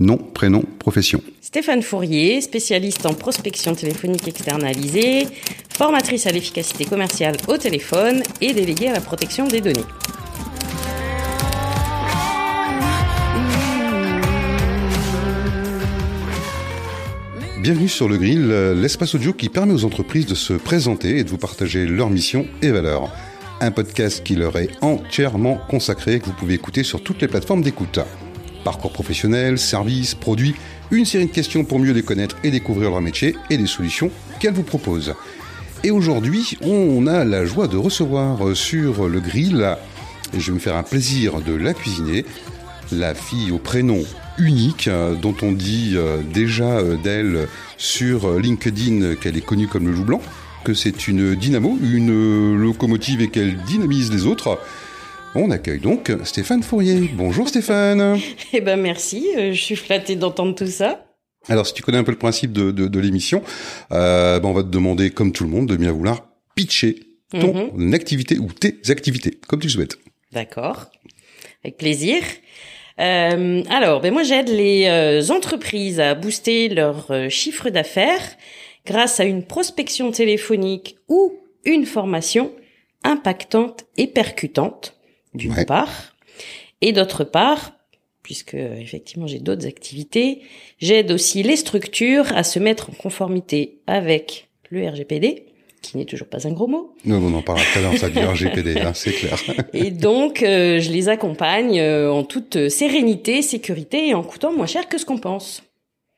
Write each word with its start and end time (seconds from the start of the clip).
nom, 0.00 0.16
prénom, 0.16 0.64
profession. 0.78 1.22
Stéphane 1.40 1.82
Fourier, 1.82 2.40
spécialiste 2.40 3.06
en 3.06 3.14
prospection 3.14 3.74
téléphonique 3.74 4.28
externalisée, 4.28 5.26
formatrice 5.70 6.26
à 6.26 6.30
l'efficacité 6.30 6.84
commerciale 6.84 7.36
au 7.48 7.56
téléphone 7.56 8.22
et 8.40 8.52
déléguée 8.52 8.88
à 8.88 8.92
la 8.92 9.00
protection 9.00 9.48
des 9.48 9.60
données. 9.60 9.84
Bienvenue 17.60 17.88
sur 17.88 18.08
le 18.08 18.16
Grill, 18.16 18.48
l'espace 18.80 19.14
audio 19.14 19.32
qui 19.32 19.48
permet 19.48 19.74
aux 19.74 19.84
entreprises 19.84 20.26
de 20.26 20.34
se 20.34 20.54
présenter 20.54 21.18
et 21.18 21.24
de 21.24 21.28
vous 21.28 21.38
partager 21.38 21.86
leurs 21.86 22.08
missions 22.08 22.46
et 22.62 22.70
valeurs. 22.70 23.10
Un 23.60 23.72
podcast 23.72 24.22
qui 24.22 24.36
leur 24.36 24.56
est 24.56 24.70
entièrement 24.80 25.58
consacré, 25.68 26.20
que 26.20 26.26
vous 26.26 26.32
pouvez 26.32 26.54
écouter 26.54 26.84
sur 26.84 27.02
toutes 27.02 27.20
les 27.20 27.28
plateformes 27.28 27.62
d'écoute. 27.62 27.98
Parcours 28.64 28.92
professionnel, 28.92 29.58
services, 29.58 30.14
produits, 30.14 30.54
une 30.90 31.04
série 31.04 31.26
de 31.26 31.32
questions 31.32 31.64
pour 31.64 31.78
mieux 31.78 31.92
les 31.92 32.02
connaître 32.02 32.36
et 32.44 32.50
découvrir 32.50 32.90
leur 32.90 33.00
métier 33.00 33.36
et 33.50 33.58
des 33.58 33.66
solutions 33.66 34.10
qu'elles 34.40 34.54
vous 34.54 34.62
proposent. 34.62 35.14
Et 35.84 35.90
aujourd'hui, 35.90 36.58
on 36.62 37.06
a 37.06 37.24
la 37.24 37.44
joie 37.44 37.68
de 37.68 37.76
recevoir 37.76 38.56
sur 38.56 39.08
le 39.08 39.20
grill, 39.20 39.76
je 40.36 40.50
vais 40.50 40.54
me 40.54 40.58
faire 40.58 40.76
un 40.76 40.82
plaisir 40.82 41.40
de 41.40 41.54
la 41.54 41.72
cuisiner, 41.72 42.24
la 42.92 43.14
fille 43.14 43.50
au 43.50 43.58
prénom 43.58 44.02
unique, 44.38 44.88
euh, 44.88 45.14
dont 45.14 45.34
on 45.42 45.52
dit 45.52 45.92
euh, 45.94 46.18
déjà 46.22 46.78
euh, 46.78 46.96
d'elle 46.96 47.48
sur 47.76 48.38
LinkedIn 48.38 49.16
qu'elle 49.16 49.36
est 49.36 49.44
connue 49.44 49.68
comme 49.68 49.86
le 49.86 49.92
loup 49.92 50.04
blanc, 50.04 50.20
que 50.64 50.74
c'est 50.74 51.08
une 51.08 51.34
dynamo, 51.34 51.78
une 51.82 52.56
locomotive 52.56 53.20
et 53.20 53.28
qu'elle 53.28 53.56
dynamise 53.64 54.12
les 54.12 54.26
autres. 54.26 54.58
On 55.40 55.52
accueille 55.52 55.78
donc 55.78 56.10
Stéphane 56.24 56.64
Fourier. 56.64 57.08
Bonjour 57.14 57.48
Stéphane. 57.48 58.18
Eh 58.52 58.60
ben 58.60 58.74
merci, 58.80 59.24
je 59.36 59.52
suis 59.52 59.76
flattée 59.76 60.16
d'entendre 60.16 60.52
tout 60.56 60.66
ça. 60.66 61.04
Alors 61.48 61.64
si 61.64 61.74
tu 61.74 61.82
connais 61.82 61.98
un 61.98 62.02
peu 62.02 62.10
le 62.10 62.18
principe 62.18 62.52
de, 62.52 62.72
de, 62.72 62.88
de 62.88 62.98
l'émission, 62.98 63.42
euh, 63.92 64.40
ben, 64.40 64.48
on 64.48 64.52
va 64.52 64.62
te 64.64 64.68
demander, 64.68 65.10
comme 65.10 65.30
tout 65.32 65.44
le 65.44 65.50
monde, 65.50 65.68
de 65.68 65.76
bien 65.76 65.92
vouloir 65.92 66.26
pitcher 66.56 66.98
ton 67.30 67.70
Mhm. 67.74 67.94
activité 67.94 68.36
ou 68.38 68.48
tes 68.52 68.80
activités, 68.90 69.38
comme 69.46 69.60
tu 69.60 69.68
le 69.68 69.72
souhaites. 69.72 69.96
D'accord, 70.32 70.86
avec 71.62 71.76
plaisir. 71.76 72.20
Euh, 72.98 73.62
alors, 73.70 74.00
ben 74.00 74.12
moi 74.12 74.24
j'aide 74.24 74.48
les 74.48 74.86
euh, 74.86 75.22
entreprises 75.32 76.00
à 76.00 76.16
booster 76.16 76.68
leur 76.68 77.10
euh, 77.12 77.28
chiffre 77.28 77.70
d'affaires 77.70 78.28
grâce 78.86 79.20
à 79.20 79.24
une 79.24 79.44
prospection 79.44 80.10
téléphonique 80.10 80.96
ou 81.08 81.32
une 81.64 81.86
formation 81.86 82.50
impactante 83.04 83.84
et 83.96 84.08
percutante, 84.08 84.97
d'une 85.34 85.52
Ouais. 85.52 85.64
part, 85.64 86.14
et 86.80 86.92
d'autre 86.92 87.24
part, 87.24 87.72
puisque 88.22 88.54
effectivement 88.54 89.26
j'ai 89.26 89.38
d'autres 89.40 89.66
activités, 89.66 90.40
j'aide 90.78 91.10
aussi 91.10 91.42
les 91.42 91.56
structures 91.56 92.26
à 92.36 92.42
se 92.44 92.58
mettre 92.58 92.90
en 92.90 92.92
conformité 92.94 93.78
avec 93.86 94.48
le 94.70 94.86
RGPD, 94.88 95.44
qui 95.80 95.96
n'est 95.96 96.04
toujours 96.04 96.26
pas 96.28 96.46
un 96.46 96.52
gros 96.52 96.66
mot, 96.66 96.94
Nous, 97.04 97.14
on 97.14 97.32
en 97.34 97.40
parlera 97.42 97.64
tout 97.72 97.78
à 97.78 97.82
l'heure, 97.82 97.96
ça 97.96 98.10
du 98.10 98.18
RGPD, 98.18 98.80
hein, 98.80 98.92
c'est 98.94 99.12
clair. 99.12 99.38
et 99.72 99.90
donc, 99.92 100.42
euh, 100.42 100.80
je 100.80 100.90
les 100.90 101.08
accompagne 101.08 101.78
euh, 101.80 102.10
en 102.10 102.24
toute 102.24 102.68
sérénité, 102.68 103.42
sécurité 103.42 104.08
et 104.08 104.14
en 104.14 104.22
coûtant 104.24 104.52
moins 104.52 104.66
cher 104.66 104.88
que 104.88 104.98
ce 104.98 105.04
qu'on 105.06 105.18
pense. 105.18 105.62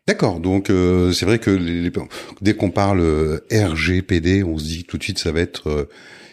D'accord, 0.09 0.41
donc 0.41 0.71
euh, 0.71 1.13
c'est 1.13 1.27
vrai 1.27 1.39
que 1.39 1.51
les- 1.51 1.83
les- 1.83 1.93
dès 2.41 2.55
qu'on 2.55 2.71
parle 2.71 3.01
euh, 3.01 3.41
RGPD, 3.53 4.43
on 4.43 4.59
se 4.59 4.65
dit 4.65 4.85
tout 4.85 4.99
de 4.99 5.03
suite 5.05 5.19
ça 5.19 5.31
va 5.31 5.41
être 5.41 5.69
euh, 5.69 5.89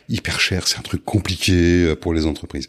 hyper 0.10 0.40
cher, 0.40 0.68
c'est 0.68 0.78
un 0.78 0.82
truc 0.84 1.04
compliqué 1.06 1.54
euh, 1.54 1.96
pour 1.96 2.14
les 2.14 2.26
entreprises. 2.26 2.68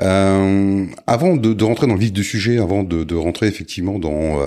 Euh, 0.00 0.84
avant 1.06 1.36
de, 1.36 1.52
de 1.54 1.64
rentrer 1.64 1.86
dans 1.86 1.94
le 1.94 2.00
vif 2.00 2.12
du 2.12 2.22
sujet, 2.24 2.58
avant 2.58 2.82
de, 2.82 3.02
de 3.04 3.14
rentrer 3.14 3.46
effectivement 3.46 3.98
dans 3.98 4.42
euh, 4.42 4.46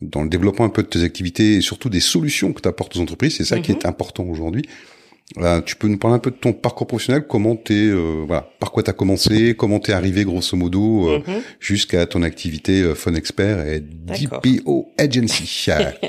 dans 0.00 0.22
le 0.22 0.28
développement 0.28 0.64
un 0.64 0.68
peu 0.68 0.82
de 0.84 0.88
tes 0.88 1.02
activités 1.02 1.54
et 1.54 1.60
surtout 1.60 1.88
des 1.88 1.98
solutions 2.00 2.52
que 2.52 2.60
tu 2.62 2.68
apportes 2.68 2.96
aux 2.96 3.00
entreprises, 3.00 3.36
c'est 3.36 3.44
ça 3.44 3.58
qui 3.58 3.72
Mhm. 3.72 3.78
est 3.78 3.86
important 3.86 4.24
aujourd'hui. 4.24 4.62
Euh, 5.38 5.60
tu 5.60 5.76
peux 5.76 5.88
nous 5.88 5.98
parler 5.98 6.16
un 6.16 6.20
peu 6.20 6.30
de 6.30 6.36
ton 6.36 6.52
parcours 6.52 6.86
professionnel, 6.86 7.26
comment 7.28 7.54
t'es, 7.56 7.74
euh, 7.74 8.22
voilà, 8.26 8.48
par 8.60 8.70
quoi 8.72 8.82
t'as 8.82 8.92
commencé, 8.92 9.54
comment 9.58 9.78
t'es 9.80 9.92
arrivé 9.92 10.24
grosso 10.24 10.56
modo 10.56 11.08
euh, 11.10 11.18
Mhm. 11.18 11.42
jusqu'à 11.60 12.06
ton 12.06 12.22
activité 12.22 12.80
euh, 12.80 12.94
Phone 12.94 13.16
Expert 13.16 13.66
et. 13.66 13.80
DPO 13.80 14.88
Agency. 14.98 15.66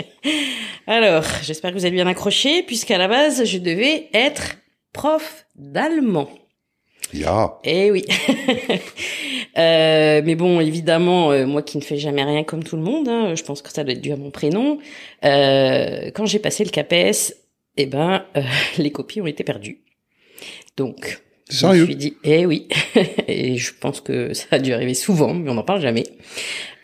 Alors, 0.87 1.23
j'espère 1.43 1.71
que 1.71 1.77
vous 1.77 1.85
avez 1.85 1.95
bien 1.95 2.07
accroché, 2.07 2.63
puisqu'à 2.63 2.97
la 2.97 3.07
base, 3.07 3.43
je 3.43 3.57
devais 3.57 4.07
être 4.13 4.55
prof 4.93 5.45
d'allemand. 5.55 6.29
ja, 7.13 7.59
Eh 7.63 7.91
oui. 7.91 8.05
Euh, 9.57 10.21
mais 10.23 10.35
bon, 10.35 10.59
évidemment, 10.61 11.31
euh, 11.31 11.45
moi 11.45 11.63
qui 11.63 11.77
ne 11.77 11.83
fais 11.83 11.97
jamais 11.97 12.23
rien 12.23 12.43
comme 12.43 12.63
tout 12.63 12.77
le 12.77 12.83
monde, 12.83 13.09
hein, 13.09 13.33
je 13.35 13.43
pense 13.43 13.61
que 13.61 13.71
ça 13.71 13.83
doit 13.83 13.93
être 13.93 13.99
dû 13.99 14.11
à 14.11 14.15
mon 14.15 14.29
prénom. 14.29 14.77
euh, 15.25 16.11
quand 16.13 16.25
j'ai 16.27 16.39
passé 16.39 16.63
le 16.63 16.69
CAPES, 16.69 17.33
eh 17.75 17.85
ben, 17.87 18.23
euh, 18.37 18.41
les 18.77 18.91
copies 18.91 19.21
ont 19.21 19.25
été 19.27 19.43
perdues. 19.43 19.79
Donc, 20.77 21.21
je 21.49 21.55
me 21.65 21.71
Sérieux 21.71 21.85
suis 21.85 21.95
dit, 21.95 22.13
eh 22.23 22.45
oui. 22.45 22.67
Et 23.27 23.57
je 23.57 23.73
pense 23.73 24.01
que 24.01 24.33
ça 24.33 24.45
a 24.51 24.59
dû 24.59 24.71
arriver 24.71 24.93
souvent, 24.93 25.33
mais 25.33 25.49
on 25.49 25.55
n'en 25.55 25.63
parle 25.63 25.81
jamais. 25.81 26.05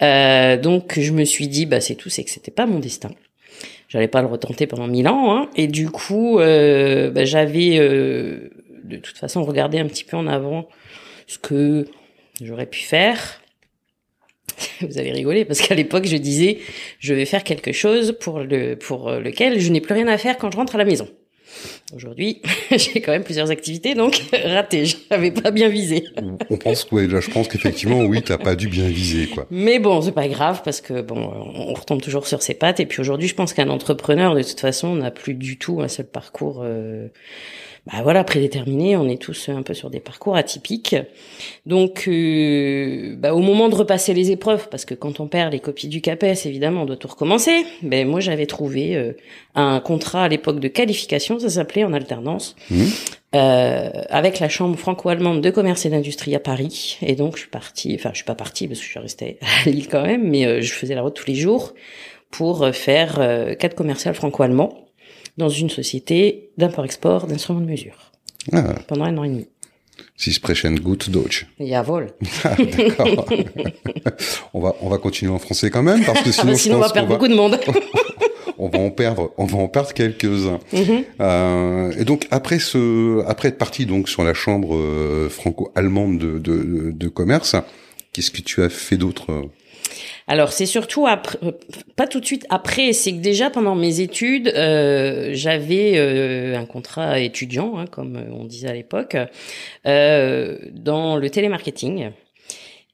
Euh, 0.01 0.57
donc, 0.57 0.99
je 0.99 1.11
me 1.13 1.23
suis 1.23 1.47
dit, 1.47 1.65
bah 1.67 1.79
c'est 1.79 1.95
tout, 1.95 2.09
c'est 2.09 2.23
que 2.23 2.31
c'était 2.31 2.51
pas 2.51 2.65
mon 2.65 2.79
destin. 2.79 3.11
J'allais 3.87 4.07
pas 4.07 4.21
le 4.21 4.27
retenter 4.27 4.67
pendant 4.67 4.87
mille 4.87 5.07
ans, 5.07 5.35
hein. 5.35 5.49
Et 5.55 5.67
du 5.67 5.89
coup, 5.89 6.39
euh, 6.39 7.11
bah, 7.11 7.25
j'avais 7.25 7.77
euh, 7.79 8.49
de 8.83 8.97
toute 8.97 9.17
façon 9.17 9.43
regardé 9.43 9.79
un 9.79 9.85
petit 9.85 10.03
peu 10.03 10.17
en 10.17 10.27
avant 10.27 10.67
ce 11.27 11.37
que 11.37 11.85
j'aurais 12.41 12.65
pu 12.65 12.81
faire. 12.81 13.41
Vous 14.81 14.97
allez 14.97 15.11
rigoler 15.11 15.45
parce 15.45 15.61
qu'à 15.61 15.75
l'époque, 15.75 16.05
je 16.05 16.17
disais, 16.17 16.59
je 16.99 17.13
vais 17.13 17.25
faire 17.25 17.43
quelque 17.43 17.71
chose 17.71 18.17
pour 18.19 18.39
le 18.39 18.75
pour 18.75 19.11
lequel 19.11 19.59
je 19.59 19.71
n'ai 19.71 19.81
plus 19.81 19.93
rien 19.93 20.07
à 20.07 20.17
faire 20.17 20.37
quand 20.37 20.51
je 20.51 20.57
rentre 20.57 20.75
à 20.75 20.77
la 20.77 20.85
maison. 20.85 21.07
Aujourd'hui, 21.93 22.41
j'ai 22.71 23.01
quand 23.01 23.11
même 23.11 23.23
plusieurs 23.23 23.51
activités, 23.51 23.93
donc 23.93 24.21
raté. 24.45 24.85
J'avais 24.85 25.31
pas 25.31 25.51
bien 25.51 25.69
visé. 25.69 26.05
on 26.49 26.57
pense 26.57 26.89
ouais, 26.91 27.07
là, 27.07 27.19
je 27.19 27.29
pense 27.29 27.47
qu'effectivement, 27.47 28.01
oui, 28.01 28.21
t'as 28.21 28.37
pas 28.37 28.55
dû 28.55 28.67
bien 28.67 28.87
viser, 28.87 29.27
quoi. 29.27 29.47
Mais 29.51 29.79
bon, 29.79 30.01
c'est 30.01 30.11
pas 30.11 30.27
grave 30.27 30.61
parce 30.63 30.81
que 30.81 31.01
bon, 31.01 31.17
on 31.55 31.73
retombe 31.73 32.01
toujours 32.01 32.27
sur 32.27 32.41
ses 32.41 32.53
pattes. 32.53 32.79
Et 32.79 32.85
puis 32.85 33.01
aujourd'hui, 33.01 33.27
je 33.27 33.35
pense 33.35 33.53
qu'un 33.53 33.69
entrepreneur, 33.69 34.35
de 34.35 34.43
toute 34.43 34.59
façon, 34.59 34.95
n'a 34.95 35.11
plus 35.11 35.33
du 35.33 35.57
tout 35.57 35.81
un 35.81 35.87
seul 35.87 36.07
parcours. 36.07 36.61
Euh, 36.63 37.07
bah 37.87 37.99
voilà, 38.01 38.23
prédéterminé. 38.23 38.97
On 38.97 39.07
est 39.07 39.21
tous 39.21 39.49
un 39.49 39.61
peu 39.61 39.73
sur 39.73 39.89
des 39.89 39.99
parcours 39.99 40.35
atypiques. 40.35 40.95
Donc, 41.65 42.05
euh, 42.07 43.15
bah, 43.17 43.33
au 43.33 43.39
moment 43.39 43.69
de 43.69 43.75
repasser 43.75 44.13
les 44.13 44.31
épreuves, 44.31 44.69
parce 44.69 44.85
que 44.85 44.95
quand 44.95 45.19
on 45.19 45.27
perd 45.27 45.51
les 45.53 45.59
copies 45.59 45.87
du 45.87 46.01
CAPES, 46.01 46.45
évidemment, 46.45 46.81
on 46.81 46.85
doit 46.85 46.97
tout 46.97 47.07
recommencer. 47.07 47.65
Ben 47.83 48.07
moi, 48.07 48.19
j'avais 48.19 48.47
trouvé 48.47 48.95
euh, 48.95 49.13
un 49.53 49.79
contrat 49.79 50.23
à 50.23 50.27
l'époque 50.27 50.59
de 50.59 50.67
qualification, 50.67 51.39
ça 51.39 51.49
s'appelait 51.49 51.83
en 51.83 51.93
alternance. 51.93 52.55
Mhm. 52.71 52.87
Euh, 53.35 53.89
avec 54.09 54.39
la 54.39 54.47
chambre 54.47 54.77
franco-allemande 54.77 55.41
de 55.41 55.49
commerce 55.49 55.85
et 55.85 55.89
d'industrie 55.89 56.33
à 56.35 56.39
Paris. 56.39 56.97
Et 57.01 57.15
donc, 57.15 57.35
je 57.35 57.41
suis 57.41 57.49
partie, 57.49 57.93
enfin, 57.95 58.11
je 58.13 58.17
suis 58.17 58.25
pas 58.25 58.35
partie 58.35 58.67
parce 58.67 58.79
que 58.79 58.85
je 58.85 58.91
suis 58.91 58.99
restée 58.99 59.39
à 59.65 59.69
Lille 59.69 59.89
quand 59.89 60.03
même, 60.03 60.29
mais 60.29 60.45
euh, 60.45 60.61
je 60.61 60.71
faisais 60.71 60.95
la 60.95 61.01
route 61.01 61.15
tous 61.15 61.27
les 61.27 61.35
jours 61.35 61.73
pour 62.31 62.63
euh, 62.63 62.71
faire 62.71 63.17
euh, 63.19 63.53
cadre 63.55 63.75
commercial 63.75 64.15
franco-allemand 64.15 64.84
dans 65.37 65.49
une 65.49 65.69
société 65.69 66.49
d'import-export 66.57 67.27
d'instruments 67.27 67.61
de 67.61 67.65
mesure 67.65 68.11
Ah, 68.53 68.75
pendant 68.87 69.05
un 69.05 69.17
an 69.17 69.23
et 69.23 69.29
demi. 69.29 69.47
si 70.17 70.31
sprechen 70.33 70.79
gut 70.79 71.09
Deutsch. 71.09 71.45
Jawohl. 71.59 72.13
Ah, 72.43 72.55
d'accord. 72.57 73.25
on 74.53 74.61
va, 74.61 74.75
on 74.81 74.89
va 74.89 74.97
continuer 74.97 75.31
en 75.33 75.39
français 75.39 75.69
quand 75.69 75.83
même, 75.83 76.03
parce 76.05 76.21
que 76.21 76.31
sinon, 76.31 76.53
je 76.53 76.57
Sinon, 76.57 76.75
on 76.77 76.79
pense 76.79 76.87
va 76.89 76.93
perdre 76.93 77.09
beaucoup 77.09 77.27
de 77.27 77.35
monde. 77.35 77.59
on 78.57 78.69
va 78.69 78.79
en 78.79 78.89
perdre, 78.91 79.31
on 79.37 79.45
va 79.45 79.57
en 79.57 79.67
perdre 79.67 79.91
quelques-uns. 79.93 80.59
Mhm. 80.73 81.03
Euh, 81.19 81.91
et 81.99 82.05
donc 82.05 82.27
après 82.31 82.59
ce, 82.59 83.23
après 83.27 83.49
être 83.49 83.57
parti 83.57 83.85
donc 83.85 84.07
sur 84.09 84.23
la 84.23 84.33
chambre 84.33 84.75
euh, 84.75 85.27
franco-allemande 85.29 86.17
de, 86.17 86.39
de, 86.39 86.91
de 86.91 87.07
commerce, 87.09 87.55
qu'est-ce 88.13 88.31
que 88.31 88.41
tu 88.41 88.63
as 88.63 88.69
fait 88.69 88.97
d'autre 88.97 89.31
euh? 89.31 89.41
Alors 90.27 90.51
c'est 90.51 90.65
surtout 90.65 91.05
après, 91.05 91.37
euh, 91.43 91.51
pas 91.95 92.07
tout 92.07 92.19
de 92.19 92.25
suite 92.25 92.47
après, 92.49 92.93
c'est 92.93 93.11
que 93.11 93.19
déjà 93.19 93.51
pendant 93.51 93.75
mes 93.75 93.99
études, 93.99 94.47
euh, 94.47 95.29
j'avais 95.33 95.93
euh, 95.97 96.57
un 96.57 96.65
contrat 96.65 97.19
étudiant, 97.19 97.77
hein, 97.77 97.85
comme 97.85 98.19
on 98.31 98.43
disait 98.45 98.69
à 98.69 98.73
l'époque, 98.73 99.15
dans 99.85 101.17
le 101.17 101.29
télémarketing. 101.29 102.11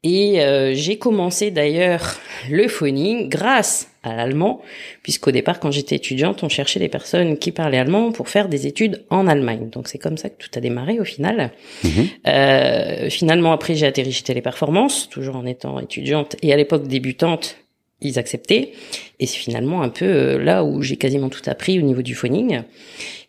Et 0.03 0.41
euh, 0.41 0.73
j'ai 0.73 0.97
commencé 0.97 1.51
d'ailleurs 1.51 2.19
le 2.49 2.67
phoning 2.67 3.29
grâce 3.29 3.91
à 4.03 4.15
l'allemand, 4.15 4.61
puisqu'au 5.03 5.29
départ, 5.29 5.59
quand 5.59 5.69
j'étais 5.69 5.95
étudiante, 5.95 6.41
on 6.41 6.49
cherchait 6.49 6.79
des 6.79 6.89
personnes 6.89 7.37
qui 7.37 7.51
parlaient 7.51 7.77
allemand 7.77 8.11
pour 8.11 8.29
faire 8.29 8.49
des 8.49 8.65
études 8.65 9.03
en 9.11 9.27
Allemagne. 9.27 9.69
Donc 9.69 9.87
c'est 9.87 9.99
comme 9.99 10.17
ça 10.17 10.29
que 10.29 10.43
tout 10.43 10.49
a 10.55 10.59
démarré 10.59 10.99
au 10.99 11.05
final. 11.05 11.51
Mhm. 11.83 12.07
Euh, 12.27 13.09
finalement, 13.11 13.51
après, 13.51 13.75
j'ai 13.75 13.85
atterri 13.85 14.11
chez 14.11 14.23
Téléperformance, 14.23 15.07
toujours 15.07 15.35
en 15.35 15.45
étant 15.45 15.79
étudiante 15.79 16.35
et 16.41 16.51
à 16.51 16.57
l'époque 16.57 16.87
débutante 16.87 17.57
ils 18.01 18.17
acceptaient. 18.19 18.71
Et 19.19 19.27
c'est 19.27 19.37
finalement 19.37 19.83
un 19.83 19.89
peu 19.89 20.05
euh, 20.05 20.43
là 20.43 20.63
où 20.63 20.81
j'ai 20.81 20.97
quasiment 20.97 21.29
tout 21.29 21.41
appris 21.45 21.77
au 21.79 21.83
niveau 21.83 22.01
du 22.01 22.15
phoning. 22.15 22.61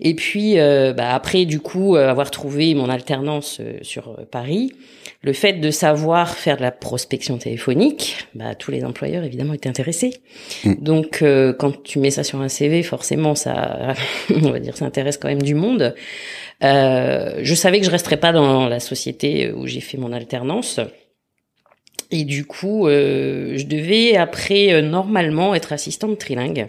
Et 0.00 0.14
puis 0.14 0.58
euh, 0.58 0.92
bah, 0.92 1.14
après, 1.14 1.44
du 1.44 1.60
coup, 1.60 1.96
euh, 1.96 2.08
avoir 2.08 2.30
trouvé 2.30 2.74
mon 2.74 2.88
alternance 2.88 3.60
sur 3.82 4.16
Paris, 4.30 4.72
le 5.22 5.32
fait 5.34 5.54
de 5.54 5.70
savoir 5.70 6.36
faire 6.36 6.56
de 6.56 6.62
la 6.62 6.70
prospection 6.70 7.36
téléphonique, 7.36 8.26
bah, 8.34 8.54
tous 8.54 8.70
les 8.70 8.84
employeurs 8.84 9.24
évidemment 9.24 9.52
étaient 9.52 9.68
intéressés. 9.68 10.14
Mm. 10.64 10.74
Donc 10.80 11.24
quand 11.58 11.82
tu 11.82 11.98
mets 11.98 12.10
ça 12.10 12.24
sur 12.24 12.40
un 12.40 12.48
CV, 12.48 12.82
forcément 12.82 13.34
ça, 13.34 13.94
on 14.34 14.50
va 14.50 14.58
dire, 14.58 14.76
ça 14.76 14.86
intéresse 14.86 15.18
quand 15.18 15.28
même 15.28 15.42
du 15.42 15.54
monde. 15.54 15.94
je 16.62 17.54
savais 17.54 17.80
que 17.80 17.86
je 17.86 17.90
resterais 17.90 18.16
pas 18.16 18.32
dans 18.32 18.66
la 18.66 18.80
société 18.80 19.52
où 19.52 19.66
j'ai 19.66 19.80
fait 19.80 19.98
mon 19.98 20.12
alternance. 20.12 20.80
Et 22.12 22.24
du 22.24 22.44
coup, 22.44 22.86
euh, 22.86 23.56
je 23.56 23.64
devais 23.64 24.16
après 24.16 24.72
euh, 24.72 24.82
normalement 24.82 25.54
être 25.54 25.72
assistante 25.72 26.18
trilingue 26.18 26.68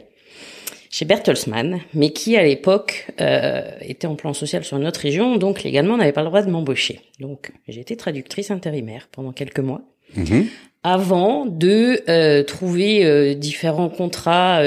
chez 0.90 1.06
Bertelsmann, 1.06 1.82
mais 1.94 2.12
qui 2.12 2.38
à 2.38 2.44
l'époque 2.44 3.12
euh, 3.20 3.62
était 3.82 4.08
en 4.08 4.16
plan 4.16 4.34
social 4.34 4.64
sur 4.64 4.78
une 4.78 4.88
autre 4.88 5.02
région, 5.02 5.36
donc 5.36 5.64
légalement 5.64 5.98
n'avait 5.98 6.14
pas 6.14 6.22
le 6.22 6.28
droit 6.28 6.44
de 6.44 6.50
m'embaucher. 6.50 7.02
Donc 7.20 7.52
j'ai 7.68 7.82
été 7.82 7.98
traductrice 7.98 8.52
intérimaire 8.52 9.10
pendant 9.12 9.34
quelques 9.34 9.60
mois, 9.60 9.82
mhm. 10.16 10.46
avant 10.84 11.46
de 11.46 12.44
trouver 12.44 13.34
différents 13.34 13.90
contrats. 13.90 14.62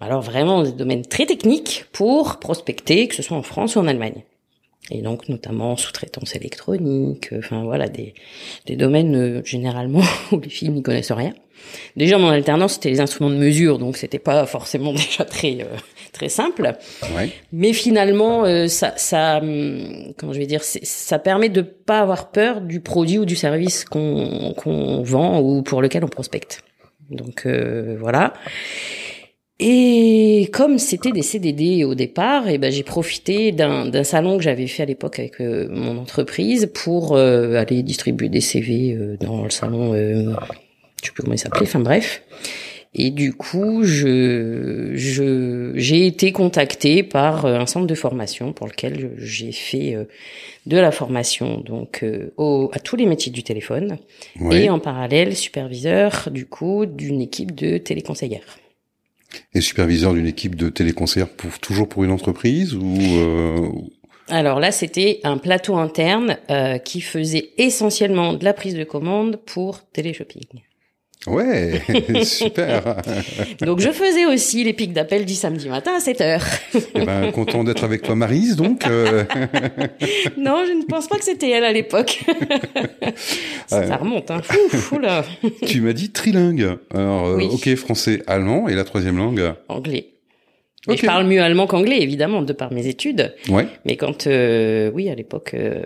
alors 0.00 0.22
vraiment 0.22 0.64
des 0.64 0.72
domaines 0.72 1.06
très 1.06 1.24
techniques 1.24 1.84
pour 1.92 2.40
prospecter, 2.40 3.06
que 3.06 3.14
ce 3.14 3.22
soit 3.22 3.36
en 3.36 3.44
France 3.44 3.76
ou 3.76 3.78
en 3.78 3.86
Allemagne 3.86 4.24
et 4.90 5.02
donc 5.02 5.28
notamment 5.28 5.76
sous-traitance 5.76 6.34
électronique, 6.34 7.32
euh, 7.32 7.38
enfin 7.38 7.64
voilà 7.64 7.88
des 7.88 8.14
des 8.66 8.76
domaines 8.76 9.16
euh, 9.16 9.42
généralement 9.44 10.02
où 10.32 10.40
les 10.40 10.48
filles 10.48 10.70
n'y 10.70 10.82
connaissent 10.82 11.12
rien. 11.12 11.34
Déjà 11.96 12.18
mon 12.18 12.28
alternance 12.28 12.74
c'était 12.74 12.90
les 12.90 13.00
instruments 13.00 13.30
de 13.30 13.36
mesure, 13.36 13.78
donc 13.78 13.96
c'était 13.96 14.18
pas 14.18 14.46
forcément 14.46 14.92
déjà 14.94 15.24
très 15.24 15.58
euh, 15.60 15.76
très 16.12 16.28
simple. 16.28 16.72
Ouais. 17.16 17.30
Mais 17.52 17.72
finalement 17.72 18.44
ça 18.68 18.94
ça 18.96 19.38
hum, 19.38 20.14
comment 20.16 20.32
je 20.32 20.38
vais 20.38 20.46
dire 20.46 20.62
ça 20.62 21.18
permet 21.18 21.50
de 21.50 21.60
pas 21.60 22.00
avoir 22.00 22.30
peur 22.30 22.60
du 22.62 22.80
produit 22.80 23.18
ou 23.18 23.26
du 23.26 23.36
service 23.36 23.84
qu'on 23.84 24.54
qu'on 24.56 25.02
vend 25.02 25.40
ou 25.40 25.62
pour 25.62 25.82
lequel 25.82 26.04
on 26.04 26.08
prospecte. 26.08 26.62
Donc 27.10 27.46
voilà. 27.98 28.32
Et 29.60 30.50
comme 30.52 30.78
c'était 30.78 31.10
des 31.10 31.22
CDD 31.22 31.82
au 31.82 31.96
départ, 31.96 32.48
et 32.48 32.54
eh 32.54 32.58
ben 32.58 32.70
j'ai 32.70 32.84
profité 32.84 33.50
d'un 33.50 34.04
salon 34.04 34.36
que 34.36 34.44
j'avais 34.44 34.68
fait 34.68 34.84
à 34.84 34.86
l'époque 34.86 35.18
avec 35.18 35.40
euh, 35.40 35.66
mon 35.68 35.98
entreprise 35.98 36.70
pour 36.72 37.16
euh, 37.16 37.56
aller 37.56 37.82
distribuer 37.82 38.28
des 38.28 38.40
CV 38.40 38.92
euh, 38.92 39.16
dans 39.18 39.42
le 39.42 39.50
salon, 39.50 39.94
je 39.94 41.06
sais 41.06 41.12
plus 41.12 41.22
comment 41.22 41.34
il 41.34 41.38
s'appelait, 41.38 41.62
enfin 41.62 41.80
bref. 41.80 42.22
Et 42.94 43.10
du 43.10 43.34
coup, 43.34 43.82
je 43.82 44.92
j'ai 45.74 46.06
été 46.06 46.32
contactée 46.32 47.02
par 47.02 47.44
un 47.44 47.66
centre 47.66 47.86
de 47.86 47.94
formation 47.94 48.52
pour 48.52 48.66
lequel 48.66 49.10
j'ai 49.18 49.52
fait 49.52 49.94
de 50.66 50.76
la 50.78 50.90
formation 50.90 51.60
donc 51.60 52.02
au, 52.38 52.70
à 52.72 52.78
tous 52.78 52.96
les 52.96 53.04
métiers 53.04 53.30
du 53.30 53.42
téléphone 53.42 53.98
et 54.50 54.70
en 54.70 54.78
parallèle 54.78 55.36
superviseur 55.36 56.30
du 56.32 56.46
coup 56.46 56.86
d'une 56.86 57.20
équipe 57.20 57.54
de 57.54 57.76
téléconseillères. 57.76 58.58
Et 59.54 59.60
superviseur 59.60 60.14
d'une 60.14 60.26
équipe 60.26 60.54
de 60.54 60.68
téléconseillers 60.68 61.26
pour 61.26 61.58
toujours 61.58 61.88
pour 61.88 62.04
une 62.04 62.10
entreprise 62.10 62.74
ou 62.74 62.96
euh... 63.00 63.68
Alors 64.28 64.60
là, 64.60 64.72
c'était 64.72 65.20
un 65.24 65.38
plateau 65.38 65.76
interne 65.76 66.36
euh, 66.50 66.78
qui 66.78 67.00
faisait 67.00 67.50
essentiellement 67.56 68.34
de 68.34 68.44
la 68.44 68.52
prise 68.52 68.74
de 68.74 68.84
commande 68.84 69.36
pour 69.36 69.80
téléshopping. 69.90 70.44
Ouais, 71.28 71.82
super. 72.24 72.96
donc 73.60 73.80
je 73.80 73.90
faisais 73.90 74.26
aussi 74.26 74.64
les 74.64 74.72
pics 74.72 74.92
d'appel 74.92 75.24
du 75.24 75.34
samedi 75.34 75.68
matin 75.68 75.92
à 75.96 76.00
7 76.00 76.20
heures. 76.20 76.44
eh 76.94 77.04
ben, 77.04 77.30
content 77.32 77.64
d'être 77.64 77.84
avec 77.84 78.02
toi 78.02 78.14
Marise 78.14 78.56
donc. 78.56 78.86
Euh... 78.86 79.24
non, 80.36 80.64
je 80.66 80.72
ne 80.72 80.84
pense 80.84 81.06
pas 81.08 81.18
que 81.18 81.24
c'était 81.24 81.50
elle 81.50 81.64
à 81.64 81.72
l'époque. 81.72 82.24
Ça 83.66 83.96
remonte 83.96 84.30
hein. 84.30 84.42
Fou, 84.42 84.98
là. 84.98 85.24
tu 85.66 85.80
m'as 85.80 85.92
dit 85.92 86.10
trilingue. 86.10 86.78
Alors 86.94 87.26
euh, 87.26 87.40
OK, 87.40 87.74
français, 87.76 88.22
allemand 88.26 88.68
et 88.68 88.74
la 88.74 88.84
troisième 88.84 89.16
langue? 89.18 89.54
Anglais. 89.68 90.17
Je 90.96 91.06
parle 91.06 91.26
mieux 91.26 91.40
allemand 91.40 91.66
qu'anglais, 91.66 92.00
évidemment, 92.00 92.42
de 92.42 92.52
par 92.52 92.72
mes 92.72 92.86
études. 92.86 93.34
Ouais. 93.48 93.66
Mais 93.84 93.96
quand, 93.96 94.26
euh, 94.26 94.90
oui, 94.94 95.08
à 95.10 95.14
l'époque, 95.14 95.52
euh, 95.54 95.82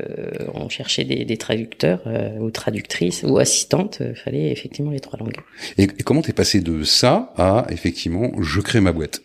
on 0.55 0.69
cherchait 0.69 1.05
des, 1.05 1.25
des 1.25 1.37
traducteurs 1.37 2.01
euh, 2.07 2.37
ou 2.39 2.51
traductrices 2.51 3.25
ou 3.27 3.39
assistantes, 3.39 3.99
il 4.01 4.17
fallait 4.17 4.51
effectivement 4.51 4.91
les 4.91 5.01
trois 5.01 5.19
langues. 5.19 5.37
Et, 5.79 5.85
et 5.85 6.03
comment 6.05 6.23
t'es 6.23 6.33
passé 6.33 6.61
de 6.61 6.83
ça 6.85 7.33
à 7.37 7.67
effectivement, 7.71 8.31
je 8.41 8.61
crée 8.61 8.81
ma 8.81 8.93
boîte? 8.93 9.23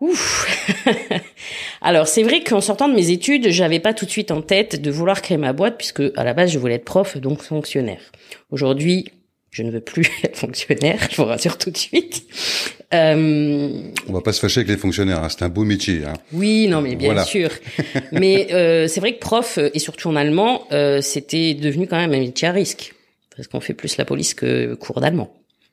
Ouf. 0.00 0.46
Alors 1.82 2.08
c'est 2.08 2.22
vrai 2.22 2.42
qu'en 2.42 2.60
sortant 2.60 2.88
de 2.88 2.94
mes 2.94 3.10
études, 3.10 3.50
j'avais 3.50 3.80
pas 3.80 3.92
tout 3.92 4.06
de 4.06 4.10
suite 4.10 4.30
en 4.30 4.40
tête 4.42 4.80
de 4.80 4.90
vouloir 4.90 5.20
créer 5.20 5.36
ma 5.36 5.52
boîte 5.52 5.76
puisque 5.76 6.02
à 6.16 6.24
la 6.24 6.32
base 6.32 6.50
je 6.50 6.58
voulais 6.58 6.76
être 6.76 6.84
prof 6.84 7.18
donc 7.18 7.42
fonctionnaire. 7.42 8.00
Aujourd'hui, 8.50 9.06
je 9.50 9.62
ne 9.62 9.70
veux 9.70 9.80
plus 9.80 10.08
être 10.24 10.36
fonctionnaire, 10.36 11.08
je 11.10 11.16
vous 11.16 11.26
rassure 11.26 11.58
tout 11.58 11.70
de 11.70 11.76
suite. 11.76 12.24
Euh... 12.92 13.82
On 14.08 14.12
va 14.12 14.20
pas 14.20 14.32
se 14.32 14.40
fâcher 14.40 14.60
avec 14.60 14.70
les 14.70 14.76
fonctionnaires, 14.76 15.22
hein, 15.22 15.28
c'est 15.28 15.42
un 15.42 15.48
beau 15.48 15.64
métier. 15.64 16.04
Hein. 16.04 16.14
Oui, 16.32 16.66
non, 16.68 16.80
mais 16.80 16.96
bien 16.96 17.24
sûr. 17.24 17.50
mais 18.12 18.48
euh, 18.52 18.88
c'est 18.88 19.00
vrai 19.00 19.14
que 19.14 19.20
prof, 19.20 19.58
et 19.58 19.78
surtout 19.78 20.08
en 20.08 20.16
allemand, 20.16 20.66
euh, 20.72 21.00
c'était 21.00 21.54
devenu 21.54 21.86
quand 21.86 21.96
même 21.96 22.12
un 22.12 22.18
métier 22.18 22.48
à 22.48 22.52
risque, 22.52 22.94
parce 23.36 23.48
qu'on 23.48 23.60
fait 23.60 23.74
plus 23.74 23.96
la 23.96 24.04
police 24.04 24.34
que 24.34 24.74
cours 24.74 25.00
d'allemand. 25.00 25.32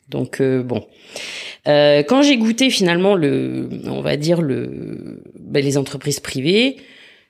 Donc 0.10 0.40
euh, 0.40 0.64
bon, 0.64 0.88
euh, 1.68 2.02
quand 2.04 2.22
j'ai 2.22 2.38
goûté 2.38 2.69
finalement 2.69 3.16
le, 3.16 3.69
on 3.86 4.02
va 4.02 4.16
dire 4.16 4.42
le, 4.42 5.22
ben, 5.40 5.64
les 5.64 5.78
entreprises 5.78 6.19
privées, 6.19 6.78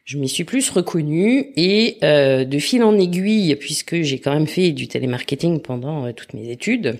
je 0.06 0.18
m'y 0.18 0.30
suis 0.30 0.44
plus 0.44 0.70
reconnue 0.70 1.52
et 1.56 1.98
euh, 2.04 2.46
de 2.46 2.60
fil 2.60 2.84
en 2.84 2.98
aiguille, 2.98 3.56
puisque 3.56 4.02
j'ai 4.02 4.20
quand 4.20 4.34
même 4.34 4.48
fait 4.48 4.72
du 4.72 4.88
télémarketing 4.88 5.60
pendant 5.60 6.06
euh, 6.06 6.12
toutes 6.14 6.34
mes 6.34 6.50
études, 6.50 7.00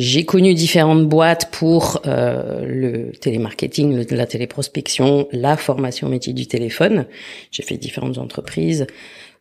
j'ai 0.00 0.24
connu 0.24 0.54
différentes 0.54 1.06
boîtes 1.06 1.50
pour 1.50 2.00
euh, 2.06 2.64
le 2.64 3.12
télémarketing, 3.12 4.06
la 4.10 4.26
téléprospection, 4.26 5.28
la 5.30 5.56
formation 5.56 6.08
métier 6.08 6.32
du 6.32 6.46
téléphone. 6.46 7.06
J'ai 7.50 7.62
fait 7.62 7.76
différentes 7.76 8.16
entreprises, 8.16 8.86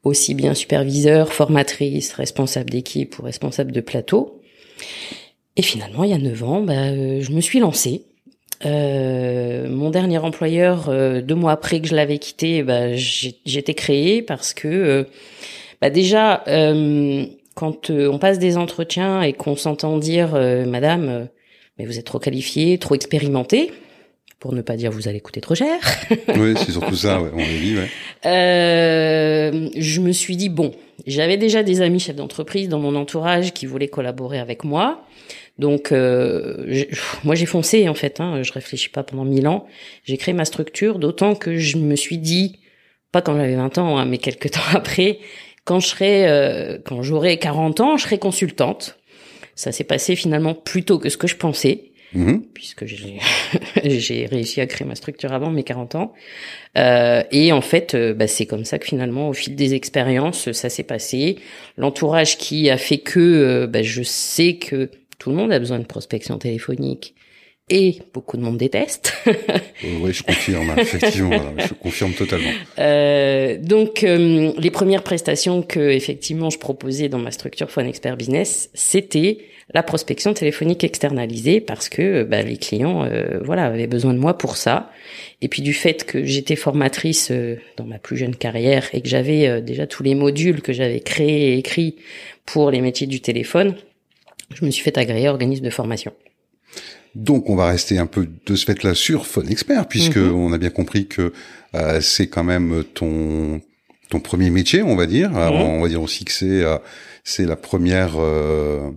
aussi 0.04 0.34
bien 0.34 0.54
superviseur, 0.54 1.32
formatrice, 1.32 2.14
responsable 2.14 2.70
d'équipe 2.70 3.18
ou 3.20 3.24
responsable 3.24 3.72
de 3.72 3.82
plateau. 3.82 4.42
Et 5.56 5.62
finalement, 5.62 6.04
il 6.04 6.12
y 6.12 6.14
a 6.14 6.18
neuf 6.18 6.44
ans, 6.44 6.62
bah, 6.62 6.94
je 6.94 7.32
me 7.32 7.42
suis 7.42 7.60
lancée 7.60 8.04
euh, 8.66 9.70
mon 9.70 9.90
dernier 9.90 10.18
employeur, 10.18 10.90
euh, 10.90 11.22
deux 11.22 11.36
mois 11.36 11.54
après 11.54 11.80
que 11.80 11.88
je 11.88 11.96
l'avais 11.96 12.18
quitté, 12.18 12.62
bah, 12.62 12.94
j'étais 12.94 13.74
créée 13.74 14.22
parce 14.22 14.54
que 14.54 14.68
euh, 14.68 15.04
bah 15.82 15.90
déjà, 15.90 16.44
quand 17.60 17.90
on 17.90 18.20
passe 18.20 18.40
des 18.40 18.56
entretiens 18.56 19.22
et 19.22 19.34
qu'on 19.34 19.58
s'entend 19.58 19.98
dire, 19.98 20.30
Madame, 20.66 21.28
mais 21.78 21.86
vous 21.86 22.00
êtes 22.00 22.06
trop 22.06 22.20
qualifiée, 22.20 22.78
trop 22.78 22.96
expérimentée, 22.96 23.74
pour 24.40 24.54
ne 24.54 24.62
pas 24.62 24.78
dire 24.78 24.92
vous 24.92 25.10
allez 25.10 25.20
coûter 25.20 25.42
trop 25.42 25.56
cher. 25.56 25.80
oui, 26.38 26.54
c'est 26.58 26.72
surtout 26.72 26.96
ça, 26.96 27.22
ouais, 27.22 27.30
on 27.34 27.38
le 27.38 27.60
dit. 27.60 27.76
Ouais. 27.76 27.90
je 29.76 30.00
me 30.00 30.14
suis 30.14 30.38
dit 30.38 30.48
bon, 30.48 30.72
j'avais 31.06 31.36
déjà 31.36 31.62
des 31.62 31.82
amis 31.82 32.00
chefs 32.00 32.16
d'entreprise 32.16 32.70
dans 32.70 32.80
mon 32.80 32.96
entourage 32.96 33.54
qui 33.54 33.66
voulaient 33.66 33.90
collaborer 33.90 34.40
avec 34.40 34.64
moi. 34.64 35.04
Donc, 35.60 35.92
euh, 35.92 36.86
moi, 37.24 37.36
j'ai 37.36 37.46
foncé 37.46 37.88
en 37.90 37.94
fait. 37.94 38.20
Hein, 38.20 38.42
je 38.42 38.54
réfléchis 38.54 38.90
pas 38.90 39.04
pendant 39.04 39.26
mille 39.26 39.48
ans. 39.48 39.68
J'ai 40.06 40.18
créé 40.18 40.34
ma 40.34 40.46
structure, 40.46 41.00
d'autant 41.00 41.36
que 41.36 41.58
je 41.58 41.78
me 41.78 41.96
suis 41.96 42.18
dit, 42.18 42.60
pas 43.12 43.22
quand 43.22 43.36
j'avais 43.36 43.56
20 43.56 43.78
ans, 43.78 43.98
hein, 43.98 44.06
mais 44.06 44.18
quelques 44.18 44.52
temps 44.52 44.62
après, 44.74 45.20
quand 45.70 45.80
je 45.80 45.88
serai, 45.88 46.28
euh, 46.28 46.80
quand 46.84 47.04
j'aurai 47.04 47.38
40 47.38 47.80
ans, 47.80 47.96
je 47.96 48.02
serai 48.02 48.18
consultante. 48.18 48.98
Ça 49.54 49.72
s'est 49.72 49.84
passé 49.84 50.16
finalement 50.16 50.56
plus 50.56 50.84
tôt 50.84 50.98
que 50.98 51.10
ce 51.10 51.18
que 51.18 51.28
je 51.28 51.36
pensais, 51.36 51.92
mm-hmm. 52.16 52.42
puisque 52.56 52.86
j'ai 53.84 54.26
réussi 54.26 54.62
à 54.62 54.66
créer 54.66 54.88
ma 54.88 54.96
structure 54.96 55.32
avant 55.32 55.52
mes 55.52 55.62
40 55.62 55.94
ans. 55.94 56.14
Euh, 56.76 57.22
et 57.32 57.52
en 57.52 57.62
fait, 57.62 57.94
euh, 57.94 58.16
bah, 58.16 58.26
c'est 58.26 58.48
comme 58.48 58.66
ça 58.66 58.80
que 58.80 58.88
finalement, 58.88 59.30
au 59.30 59.34
fil 59.34 59.56
des 59.56 59.76
expériences, 59.76 60.52
ça 60.54 60.70
s'est 60.70 60.82
passé. 60.82 61.38
L'entourage 61.78 62.40
qui 62.40 62.72
a 62.72 62.78
fait 62.78 62.98
que 62.98 63.20
euh, 63.20 63.68
bah, 63.68 63.84
je 63.84 64.02
sais 64.02 64.56
que 64.56 64.90
tout 65.20 65.30
le 65.30 65.36
monde 65.36 65.52
a 65.52 65.60
besoin 65.60 65.78
de 65.78 65.86
prospection 65.86 66.40
téléphonique 66.40 67.14
et 67.70 68.00
beaucoup 68.14 68.38
de 68.38 68.42
monde 68.42 68.58
déteste. 68.58 69.14
oui, 70.02 70.14
je 70.14 70.24
confirme, 70.24 70.74
effectivement, 70.78 71.56
je 71.58 71.74
confirme 71.74 72.14
totalement. 72.14 72.52
Euh, 72.80 73.58
donc, 73.60 74.04
euh, 74.04 74.52
les 74.58 74.72
premières 74.72 75.04
prestations 75.04 75.62
que 75.62 75.80
effectivement 75.80 76.50
je 76.50 76.58
proposais 76.58 77.10
dans 77.10 77.20
ma 77.20 77.32
structure 77.32 77.70
Phone 77.70 77.86
Expert 77.86 78.18
Business, 78.18 78.70
c'était 78.74 79.40
la 79.72 79.84
prospection 79.84 80.34
téléphonique 80.34 80.84
externalisée 80.84 81.62
parce 81.62 81.90
que 81.90 82.24
bah, 82.24 82.42
les 82.42 82.58
clients, 82.58 83.04
euh, 83.06 83.40
voilà, 83.44 83.66
avaient 83.66 83.88
besoin 83.88 84.14
de 84.14 84.20
moi 84.20 84.38
pour 84.38 84.58
ça. 84.58 84.92
Et 85.42 85.48
puis 85.48 85.62
du 85.62 85.74
fait 85.74 86.06
que 86.06 86.24
j'étais 86.24 86.56
formatrice 86.56 87.30
euh, 87.30 87.58
dans 87.78 87.86
ma 87.86 88.00
plus 88.00 88.18
jeune 88.18 88.36
carrière 88.36 88.88
et 88.94 89.02
que 89.02 89.08
j'avais 89.08 89.62
déjà 89.62 89.86
tous 89.86 90.02
les 90.04 90.16
modules 90.16 90.62
que 90.62 90.74
j'avais 90.74 91.00
créés 91.00 91.54
et 91.54 91.58
écrits 91.60 91.98
pour 92.46 92.72
les 92.72 92.82
métiers 92.82 93.06
du 93.06 93.22
téléphone, 93.22 93.76
je 94.54 94.66
me 94.66 94.72
suis 94.72 94.84
fait 94.84 94.98
agréer 94.98 95.30
organisme 95.30 95.64
de 95.64 95.70
formation. 95.70 96.14
Donc 97.16 97.50
on 97.50 97.56
va 97.56 97.68
rester 97.68 97.98
un 97.98 98.06
peu 98.06 98.28
de 98.46 98.56
ce 98.56 98.66
fait-là 98.66 98.94
sur 98.94 99.26
Phone 99.26 99.50
Expert, 99.50 99.88
puisque 99.88 100.18
Mhm. 100.18 100.34
on 100.36 100.54
a 100.54 100.58
bien 100.58 100.70
compris 100.70 101.08
que 101.08 101.34
euh, 101.76 102.02
c'est 102.02 102.28
quand 102.28 102.44
même 102.44 102.84
ton 102.94 103.62
ton 104.10 104.20
premier 104.20 104.50
métier, 104.50 104.82
on 104.82 104.96
va 104.96 105.06
dire. 105.06 105.36
Alors, 105.38 105.66
Mhm. 105.68 105.74
On 105.76 105.82
va 105.84 105.88
dire 105.88 106.02
aussi 106.02 106.26
que 106.26 106.32
c'est 106.32 106.64
euh, 106.64 106.78
c'est 107.24 107.46
la 107.46 107.56
première 107.56 108.14
euh, 108.18 108.90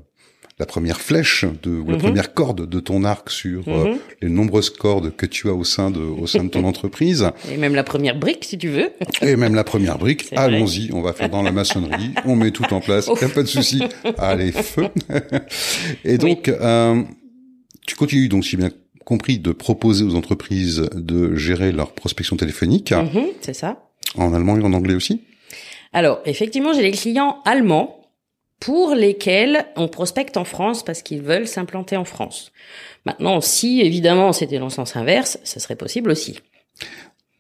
la 0.59 0.67
première 0.67 1.01
flèche 1.01 1.45
de 1.63 1.71
ou 1.71 1.87
la 1.91 1.97
Mhm. 1.97 2.03
première 2.03 2.35
corde 2.35 2.69
de 2.69 2.81
ton 2.81 3.03
arc 3.05 3.31
sur 3.31 3.65
euh, 3.69 3.95
les 4.21 4.29
nombreuses 4.29 4.71
cordes 4.71 5.15
que 5.17 5.27
tu 5.27 5.49
as 5.49 5.53
au 5.55 5.65
sein 5.65 5.91
de 5.91 5.99
au 6.01 6.27
sein 6.27 6.45
de 6.45 6.51
ton 6.51 6.65
entreprise 6.73 7.27
Et 7.51 7.57
même 7.57 7.75
la 7.75 7.83
première 7.85 8.17
brique, 8.17 8.45
si 8.45 8.59
tu 8.59 8.69
veux. 8.69 8.91
et 9.23 9.37
même 9.37 9.55
la 9.55 9.65
première 9.65 9.99
brique. 9.99 10.29
Allons-y, 10.37 10.91
on 10.93 11.01
va 11.03 11.13
faire 11.15 11.31
dans 11.31 11.43
la 11.43 11.51
maçonnerie, 11.53 12.13
on 12.27 12.37
met 12.37 12.51
tout 12.53 12.73
en 12.73 12.81
place, 12.81 13.07
y 13.21 13.25
a 13.25 13.29
pas 13.29 13.43
de 13.43 13.49
souci. 13.49 13.83
Allez 14.19 14.53
feu. 14.53 14.87
et 16.05 16.19
donc 16.19 16.49
euh, 16.49 17.03
tu 17.87 17.95
continues 17.97 18.29
donc 18.29 18.45
si 18.45 18.57
bien 18.57 18.71
compris 19.05 19.39
de 19.39 19.53
proposer 19.53 20.05
aux 20.05 20.15
entreprises 20.15 20.89
de 20.95 21.35
gérer 21.35 21.73
leur 21.73 21.93
prospection 21.93 22.37
téléphonique 22.37 22.93
Mhm, 22.93 23.27
c'est 23.41 23.55
ça. 23.55 23.89
en 24.17 24.33
allemand 24.35 24.57
et 24.57 24.63
en 24.63 24.73
anglais 24.73 24.95
aussi? 24.95 25.23
Alors, 25.93 26.21
effectivement, 26.25 26.73
j'ai 26.73 26.83
des 26.83 26.93
clients 26.93 27.43
allemands 27.45 27.99
pour 28.61 28.95
lesquels 28.95 29.67
on 29.77 29.89
prospecte 29.89 30.37
en 30.37 30.45
France 30.45 30.85
parce 30.85 31.03
qu'ils 31.03 31.21
veulent 31.21 31.49
s'implanter 31.49 31.97
en 31.97 32.05
France. 32.05 32.53
Maintenant, 33.05 33.41
si 33.41 33.81
évidemment 33.81 34.33
c'était 34.33 34.59
dans 34.59 34.67
le 34.67 34.71
sens 34.71 34.95
inverse, 34.97 35.39
ça 35.43 35.59
serait 35.61 35.77
possible 35.77 36.11
aussi. 36.13 36.39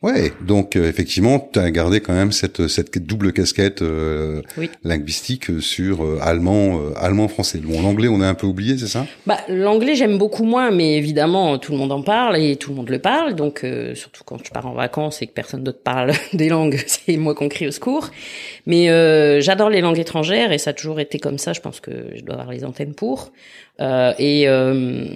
Ouais, 0.02 0.32
donc 0.40 0.75
euh, 0.75 0.88
effectivement, 0.88 1.49
tu 1.52 1.61
as 1.61 1.71
gardé 1.71 2.00
quand 2.00 2.12
même 2.12 2.32
cette 2.32 2.66
cette 2.66 2.99
double 2.99 3.32
casquette 3.32 3.82
euh, 3.82 4.42
Oui. 4.59 4.68
linguistique 4.82 5.61
sur 5.61 6.04
euh, 6.04 6.18
allemand 6.21 6.80
euh, 6.80 6.92
allemand 6.97 7.28
français. 7.28 7.59
Bon, 7.62 7.80
l'anglais 7.80 8.09
on 8.09 8.21
a 8.21 8.26
un 8.26 8.35
peu 8.35 8.49
oublié, 8.49 8.76
c'est 8.76 8.88
ça? 8.88 9.06
Bah, 9.26 9.38
l'anglais 9.49 9.94
j'aime 9.94 10.18
beaucoup 10.18 10.42
moins, 10.42 10.73
mais 10.73 10.97
évidemment 10.97 11.56
tout 11.59 11.71
le 11.71 11.78
monde 11.78 11.92
en 11.92 12.02
parle 12.02 12.37
et 12.37 12.56
tout 12.56 12.71
le 12.71 12.76
monde 12.76 12.88
le 12.88 12.99
parle. 12.99 13.37
Donc 13.37 13.62
euh, 13.62 13.94
surtout 13.94 14.25
quand 14.25 14.44
je 14.44 14.50
pars 14.50 14.66
en 14.66 14.75
vacances 14.75 15.23
et 15.23 15.28
que 15.28 15.32
personne 15.32 15.62
d'autre 15.62 15.82
parle 15.85 16.11
des 16.32 16.49
langues, 16.49 16.82
c'est 16.88 17.16
moi 17.16 17.37
qu'on 17.37 17.49
crie 17.49 17.68
au 17.68 17.73
secours. 17.73 18.11
Mais 18.66 18.90
euh, 18.90 19.40
j'adore 19.40 19.71
les 19.71 19.80
langues 19.80 20.00
étrangères 20.00 20.50
et 20.50 20.59
ça 20.59 20.71
a 20.71 20.73
toujours 20.73 20.99
été 20.99 21.21
comme 21.21 21.38
ça. 21.38 21.52
Je 21.52 21.61
pense 21.61 21.78
que 21.78 21.92
je 22.16 22.23
dois 22.23 22.35
avoir 22.35 22.50
les 22.50 22.64
antennes 22.64 22.94
pour. 22.94 23.30
Euh, 23.80 24.12
et 24.18 24.49
euh, 24.49 25.06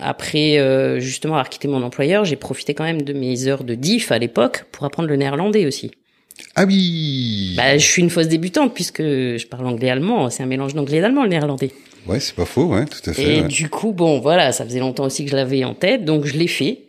après 0.00 0.58
euh, 0.58 1.00
justement 1.00 1.34
avoir 1.34 1.50
quitté 1.50 1.68
mon 1.68 1.82
employeur, 1.82 2.24
j'ai 2.24 2.36
profité 2.36 2.72
quand 2.74 2.84
même 2.84 3.02
de 3.02 3.12
mes 3.12 3.46
heures 3.46 3.62
de 3.62 3.74
diff 3.74 4.10
à 4.10 4.18
l'époque 4.18 4.35
pour 4.72 4.84
apprendre 4.84 5.08
le 5.08 5.16
néerlandais 5.16 5.66
aussi. 5.66 5.90
Ah 6.54 6.64
oui. 6.66 7.54
Bah, 7.56 7.78
je 7.78 7.84
suis 7.84 8.02
une 8.02 8.10
fausse 8.10 8.28
débutante 8.28 8.74
puisque 8.74 9.02
je 9.02 9.46
parle 9.46 9.66
anglais-allemand. 9.66 10.30
C'est 10.30 10.42
un 10.42 10.46
mélange 10.46 10.74
d'anglais 10.74 10.98
et 10.98 11.00
d'allemand 11.00 11.22
le 11.22 11.30
néerlandais. 11.30 11.70
Ouais, 12.06 12.20
c'est 12.20 12.34
pas 12.34 12.44
faux, 12.44 12.66
ouais, 12.66 12.84
tout 12.84 13.10
à 13.10 13.12
fait. 13.12 13.22
Et 13.38 13.42
ouais. 13.42 13.48
du 13.48 13.68
coup, 13.68 13.92
bon, 13.92 14.20
voilà, 14.20 14.52
ça 14.52 14.64
faisait 14.64 14.78
longtemps 14.78 15.04
aussi 15.04 15.24
que 15.24 15.30
je 15.30 15.36
l'avais 15.36 15.64
en 15.64 15.74
tête, 15.74 16.04
donc 16.04 16.24
je 16.24 16.36
l'ai 16.36 16.46
fait. 16.46 16.85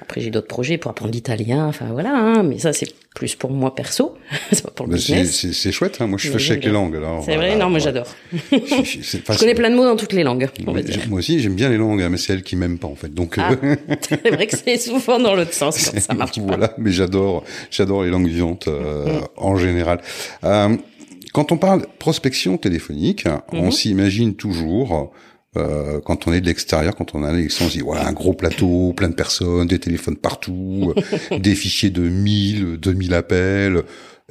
Après, 0.00 0.20
j'ai 0.20 0.30
d'autres 0.30 0.46
projets 0.46 0.78
pour 0.78 0.90
apprendre 0.92 1.12
l'italien, 1.12 1.66
enfin 1.66 1.86
voilà, 1.90 2.14
hein, 2.16 2.42
mais 2.44 2.58
ça, 2.60 2.72
c'est 2.72 2.86
plus 3.14 3.34
pour 3.34 3.50
moi 3.50 3.74
perso, 3.74 4.14
c'est 4.52 4.62
pas 4.62 4.70
pour 4.70 4.86
le 4.86 4.92
Bah, 4.92 4.96
business. 4.96 5.46
c'est, 5.52 5.72
chouette, 5.72 5.96
hein. 6.00 6.06
moi 6.06 6.16
je 6.16 6.22
suis 6.24 6.32
fâché 6.32 6.52
avec 6.52 6.64
les 6.64 6.70
langues. 6.70 6.94
Alors, 6.94 7.24
C'est 7.24 7.34
vrai, 7.34 7.56
non, 7.56 7.66
moi 7.68 7.74
ouais. 7.74 7.80
j'adore. 7.80 8.06
Je, 8.52 9.16
pas- 9.18 9.36
connais 9.36 9.54
plein 9.54 9.68
de 9.68 9.74
mots 9.74 9.84
dans 9.84 9.96
toutes 9.96 10.12
les 10.12 10.22
langues, 10.22 10.48
on 10.66 10.70
va 10.72 10.78
Mais 10.78 10.82
dire. 10.84 11.00
j'ai- 11.02 11.08
Moi 11.08 11.18
aussi, 11.18 11.40
j'aime 11.40 11.56
bien 11.56 11.68
les 11.68 11.76
langues, 11.76 12.02
hein, 12.02 12.08
mais 12.08 12.18
c'est 12.18 12.32
elles 12.32 12.44
qui 12.44 12.54
m'aiment 12.54 12.78
pas 12.78 12.86
en 12.86 12.94
fait. 12.94 13.12
Donc 13.12 13.34
Ah, 13.38 13.50
euh, 13.64 13.76
c'est 14.08 14.28
vrai 14.30 14.46
que 14.46 14.56
c'est 14.56 14.76
souvent 14.78 15.18
dans 15.18 15.34
l'autre 15.34 15.54
sens 15.54 15.90
quand 15.90 16.00
ça 16.00 16.14
marche 16.14 16.36
pas. 16.36 16.42
voilà, 16.46 16.72
mais 16.78 16.92
j'adore, 16.92 17.42
j'adore 17.72 18.04
les 18.04 18.10
langues 18.10 18.28
vivantes 18.28 18.68
euh, 18.68 19.18
Mm. 19.20 19.24
en 19.38 19.56
général. 19.56 20.00
Euh, 20.44 20.76
quand 21.32 21.50
on 21.52 21.56
parle 21.58 21.86
prospection 21.98 22.58
téléphonique, 22.58 23.24
on 23.52 23.64
Mhm. 23.66 23.70
s'imagine 23.72 24.34
toujours. 24.34 25.12
Euh, 25.56 26.00
quand 26.00 26.28
on 26.28 26.32
est 26.32 26.40
de 26.40 26.46
l'extérieur, 26.46 26.94
quand 26.94 27.14
on 27.14 27.24
a 27.24 27.32
l'élection, 27.32 27.66
on 27.66 27.68
se 27.68 27.74
dit 27.74 27.82
voilà 27.82 28.06
un 28.06 28.12
gros 28.12 28.34
plateau, 28.34 28.92
plein 28.92 29.08
de 29.08 29.14
personnes, 29.14 29.66
des 29.66 29.80
téléphones 29.80 30.16
partout, 30.16 30.94
euh, 30.96 31.38
des 31.38 31.54
fichiers 31.54 31.90
de 31.90 32.02
1000, 32.02 32.76
2000 32.76 33.14
appels. 33.14 33.82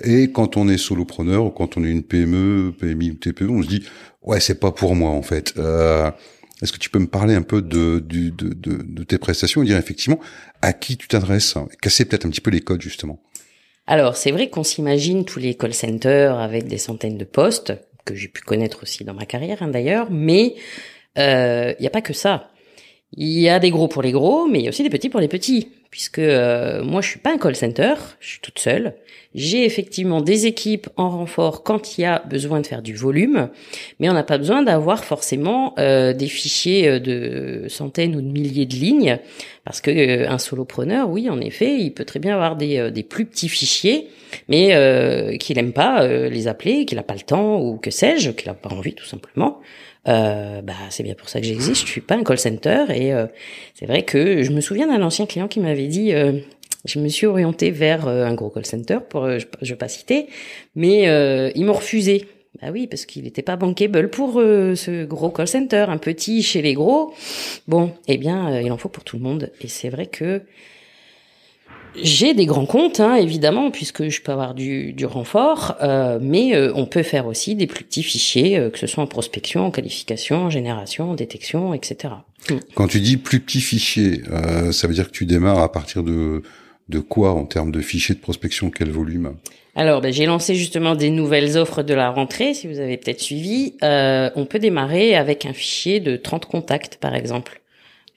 Et 0.01 0.31
quand 0.31 0.55
on 0.55 0.69
est 0.69 0.77
solopreneur 0.77 1.45
ou 1.45 1.49
quand 1.49 1.75
on 1.75 1.83
est 1.83 1.89
une 1.89 2.03
PME, 2.03 2.73
PMI 2.79 3.11
ou 3.11 3.13
TPE, 3.15 3.49
on 3.49 3.61
se 3.61 3.67
dit 3.67 3.83
ouais 4.23 4.39
c'est 4.39 4.59
pas 4.59 4.71
pour 4.71 4.95
moi 4.95 5.11
en 5.11 5.21
fait. 5.21 5.53
Euh, 5.57 6.09
est-ce 6.61 6.71
que 6.73 6.77
tu 6.77 6.89
peux 6.89 6.99
me 6.99 7.07
parler 7.07 7.35
un 7.35 7.41
peu 7.41 7.61
de, 7.61 7.99
de, 7.99 8.29
de, 8.29 8.53
de 8.53 9.03
tes 9.03 9.17
prestations 9.17 9.61
et 9.63 9.65
dire 9.65 9.77
effectivement 9.77 10.19
à 10.61 10.73
qui 10.73 10.97
tu 10.97 11.07
t'adresses 11.07 11.55
Casser 11.81 12.05
peut-être 12.05 12.25
un 12.25 12.29
petit 12.29 12.41
peu 12.41 12.51
les 12.51 12.59
codes 12.61 12.81
justement? 12.81 13.21
Alors, 13.87 14.15
c'est 14.15 14.31
vrai 14.31 14.49
qu'on 14.49 14.63
s'imagine 14.63 15.25
tous 15.25 15.39
les 15.39 15.55
call 15.55 15.73
centers 15.73 16.37
avec 16.37 16.67
des 16.67 16.77
centaines 16.77 17.17
de 17.17 17.25
postes, 17.25 17.73
que 18.05 18.13
j'ai 18.13 18.27
pu 18.27 18.41
connaître 18.41 18.83
aussi 18.83 19.03
dans 19.03 19.15
ma 19.15 19.25
carrière 19.25 19.63
hein, 19.63 19.67
d'ailleurs, 19.67 20.11
mais 20.11 20.55
il 21.19 21.81
n'y 21.81 21.87
a 21.87 21.91
pas 21.91 22.01
que 22.01 22.13
ça. 22.13 22.49
Il 23.17 23.39
y 23.39 23.49
a 23.49 23.59
des 23.59 23.71
gros 23.71 23.87
pour 23.87 24.01
les 24.01 24.11
gros, 24.11 24.47
mais 24.47 24.59
il 24.59 24.63
y 24.63 24.67
a 24.67 24.69
aussi 24.69 24.83
des 24.83 24.89
petits 24.89 25.09
pour 25.09 25.19
les 25.19 25.27
petits. 25.27 25.69
Puisque 25.89 26.19
euh, 26.19 26.83
moi, 26.83 27.01
je 27.01 27.09
suis 27.09 27.19
pas 27.19 27.33
un 27.33 27.39
call 27.39 27.55
center, 27.55 27.95
je 28.19 28.29
suis 28.29 28.39
toute 28.41 28.59
seule. 28.59 28.93
J'ai 29.33 29.65
effectivement 29.65 30.21
des 30.21 30.45
équipes 30.45 30.87
en 30.97 31.09
renfort 31.09 31.63
quand 31.63 31.97
il 31.97 32.01
y 32.01 32.05
a 32.05 32.19
besoin 32.29 32.61
de 32.61 32.67
faire 32.67 32.83
du 32.83 32.93
volume, 32.93 33.49
mais 33.99 34.07
on 34.09 34.13
n'a 34.13 34.23
pas 34.23 34.37
besoin 34.37 34.61
d'avoir 34.61 35.03
forcément 35.03 35.73
euh, 35.79 36.13
des 36.13 36.27
fichiers 36.27 36.87
euh, 36.87 36.99
de 36.99 37.67
centaines 37.69 38.15
ou 38.15 38.21
de 38.21 38.27
milliers 38.27 38.67
de 38.67 38.75
lignes, 38.75 39.17
parce 39.65 39.81
que 39.81 39.91
euh, 39.91 40.29
un 40.29 40.37
solopreneur, 40.37 41.09
oui, 41.09 41.29
en 41.29 41.41
effet, 41.41 41.77
il 41.79 41.91
peut 41.91 42.05
très 42.05 42.19
bien 42.19 42.35
avoir 42.35 42.55
des, 42.55 42.77
euh, 42.77 43.03
plus 43.07 43.25
petits 43.25 43.49
fichiers, 43.49 44.09
mais 44.47 44.75
euh, 44.75 45.37
qu'il 45.37 45.57
aime 45.57 45.73
pas 45.73 46.03
euh, 46.03 46.29
les 46.29 46.47
appeler, 46.47 46.85
qu'il 46.85 46.99
a 46.99 47.03
pas 47.03 47.15
le 47.15 47.21
temps 47.21 47.59
ou 47.59 47.77
que 47.77 47.91
sais-je, 47.91 48.31
qu'il 48.31 48.49
a 48.49 48.53
pas 48.53 48.69
envie 48.69 48.93
tout 48.93 49.05
simplement. 49.05 49.59
Euh, 50.07 50.61
bah 50.61 50.73
c'est 50.89 51.03
bien 51.03 51.13
pour 51.13 51.29
ça 51.29 51.39
que 51.39 51.45
j'existe. 51.45 51.85
Je 51.85 51.91
suis 51.91 52.01
pas 52.01 52.15
un 52.15 52.23
call 52.23 52.39
center 52.39 52.85
et 52.93 53.13
euh, 53.13 53.27
c'est 53.73 53.85
vrai 53.85 54.03
que 54.03 54.43
je 54.43 54.51
me 54.51 54.61
souviens 54.61 54.87
d'un 54.87 55.01
ancien 55.03 55.25
client 55.25 55.47
qui 55.47 55.59
m'avait 55.59 55.87
dit. 55.87 56.13
euh, 56.13 56.39
je 56.85 56.99
me 56.99 57.09
suis 57.09 57.27
orientée 57.27 57.71
vers 57.71 58.07
euh, 58.07 58.25
un 58.25 58.33
gros 58.33 58.49
call 58.49 58.65
center 58.65 58.99
pour 59.09 59.25
euh, 59.25 59.37
je, 59.39 59.45
je 59.61 59.73
vais 59.73 59.77
pas 59.77 59.89
citer, 59.89 60.27
mais 60.75 61.09
euh, 61.09 61.51
ils 61.53 61.65
m'ont 61.65 61.73
refusé. 61.73 62.25
Bah 62.61 62.69
oui, 62.71 62.87
parce 62.87 63.05
qu'il 63.05 63.23
n'était 63.23 63.41
pas 63.41 63.57
bankable 63.57 64.09
pour 64.09 64.39
euh, 64.39 64.75
ce 64.75 65.05
gros 65.05 65.29
call 65.29 65.47
center, 65.47 65.85
un 65.89 65.97
petit 65.97 66.41
chez 66.41 66.61
les 66.61 66.73
gros. 66.73 67.13
Bon, 67.67 67.91
eh 68.07 68.17
bien, 68.17 68.59
il 68.61 68.71
en 68.71 68.77
faut 68.77 68.89
pour 68.89 69.03
tout 69.03 69.17
le 69.17 69.23
monde. 69.23 69.51
Et 69.61 69.67
c'est 69.67 69.89
vrai 69.89 70.07
que 70.07 70.41
j'ai 71.95 72.33
des 72.33 72.45
grands 72.45 72.65
comptes, 72.65 72.99
hein, 72.99 73.15
évidemment, 73.15 73.71
puisque 73.71 74.09
je 74.09 74.21
peux 74.21 74.31
avoir 74.31 74.53
du, 74.53 74.93
du 74.93 75.05
renfort, 75.05 75.75
euh, 75.81 76.19
mais 76.21 76.55
euh, 76.55 76.71
on 76.75 76.85
peut 76.85 77.03
faire 77.03 77.27
aussi 77.27 77.55
des 77.55 77.67
plus 77.67 77.83
petits 77.83 78.03
fichiers, 78.03 78.57
euh, 78.57 78.69
que 78.69 78.79
ce 78.79 78.87
soit 78.87 79.03
en 79.03 79.07
prospection, 79.07 79.65
en 79.65 79.71
qualification, 79.71 80.43
en 80.45 80.49
génération, 80.49 81.11
en 81.11 81.15
détection, 81.15 81.73
etc. 81.73 82.13
Quand 82.75 82.87
tu 82.87 82.99
dis 82.99 83.17
plus 83.17 83.39
petit 83.39 83.61
fichier, 83.61 84.21
euh, 84.31 84.71
ça 84.71 84.87
veut 84.87 84.93
dire 84.93 85.07
que 85.07 85.15
tu 85.15 85.25
démarres 85.25 85.59
à 85.59 85.71
partir 85.71 86.03
de 86.03 86.43
de 86.89 86.99
quoi 86.99 87.33
en 87.33 87.45
termes 87.45 87.71
de 87.71 87.81
fichiers 87.81 88.15
de 88.15 88.19
prospection, 88.19 88.71
quel 88.71 88.89
volume? 88.89 89.35
Alors, 89.75 90.01
ben, 90.01 90.11
j'ai 90.11 90.25
lancé 90.25 90.55
justement 90.55 90.95
des 90.95 91.11
nouvelles 91.11 91.57
offres 91.57 91.83
de 91.83 91.93
la 91.93 92.09
rentrée, 92.09 92.53
si 92.53 92.67
vous 92.67 92.79
avez 92.79 92.97
peut-être 92.97 93.21
suivi. 93.21 93.75
Euh, 93.83 94.29
on 94.35 94.45
peut 94.45 94.59
démarrer 94.59 95.15
avec 95.15 95.45
un 95.45 95.53
fichier 95.53 95.99
de 95.99 96.17
30 96.17 96.45
contacts, 96.45 96.97
par 96.97 97.15
exemple. 97.15 97.61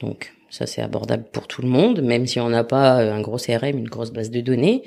Donc, 0.00 0.32
ça, 0.52 0.66
c'est 0.66 0.82
abordable 0.82 1.24
pour 1.32 1.48
tout 1.48 1.62
le 1.62 1.68
monde, 1.68 2.02
même 2.02 2.26
si 2.26 2.38
on 2.38 2.50
n'a 2.50 2.62
pas 2.62 2.96
un 2.98 3.20
gros 3.22 3.38
CRM, 3.38 3.78
une 3.78 3.88
grosse 3.88 4.12
base 4.12 4.30
de 4.30 4.40
données, 4.42 4.82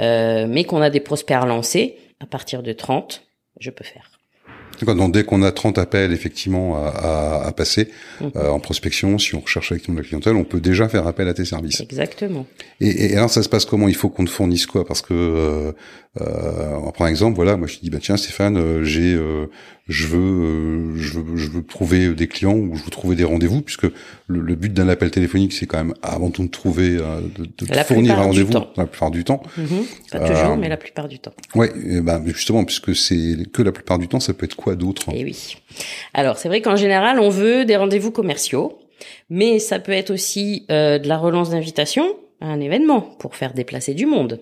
euh, 0.00 0.46
mais 0.48 0.64
qu'on 0.64 0.80
a 0.80 0.88
des 0.90 1.00
prospects 1.00 1.36
à 1.36 1.40
relancer, 1.40 1.96
à 2.20 2.26
partir 2.26 2.62
de 2.62 2.72
30, 2.72 3.22
je 3.60 3.70
peux 3.70 3.84
faire. 3.84 4.10
Donc 4.86 5.12
dès 5.12 5.24
qu'on 5.24 5.42
a 5.42 5.52
30 5.52 5.76
appels 5.76 6.10
effectivement 6.10 6.82
à, 6.82 6.88
à, 6.88 7.46
à 7.48 7.52
passer 7.52 7.90
Mhm. 8.22 8.30
euh, 8.36 8.48
en 8.48 8.60
prospection, 8.60 9.18
si 9.18 9.34
on 9.34 9.40
recherche 9.40 9.72
avec 9.72 9.90
de 9.90 9.94
la 9.94 10.02
clientèle, 10.02 10.36
on 10.36 10.44
peut 10.44 10.60
déjà 10.60 10.88
faire 10.88 11.06
appel 11.06 11.28
à 11.28 11.34
tes 11.34 11.44
services. 11.44 11.82
Exactement. 11.82 12.46
Et, 12.80 13.12
et 13.12 13.16
alors 13.18 13.28
ça 13.28 13.42
se 13.42 13.50
passe 13.50 13.66
comment? 13.66 13.88
Il 13.88 13.94
faut 13.94 14.08
qu'on 14.08 14.24
te 14.24 14.30
fournisse 14.30 14.64
quoi? 14.66 14.86
Parce 14.86 15.02
que 15.02 15.12
euh, 15.12 15.72
euh, 16.22 16.76
on 16.82 16.90
prend 16.92 17.04
un 17.04 17.08
exemple, 17.08 17.36
voilà, 17.36 17.58
moi 17.58 17.66
je 17.68 17.76
te 17.76 17.82
dis 17.82 17.90
bah 17.90 17.98
tiens 18.00 18.16
Stéphane, 18.16 18.56
euh, 18.56 18.82
j'ai, 18.82 19.12
euh, 19.14 19.50
je 19.90 20.06
veux, 20.06 20.18
euh, 20.18 20.96
je 20.96 21.18
veux, 21.18 21.36
je 21.36 21.50
veux 21.50 21.62
trouver 21.62 22.14
des 22.14 22.26
clients 22.28 22.54
ou 22.56 22.76
je 22.76 22.82
veux 22.84 22.90
trouver 22.90 23.16
des 23.16 23.24
rendez-vous, 23.24 23.60
puisque 23.60 23.84
le, 23.84 24.40
le 24.40 24.54
but 24.54 24.72
d'un 24.72 24.88
appel 24.88 25.10
téléphonique 25.10 25.52
c'est 25.52 25.66
quand 25.66 25.78
même 25.78 25.94
avant 26.02 26.30
tout 26.30 26.42
de 26.44 26.48
trouver, 26.48 26.96
euh, 26.96 27.20
de, 27.36 27.44
de 27.66 27.74
fournir 27.82 28.18
un 28.18 28.22
rendez-vous 28.22 28.52
la 28.76 28.86
plupart 28.86 29.10
du 29.10 29.24
temps. 29.24 29.42
Mhm. 29.56 29.66
Pas 30.12 30.20
toujours, 30.20 30.50
Euh, 30.52 30.56
mais 30.56 30.68
la 30.68 30.76
plupart 30.76 31.08
du 31.08 31.18
temps. 31.18 31.32
Ouais, 31.54 31.70
et 31.84 32.00
ben 32.00 32.22
justement 32.26 32.64
puisque 32.64 32.94
c'est 32.96 33.36
que 33.52 33.62
la 33.62 33.72
plupart 33.72 33.98
du 33.98 34.08
temps, 34.08 34.20
ça 34.20 34.32
peut 34.32 34.44
être 34.46 34.56
quoi 34.56 34.76
d'autre 34.76 35.06
Eh 35.12 35.24
oui. 35.24 35.56
Alors, 36.14 36.38
c'est 36.38 36.48
vrai 36.48 36.62
qu'en 36.62 36.76
général, 36.76 37.18
on 37.20 37.28
veut 37.28 37.64
des 37.64 37.76
rendez-vous 37.76 38.10
commerciaux, 38.12 38.78
mais 39.28 39.58
ça 39.58 39.78
peut 39.80 39.92
être 39.92 40.10
aussi 40.10 40.64
euh, 40.70 40.98
de 40.98 41.08
la 41.08 41.18
relance 41.18 41.50
d'invitation 41.50 42.04
à 42.40 42.46
un 42.46 42.60
événement 42.60 43.00
pour 43.18 43.36
faire 43.36 43.52
déplacer 43.54 43.94
du 43.94 44.06
monde. 44.06 44.40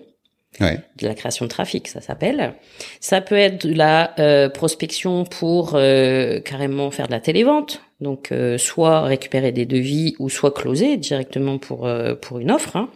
Ouais. 0.59 0.79
de 0.97 1.07
la 1.07 1.13
création 1.13 1.45
de 1.45 1.49
trafic, 1.49 1.87
ça 1.87 2.01
s'appelle. 2.01 2.53
Ça 2.99 3.21
peut 3.21 3.37
être 3.37 3.65
de 3.65 3.73
la 3.73 4.19
euh, 4.19 4.49
prospection 4.49 5.23
pour 5.23 5.71
euh, 5.75 6.41
carrément 6.41 6.91
faire 6.91 7.07
de 7.07 7.11
la 7.11 7.21
télévente, 7.21 7.81
donc 8.01 8.31
euh, 8.31 8.57
soit 8.57 9.01
récupérer 9.01 9.51
des 9.51 9.65
devis 9.65 10.15
ou 10.19 10.29
soit 10.29 10.53
closer 10.53 10.97
directement 10.97 11.59
pour 11.59 11.87
euh, 11.87 12.15
pour 12.15 12.39
une 12.39 12.51
offre. 12.51 12.75
Hein. 12.75 12.89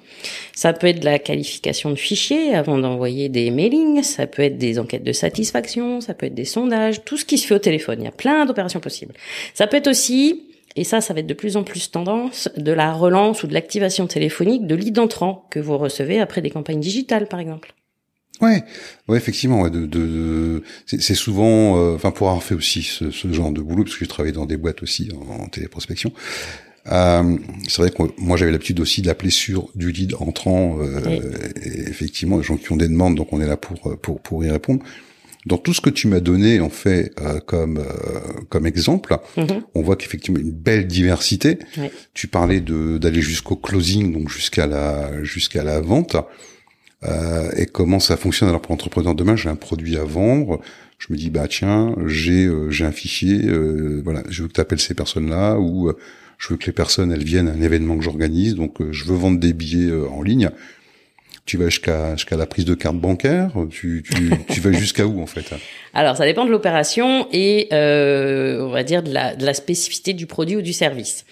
Ça 0.53 0.73
peut 0.73 0.87
être 0.87 0.99
de 0.99 1.05
la 1.05 1.19
qualification 1.19 1.89
de 1.89 1.95
fichiers 1.95 2.53
avant 2.53 2.77
d'envoyer 2.77 3.29
des 3.29 3.49
mailings, 3.49 4.03
ça 4.03 4.27
peut 4.27 4.41
être 4.41 4.57
des 4.57 4.77
enquêtes 4.79 5.03
de 5.03 5.13
satisfaction, 5.13 6.01
ça 6.01 6.13
peut 6.13 6.25
être 6.25 6.35
des 6.35 6.45
sondages, 6.45 7.05
tout 7.05 7.17
ce 7.17 7.23
qui 7.23 7.37
se 7.37 7.47
fait 7.47 7.55
au 7.55 7.59
téléphone. 7.59 7.99
Il 8.01 8.05
y 8.05 8.09
a 8.09 8.11
plein 8.11 8.45
d'opérations 8.45 8.81
possibles. 8.81 9.13
Ça 9.53 9.67
peut 9.67 9.77
être 9.77 9.87
aussi 9.87 10.43
et 10.75 10.83
ça, 10.83 11.01
ça 11.01 11.13
va 11.13 11.19
être 11.19 11.27
de 11.27 11.33
plus 11.33 11.57
en 11.57 11.63
plus 11.63 11.91
tendance, 11.91 12.49
de 12.57 12.71
la 12.71 12.93
relance 12.93 13.43
ou 13.43 13.47
de 13.47 13.53
l'activation 13.53 14.07
téléphonique 14.07 14.65
de 14.65 14.75
lead 14.75 14.97
entrant 14.99 15.47
que 15.49 15.59
vous 15.59 15.77
recevez 15.77 16.19
après 16.19 16.41
des 16.41 16.49
campagnes 16.49 16.79
digitales, 16.79 17.27
par 17.27 17.39
exemple. 17.39 17.73
Ouais, 18.41 18.63
ouais, 19.07 19.17
effectivement. 19.17 19.61
Ouais, 19.61 19.69
de, 19.69 19.85
de, 19.85 20.63
c'est 20.85 21.13
souvent, 21.13 21.77
euh, 21.77 21.95
enfin, 21.95 22.11
pour 22.11 22.29
avoir 22.29 22.43
fait 22.43 22.55
aussi 22.55 22.81
ce, 22.81 23.11
ce, 23.11 23.31
genre 23.31 23.51
de 23.51 23.61
boulot, 23.61 23.83
parce 23.83 23.95
que 23.95 24.05
j'ai 24.05 24.09
travaillé 24.09 24.33
dans 24.33 24.47
des 24.47 24.57
boîtes 24.57 24.81
aussi 24.81 25.09
en, 25.13 25.43
en 25.43 25.47
téléprospection. 25.47 26.11
Euh, 26.91 27.37
c'est 27.69 27.81
vrai 27.81 27.91
que 27.91 28.03
moi 28.17 28.35
j'avais 28.35 28.51
l'habitude 28.51 28.81
aussi 28.81 29.01
d'appeler 29.01 29.29
sur 29.29 29.69
du 29.75 29.91
lead 29.91 30.15
entrant. 30.19 30.79
Euh, 30.81 31.21
et 31.63 31.89
effectivement, 31.89 32.37
les 32.37 32.43
gens 32.43 32.57
qui 32.57 32.71
ont 32.71 32.75
des 32.75 32.89
demandes, 32.89 33.15
donc 33.15 33.31
on 33.31 33.39
est 33.39 33.47
là 33.47 33.55
pour 33.55 33.97
pour 33.99 34.19
pour 34.19 34.43
y 34.43 34.49
répondre. 34.49 34.83
Dans 35.45 35.57
tout 35.57 35.73
ce 35.73 35.81
que 35.81 35.89
tu 35.89 36.07
m'as 36.07 36.21
donné 36.21 36.59
en 36.61 36.69
fait 36.69 37.11
euh, 37.21 37.39
comme 37.41 37.77
euh, 37.79 37.83
comme 38.49 38.65
exemple, 38.65 39.17
Mhm. 39.37 39.63
on 39.75 39.81
voit 39.81 39.95
qu'effectivement 39.97 40.39
une 40.39 40.51
belle 40.51 40.87
diversité. 40.87 41.59
Tu 42.13 42.27
parlais 42.27 42.61
de 42.61 42.97
d'aller 42.97 43.21
jusqu'au 43.21 43.55
closing, 43.57 44.13
donc 44.13 44.29
jusqu'à 44.29 44.67
la 44.67 45.21
jusqu'à 45.23 45.63
la 45.63 45.81
vente. 45.81 46.15
Euh, 47.05 47.51
et 47.57 47.65
comment 47.65 47.99
ça 47.99 48.15
fonctionne? 48.15 48.47
Alors 48.49 48.61
pour 48.61 48.71
l'entrepreneur 48.71 49.13
demain 49.15 49.35
J'ai 49.35 49.49
un 49.49 49.55
produit 49.55 49.97
à 49.97 50.05
vendre. 50.05 50.61
Je 50.99 51.07
me 51.11 51.17
dis 51.17 51.29
bah 51.29 51.47
tiens, 51.49 51.93
j'ai 52.07 52.45
euh, 52.45 52.69
j'ai 52.71 52.85
un 52.85 52.93
fichier. 52.93 53.41
euh, 53.45 54.01
voilà, 54.05 54.23
je 54.29 54.43
veux 54.43 54.47
que 54.47 54.53
tu 54.53 54.61
appelles 54.61 54.79
ces 54.79 54.93
personnes-là 54.93 55.57
ou 55.59 55.91
je 56.37 56.47
veux 56.49 56.57
que 56.57 56.65
les 56.67 56.71
personnes 56.71 57.11
elles 57.11 57.23
viennent 57.25 57.49
à 57.49 57.51
un 57.51 57.61
événement 57.61 57.97
que 57.97 58.03
j'organise. 58.03 58.55
Donc 58.55 58.77
je 58.91 59.03
veux 59.03 59.15
vendre 59.15 59.39
des 59.39 59.51
billets 59.51 59.91
en 59.91 60.21
ligne. 60.21 60.49
Tu 61.45 61.57
vas 61.57 61.65
jusqu'à 61.65 62.15
jusqu'à 62.15 62.37
la 62.37 62.45
prise 62.45 62.65
de 62.65 62.73
carte 62.73 62.95
bancaire. 62.95 63.51
Tu 63.69 64.03
tu, 64.05 64.31
tu 64.49 64.59
vas 64.61 64.71
jusqu'à 64.71 65.05
où 65.05 65.21
en 65.21 65.25
fait? 65.25 65.45
Alors, 65.93 66.15
ça 66.15 66.25
dépend 66.25 66.45
de 66.45 66.51
l'opération 66.51 67.27
et 67.33 67.67
euh, 67.73 68.61
on 68.61 68.69
va 68.69 68.83
dire 68.83 69.03
de 69.03 69.13
la, 69.13 69.35
de 69.35 69.45
la 69.45 69.53
spécificité 69.53 70.13
du 70.13 70.25
produit 70.25 70.55
ou 70.55 70.61
du 70.61 70.73
service. 70.73 71.25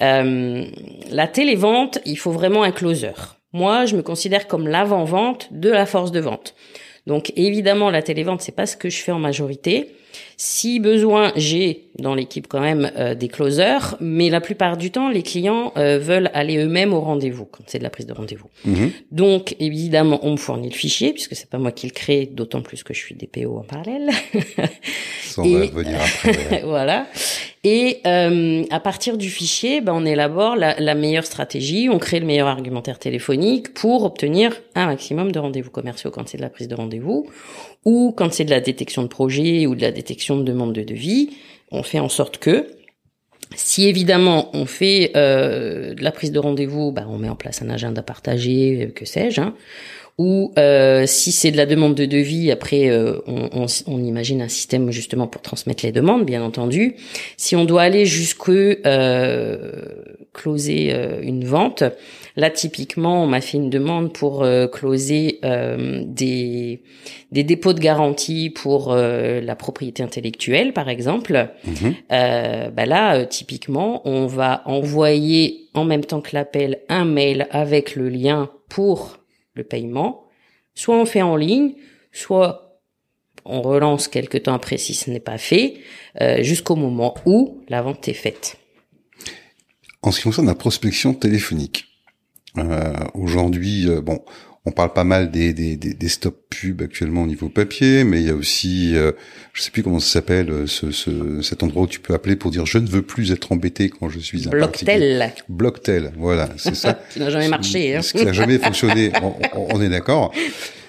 Euh, 0.00 0.64
la 1.10 1.28
télévente, 1.28 2.00
il 2.04 2.18
faut 2.18 2.32
vraiment 2.32 2.64
un 2.64 2.72
closer. 2.72 3.12
Moi, 3.52 3.86
je 3.86 3.96
me 3.96 4.02
considère 4.02 4.48
comme 4.48 4.66
l'avant-vente 4.66 5.48
de 5.52 5.70
la 5.70 5.86
force 5.86 6.10
de 6.10 6.20
vente. 6.20 6.54
Donc, 7.06 7.32
évidemment, 7.36 7.90
la 7.90 8.02
télévente, 8.02 8.42
c'est 8.42 8.54
pas 8.54 8.66
ce 8.66 8.76
que 8.76 8.88
je 8.90 8.98
fais 8.98 9.12
en 9.12 9.18
majorité. 9.18 9.88
Si 10.36 10.78
besoin, 10.78 11.32
j'ai 11.36 11.84
dans 11.98 12.14
l'équipe 12.14 12.46
quand 12.46 12.60
même 12.60 12.90
euh, 12.98 13.14
des 13.14 13.28
closers, 13.28 13.96
mais 14.00 14.28
la 14.28 14.40
plupart 14.42 14.76
du 14.76 14.90
temps, 14.90 15.08
les 15.08 15.22
clients 15.22 15.72
euh, 15.78 15.98
veulent 15.98 16.30
aller 16.34 16.58
eux-mêmes 16.58 16.92
au 16.92 17.00
rendez-vous 17.00 17.46
quand 17.46 17.64
c'est 17.66 17.78
de 17.78 17.82
la 17.82 17.90
prise 17.90 18.06
de 18.06 18.12
rendez-vous. 18.12 18.48
Mhm. 18.66 18.90
Donc, 19.10 19.56
évidemment, 19.58 20.20
on 20.22 20.32
me 20.32 20.36
fournit 20.36 20.68
le 20.68 20.74
fichier 20.74 21.12
puisque 21.12 21.34
c'est 21.34 21.48
pas 21.48 21.58
moi 21.58 21.72
qui 21.72 21.86
le 21.86 21.92
crée, 21.92 22.26
d'autant 22.30 22.60
plus 22.60 22.82
que 22.84 22.92
je 22.92 22.98
suis 22.98 23.14
DPO 23.14 23.56
en 23.58 23.62
parallèle. 23.62 24.10
Ça, 25.22 25.42
on 25.42 25.44
Et- 25.44 25.54
va 25.68 25.74
revenir 25.74 25.98
après. 26.00 26.62
voilà. 26.64 27.06
Et 27.64 28.00
euh, 28.06 28.64
à 28.70 28.80
partir 28.80 29.16
du 29.16 29.30
fichier, 29.30 29.80
ben, 29.80 29.92
on 29.94 30.04
élabore 30.04 30.56
la, 30.56 30.74
la 30.80 30.94
meilleure 30.96 31.24
stratégie, 31.24 31.88
on 31.88 31.98
crée 31.98 32.18
le 32.18 32.26
meilleur 32.26 32.48
argumentaire 32.48 32.98
téléphonique 32.98 33.72
pour 33.72 34.02
obtenir 34.04 34.52
un 34.74 34.86
maximum 34.86 35.30
de 35.30 35.38
rendez-vous 35.38 35.70
commerciaux 35.70 36.10
quand 36.10 36.28
c'est 36.28 36.38
de 36.38 36.42
la 36.42 36.50
prise 36.50 36.66
de 36.66 36.74
rendez-vous 36.74 37.30
ou 37.84 38.12
quand 38.16 38.32
c'est 38.32 38.44
de 38.44 38.50
la 38.50 38.60
détection 38.60 39.02
de 39.02 39.08
projet 39.08 39.66
ou 39.66 39.76
de 39.76 39.82
la 39.82 39.92
détection 39.92 40.36
de 40.36 40.42
demande 40.42 40.72
de 40.72 40.82
devis. 40.82 41.30
On 41.70 41.84
fait 41.84 42.00
en 42.00 42.08
sorte 42.08 42.38
que 42.38 42.66
si 43.54 43.86
évidemment 43.86 44.50
on 44.54 44.66
fait 44.66 45.12
euh, 45.14 45.94
de 45.94 46.02
la 46.02 46.10
prise 46.10 46.32
de 46.32 46.40
rendez-vous, 46.40 46.90
ben, 46.90 47.06
on 47.08 47.18
met 47.18 47.28
en 47.28 47.36
place 47.36 47.62
un 47.62 47.70
agenda 47.70 48.02
partagé, 48.02 48.90
que 48.94 49.04
sais-je. 49.04 49.40
hein. 49.40 49.54
Ou 50.18 50.52
euh, 50.58 51.04
si 51.06 51.32
c'est 51.32 51.50
de 51.50 51.56
la 51.56 51.66
demande 51.66 51.94
de 51.94 52.04
devis, 52.04 52.50
après 52.50 52.90
euh, 52.90 53.18
on, 53.26 53.48
on, 53.52 53.66
on 53.86 54.04
imagine 54.04 54.42
un 54.42 54.48
système 54.48 54.90
justement 54.90 55.26
pour 55.26 55.40
transmettre 55.40 55.84
les 55.86 55.92
demandes, 55.92 56.26
bien 56.26 56.42
entendu. 56.42 56.96
Si 57.38 57.56
on 57.56 57.64
doit 57.64 57.82
aller 57.82 58.04
jusque 58.04 58.50
euh, 58.50 59.72
closer 60.34 60.92
euh, 60.92 61.20
une 61.22 61.44
vente, 61.44 61.82
là 62.36 62.50
typiquement 62.50 63.24
on 63.24 63.26
m'a 63.26 63.40
fait 63.40 63.56
une 63.56 63.70
demande 63.70 64.12
pour 64.12 64.42
euh, 64.42 64.66
closer 64.66 65.38
euh, 65.44 66.02
des 66.06 66.82
des 67.30 67.42
dépôts 67.42 67.72
de 67.72 67.80
garantie 67.80 68.50
pour 68.50 68.92
euh, 68.92 69.40
la 69.40 69.56
propriété 69.56 70.02
intellectuelle, 70.02 70.74
par 70.74 70.90
exemple. 70.90 71.48
Euh, 72.12 72.68
bah 72.68 72.84
là, 72.84 73.24
typiquement, 73.24 74.06
on 74.06 74.26
va 74.26 74.62
envoyer 74.66 75.68
en 75.72 75.84
même 75.84 76.04
temps 76.04 76.20
que 76.20 76.30
l'appel 76.34 76.80
un 76.90 77.06
mail 77.06 77.46
avec 77.50 77.96
le 77.96 78.10
lien 78.10 78.50
pour 78.68 79.16
le 79.54 79.64
paiement. 79.64 80.24
Soit 80.74 80.96
on 80.96 81.06
fait 81.06 81.22
en 81.22 81.36
ligne, 81.36 81.74
soit 82.12 82.80
on 83.44 83.62
relance 83.62 84.08
quelque 84.08 84.38
temps 84.38 84.54
après 84.54 84.78
si 84.78 84.94
ce 84.94 85.10
n'est 85.10 85.20
pas 85.20 85.38
fait, 85.38 85.78
euh, 86.20 86.42
jusqu'au 86.42 86.76
moment 86.76 87.14
où 87.26 87.62
la 87.68 87.82
vente 87.82 88.08
est 88.08 88.14
faite. 88.14 88.56
En 90.02 90.10
ce 90.10 90.18
qui 90.18 90.24
concerne 90.24 90.46
la 90.46 90.54
prospection 90.54 91.14
téléphonique, 91.14 91.86
euh, 92.58 92.92
aujourd'hui, 93.14 93.88
euh, 93.88 94.00
bon, 94.00 94.24
on 94.64 94.70
parle 94.70 94.92
pas 94.92 95.02
mal 95.02 95.30
des, 95.32 95.52
des, 95.52 95.76
des, 95.76 95.92
des 95.94 96.08
stop 96.08 96.40
pubs 96.48 96.82
actuellement 96.82 97.24
au 97.24 97.26
niveau 97.26 97.48
papier, 97.48 98.04
mais 98.04 98.20
il 98.20 98.26
y 98.28 98.30
a 98.30 98.34
aussi, 98.34 98.94
euh, 98.94 99.10
je 99.52 99.60
sais 99.62 99.72
plus 99.72 99.82
comment 99.82 99.98
ça 99.98 100.08
s'appelle, 100.12 100.50
euh, 100.50 100.66
ce, 100.68 100.92
ce, 100.92 101.42
cet 101.42 101.64
endroit 101.64 101.82
où 101.82 101.86
tu 101.88 101.98
peux 101.98 102.14
appeler 102.14 102.36
pour 102.36 102.50
dire 102.52 102.64
je 102.64 102.78
ne 102.78 102.86
veux 102.86 103.02
plus 103.02 103.32
être 103.32 103.50
embêté 103.50 103.88
quand 103.88 104.08
je 104.08 104.20
suis 104.20 104.46
un. 104.46 104.50
Blocktel, 104.50 105.32
Blocktel, 105.48 106.12
voilà, 106.16 106.48
c'est 106.58 106.76
ça. 106.76 107.00
qui 107.12 107.18
n'a 107.18 107.30
jamais 107.30 107.48
marché. 107.48 107.96
Hein. 107.96 108.02
Ce 108.02 108.12
qui 108.12 108.24
n'a 108.24 108.32
jamais 108.32 108.58
fonctionné, 108.58 109.10
on, 109.20 109.34
on- 109.54 109.68
on 109.74 109.82
est 109.82 109.88
d'accord. 109.88 110.32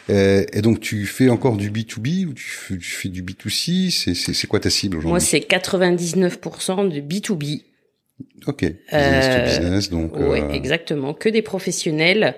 Euh, 0.09 0.43
et 0.51 0.61
donc 0.61 0.79
tu 0.81 1.05
fais 1.05 1.29
encore 1.29 1.55
du 1.55 1.71
B2B 1.71 2.25
ou 2.27 2.33
tu 2.33 2.43
fais, 2.43 2.77
tu 2.77 2.89
fais 2.91 3.09
du 3.09 3.23
B2C 3.23 3.89
C'est 3.89 4.13
c'est- 4.13 4.33
c'est 4.33 4.47
quoi 4.47 4.59
ta 4.59 4.69
cible 4.69 4.97
Moi, 4.97 5.05
aujourd'hui 5.17 5.27
c'est 5.27 5.39
99% 5.39 6.83
de 6.89 6.99
B2B. 6.99 7.61
Ok, 8.45 8.59
business 8.61 8.85
to 8.91 8.91
Euh, 8.95 9.45
business, 9.45 9.89
donc 9.89 10.15
Ouais, 10.17 10.41
euh, 10.41 10.49
exactement. 10.51 11.13
Que 11.13 11.29
des 11.29 11.41
professionnels. 11.41 12.35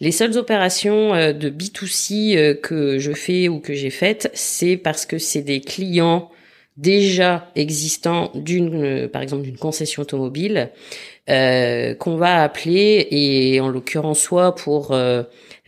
Les 0.00 0.12
seules 0.12 0.38
opérations 0.38 1.14
euh, 1.14 1.32
de 1.32 1.50
B2C 1.50 2.36
euh, 2.36 2.54
que 2.54 2.98
je 2.98 3.12
fais 3.12 3.48
ou 3.48 3.58
que 3.58 3.74
j'ai 3.74 3.90
faites, 3.90 4.30
c'est 4.32 4.76
parce 4.76 5.06
que 5.06 5.18
c'est 5.18 5.42
des 5.42 5.60
clients 5.60 6.30
déjà 6.76 7.50
existants 7.56 8.30
d'une, 8.34 8.84
euh, 8.84 9.08
par 9.08 9.22
exemple, 9.22 9.42
d'une 9.42 9.58
concession 9.58 10.02
automobile, 10.02 10.70
qu'on 11.26 12.16
va 12.16 12.42
appeler 12.42 13.06
et 13.10 13.60
en 13.60 13.68
l'occurrence 13.68 14.18
soit 14.18 14.54
pour 14.54 14.96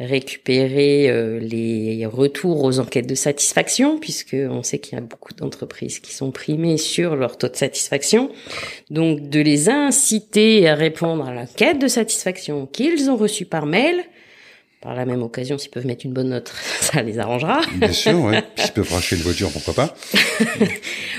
récupérer 0.00 1.10
euh, 1.10 1.38
les 1.38 2.06
retours 2.06 2.64
aux 2.64 2.80
enquêtes 2.80 3.06
de 3.06 3.14
satisfaction, 3.14 3.98
puisque 3.98 4.34
on 4.34 4.62
sait 4.62 4.78
qu'il 4.78 4.94
y 4.94 4.98
a 4.98 5.02
beaucoup 5.02 5.34
d'entreprises 5.34 5.98
qui 5.98 6.14
sont 6.14 6.30
primées 6.30 6.78
sur 6.78 7.16
leur 7.16 7.36
taux 7.36 7.48
de 7.48 7.56
satisfaction, 7.56 8.30
donc 8.90 9.28
de 9.28 9.40
les 9.40 9.68
inciter 9.68 10.66
à 10.68 10.74
répondre 10.74 11.28
à 11.28 11.34
l'enquête 11.34 11.78
de 11.78 11.86
satisfaction 11.86 12.66
qu'ils 12.66 13.10
ont 13.10 13.16
reçue 13.16 13.44
par 13.44 13.66
mail. 13.66 14.02
Par 14.80 14.94
la 14.94 15.04
même 15.04 15.22
occasion, 15.22 15.58
s'ils 15.58 15.70
peuvent 15.70 15.84
mettre 15.84 16.06
une 16.06 16.14
bonne 16.14 16.30
note, 16.30 16.50
ça 16.80 17.02
les 17.02 17.18
arrangera. 17.18 17.60
bien 17.74 17.92
sûr, 17.92 18.18
ouais. 18.18 18.40
Puis 18.56 18.64
ils 18.68 18.72
peuvent 18.72 18.90
racheter 18.90 19.16
une 19.16 19.22
voiture, 19.22 19.50
pourquoi 19.50 19.74
pas 19.74 19.94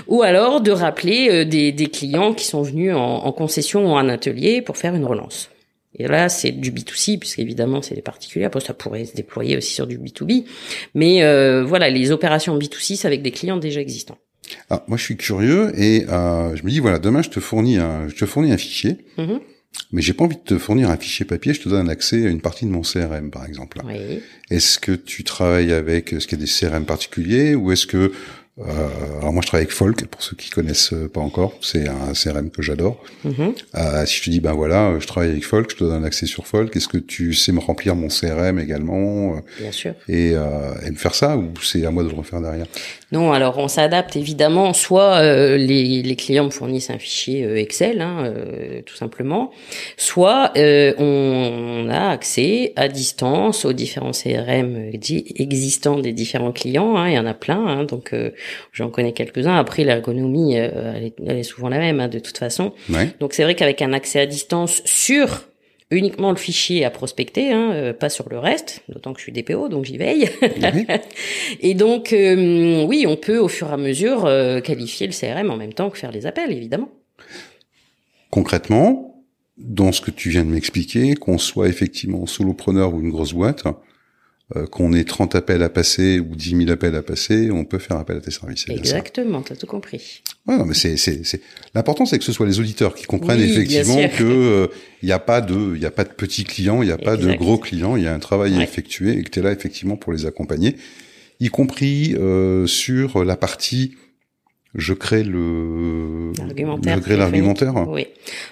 Ou 0.07 0.23
alors 0.23 0.61
de 0.61 0.71
rappeler 0.71 1.29
euh, 1.29 1.45
des, 1.45 1.71
des 1.71 1.85
clients 1.85 2.33
qui 2.33 2.45
sont 2.45 2.63
venus 2.63 2.95
en, 2.95 2.99
en 2.99 3.31
concession 3.31 3.85
ou 3.85 3.95
en 3.95 4.09
atelier 4.09 4.63
pour 4.63 4.77
faire 4.77 4.95
une 4.95 5.05
relance. 5.05 5.50
Et 6.01 6.07
là, 6.07 6.29
c'est 6.29 6.51
du 6.51 6.71
B2C, 6.71 7.19
puisqu'évidemment, 7.19 7.83
c'est 7.83 7.93
des 7.93 8.01
particuliers. 8.01 8.45
Après, 8.45 8.59
ça 8.59 8.73
pourrait 8.73 9.05
se 9.05 9.13
déployer 9.13 9.55
aussi 9.55 9.71
sur 9.73 9.85
du 9.85 9.99
B2B. 9.99 10.45
Mais 10.95 11.21
euh, 11.23 11.63
voilà, 11.63 11.89
les 11.91 12.09
opérations 12.11 12.57
B2C, 12.57 12.95
c'est 12.95 13.05
avec 13.07 13.21
des 13.21 13.29
clients 13.31 13.57
déjà 13.57 13.81
existants. 13.81 14.17
Ah, 14.71 14.83
moi, 14.87 14.97
je 14.97 15.03
suis 15.03 15.15
curieux 15.17 15.71
et 15.79 16.05
euh, 16.09 16.55
je 16.55 16.63
me 16.63 16.71
dis 16.71 16.79
voilà, 16.79 16.97
demain, 16.97 17.21
je 17.21 17.29
te 17.29 17.39
fournis 17.39 17.77
un, 17.77 18.07
je 18.09 18.15
te 18.15 18.25
fournis 18.25 18.51
un 18.51 18.57
fichier, 18.57 18.97
Mhm. 19.19 19.39
mais 19.91 20.01
j'ai 20.01 20.13
pas 20.13 20.23
envie 20.25 20.35
de 20.37 20.41
te 20.41 20.57
fournir 20.57 20.89
un 20.89 20.97
fichier 20.97 21.23
papier. 21.25 21.53
Je 21.53 21.61
te 21.61 21.69
donne 21.69 21.85
un 21.87 21.89
accès 21.91 22.25
à 22.25 22.29
une 22.29 22.41
partie 22.41 22.65
de 22.65 22.71
mon 22.71 22.81
CRM, 22.81 23.29
par 23.29 23.45
exemple. 23.45 23.79
Oui. 23.85 24.21
Est-ce 24.49 24.79
que 24.79 24.91
tu 24.93 25.23
travailles 25.23 25.71
avec, 25.71 26.13
est-ce 26.13 26.27
qu'il 26.27 26.39
y 26.39 26.41
a 26.41 26.45
des 26.45 26.51
CRM 26.51 26.85
particuliers 26.85 27.53
ou 27.55 27.71
est-ce 27.71 27.85
que 27.85 28.11
alors 29.19 29.33
moi 29.33 29.41
je 29.41 29.47
travaille 29.47 29.65
avec 29.65 29.73
Folk 29.75 30.05
pour 30.07 30.21
ceux 30.21 30.35
qui 30.35 30.49
connaissent 30.49 30.93
euh, 30.93 31.07
pas 31.07 31.21
encore, 31.21 31.53
c'est 31.61 31.87
un 31.87 32.13
CRM 32.13 32.49
que 32.49 32.61
j'adore. 32.61 33.03
Mhm. 33.23 33.53
Euh, 33.75 34.05
si 34.05 34.17
je 34.17 34.23
te 34.25 34.29
dis 34.29 34.39
ben 34.39 34.53
voilà, 34.53 34.97
je 34.99 35.07
travaille 35.07 35.31
avec 35.31 35.45
Folk, 35.45 35.71
je 35.71 35.75
te 35.77 35.83
donne 35.83 36.03
un 36.03 36.05
accès 36.05 36.25
sur 36.25 36.47
Folk, 36.47 36.75
est-ce 36.75 36.87
que 36.87 36.97
tu 36.97 37.33
sais 37.33 37.51
me 37.51 37.59
remplir 37.59 37.95
mon 37.95 38.07
CRM 38.07 38.59
également 38.59 39.35
euh, 39.35 39.39
Bien 39.59 39.71
sûr. 39.71 39.93
et, 40.07 40.31
euh, 40.35 40.73
et 40.85 40.91
me 40.91 40.95
faire 40.97 41.15
ça 41.15 41.37
ou 41.37 41.49
c'est 41.61 41.85
à 41.85 41.91
moi 41.91 42.03
de 42.03 42.09
le 42.09 42.15
refaire 42.15 42.41
derrière? 42.41 42.65
Non, 43.11 43.33
alors 43.33 43.57
on 43.57 43.67
s'adapte 43.67 44.15
évidemment. 44.15 44.71
Soit 44.73 45.15
euh, 45.17 45.57
les, 45.57 46.01
les 46.01 46.15
clients 46.15 46.45
me 46.45 46.49
fournissent 46.49 46.89
un 46.89 46.97
fichier 46.97 47.43
euh, 47.43 47.57
Excel, 47.57 47.99
hein, 47.99 48.23
euh, 48.23 48.81
tout 48.85 48.95
simplement. 48.95 49.51
Soit 49.97 50.51
euh, 50.55 50.93
on, 50.97 51.89
a 51.89 52.09
accès 52.09 52.71
à 52.77 52.87
distance 52.87 53.65
aux 53.65 53.73
différents 53.73 54.11
CRM 54.11 54.91
existants 54.93 55.99
des 55.99 56.13
différents 56.13 56.53
clients. 56.53 56.95
hein, 56.95 57.09
il 57.09 57.15
y 57.15 57.19
en 57.19 57.25
a 57.25 57.33
plein. 57.33 57.65
hein, 57.67 57.83
donc 57.83 58.13
euh, 58.13 58.31
j'en 58.71 58.89
connais 58.89 59.13
quelques-uns. 59.13 59.55
Après, 59.55 59.83
l'ergonomie, 59.83 60.57
euh, 60.57 60.93
elle, 60.95 61.03
est, 61.03 61.15
elle, 61.25 61.37
est, 61.37 61.43
souvent 61.43 61.69
la 61.69 61.79
même 61.79 61.99
hein, 61.99 62.07
de 62.07 62.19
toute 62.19 62.37
façon. 62.37 62.73
Ouais. 62.89 63.09
Donc 63.19 63.33
c'est 63.33 63.43
vrai 63.43 63.55
qu'avec 63.55 63.81
un 63.81 63.93
accès 63.93 64.19
à 64.19 64.25
distance 64.25 64.81
sur 64.85 65.43
uniquement 65.91 66.31
le 66.31 66.37
fichier 66.37 66.85
à 66.85 66.89
prospecter, 66.89 67.51
hein, 67.51 67.71
euh, 67.73 67.93
pas 67.93 68.09
sur 68.09 68.29
le 68.29 68.39
reste, 68.39 68.81
d'autant 68.87 69.13
que 69.13 69.19
je 69.19 69.23
suis 69.23 69.31
DPO, 69.31 69.67
donc 69.67 69.85
j'y 69.85 69.97
veille. 69.97 70.29
Oui. 70.41 70.87
et 71.59 71.73
donc, 71.73 72.13
euh, 72.13 72.83
oui, 72.85 73.05
on 73.07 73.17
peut 73.17 73.37
au 73.37 73.49
fur 73.49 73.69
et 73.69 73.73
à 73.73 73.77
mesure 73.77 74.25
euh, 74.25 74.61
qualifier 74.61 75.07
le 75.07 75.13
CRM 75.13 75.51
en 75.51 75.57
même 75.57 75.73
temps 75.73 75.89
que 75.89 75.97
faire 75.97 76.11
les 76.11 76.25
appels, 76.25 76.51
évidemment. 76.51 76.89
Concrètement, 78.29 79.25
dans 79.57 79.91
ce 79.91 79.99
que 79.99 80.11
tu 80.11 80.29
viens 80.29 80.45
de 80.45 80.49
m'expliquer, 80.49 81.15
qu'on 81.15 81.37
soit 81.37 81.67
effectivement 81.67 82.25
solopreneur 82.25 82.93
ou 82.93 83.01
une 83.01 83.09
grosse 83.09 83.33
boîte, 83.33 83.63
euh, 84.55 84.65
qu'on 84.65 84.93
ait 84.93 85.03
30 85.03 85.35
appels 85.35 85.63
à 85.63 85.69
passer 85.69 86.19
ou 86.19 86.35
10 86.35 86.57
000 86.57 86.69
appels 86.71 86.95
à 86.95 87.01
passer, 87.01 87.51
on 87.51 87.63
peut 87.65 87.79
faire 87.79 87.97
appel 87.97 88.17
à 88.17 88.19
tes 88.19 88.31
services. 88.31 88.65
Exactement, 88.69 89.41
t'as 89.41 89.55
tout 89.55 89.67
compris. 89.67 90.21
Ouais, 90.47 90.57
non, 90.57 90.65
mais 90.65 90.73
c'est, 90.73 90.97
c'est, 90.97 91.23
c'est... 91.25 91.41
l'important, 91.75 92.05
c'est 92.05 92.17
que 92.17 92.23
ce 92.25 92.31
soit 92.31 92.45
les 92.47 92.59
auditeurs 92.59 92.95
qui 92.95 93.05
comprennent 93.05 93.39
Oui, 93.39 93.51
effectivement 93.51 93.99
sûr. 94.09 94.17
que 94.17 94.69
il 95.03 95.05
n'y 95.05 95.11
a 95.13 95.19
pas 95.19 95.41
de, 95.41 95.75
il 95.75 95.85
a 95.85 95.91
pas 95.91 96.03
de 96.03 96.09
petits 96.09 96.43
clients, 96.43 96.81
il 96.81 96.87
n'y 96.87 96.91
a 96.91 96.97
pas 96.97 97.15
de 97.17 97.33
gros 97.33 97.57
clients, 97.57 97.95
il 97.95 98.03
y 98.03 98.07
a 98.07 98.13
un 98.13 98.19
travail 98.19 98.53
à 98.53 98.57
Ouais. 98.57 98.63
effectuer 98.63 99.17
et 99.17 99.23
que 99.23 99.29
tu 99.29 99.39
es 99.39 99.41
là 99.43 99.51
effectivement 99.51 99.95
pour 99.97 100.11
les 100.13 100.25
accompagner, 100.25 100.75
y 101.39 101.49
compris 101.49 102.15
euh, 102.19 102.67
sur 102.67 103.23
la 103.23 103.35
partie 103.35 103.95
je 104.73 104.93
crée 104.93 105.23
le, 105.23 106.31
L'argumentaire 106.37 106.95
je 106.97 107.01
crée 107.01 107.17
l'argumentaire. 107.17 107.73
Oui. 107.89 108.07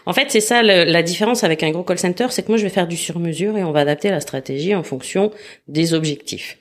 En 0.05 0.12
fait, 0.13 0.25
c'est 0.29 0.41
ça 0.41 0.62
le- 0.63 0.84
la 0.84 1.01
différence 1.01 1.43
avec 1.45 1.63
un 1.63 1.71
gros 1.71 1.84
call 1.84 1.97
center, 1.97 2.27
c'est 2.29 2.43
que 2.43 2.49
moi 2.49 2.58
je 2.58 2.63
vais 2.63 2.69
faire 2.69 2.88
du 2.88 2.97
sur-mesure 2.97 3.58
et 3.58 3.63
on 3.63 3.71
va 3.71 3.79
adapter 3.82 4.10
la 4.10 4.19
stratégie 4.19 4.75
en 4.75 4.84
fonction 4.84 5.32
des 5.69 5.93
objectifs. 5.93 6.58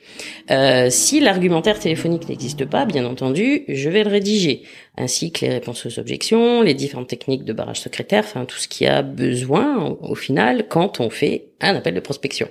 Euh, 0.49 0.89
si 0.89 1.19
l'argumentaire 1.19 1.77
téléphonique 1.79 2.29
n'existe 2.29 2.63
pas, 2.65 2.85
bien 2.85 3.05
entendu, 3.05 3.63
je 3.67 3.89
vais 3.89 4.03
le 4.03 4.09
rédiger, 4.09 4.63
ainsi 4.97 5.31
que 5.31 5.45
les 5.45 5.51
réponses 5.51 5.85
aux 5.85 5.99
objections, 5.99 6.61
les 6.61 6.73
différentes 6.73 7.09
techniques 7.09 7.43
de 7.43 7.51
barrage 7.53 7.81
secrétaire, 7.81 8.23
enfin 8.25 8.45
tout 8.45 8.57
ce 8.57 8.67
qui 8.69 8.85
a 8.85 9.01
besoin 9.01 9.97
au 10.01 10.15
final 10.15 10.67
quand 10.69 10.99
on 11.01 11.09
fait 11.09 11.47
un 11.59 11.75
appel 11.75 11.93
de 11.93 11.99
prospection. 11.99 12.47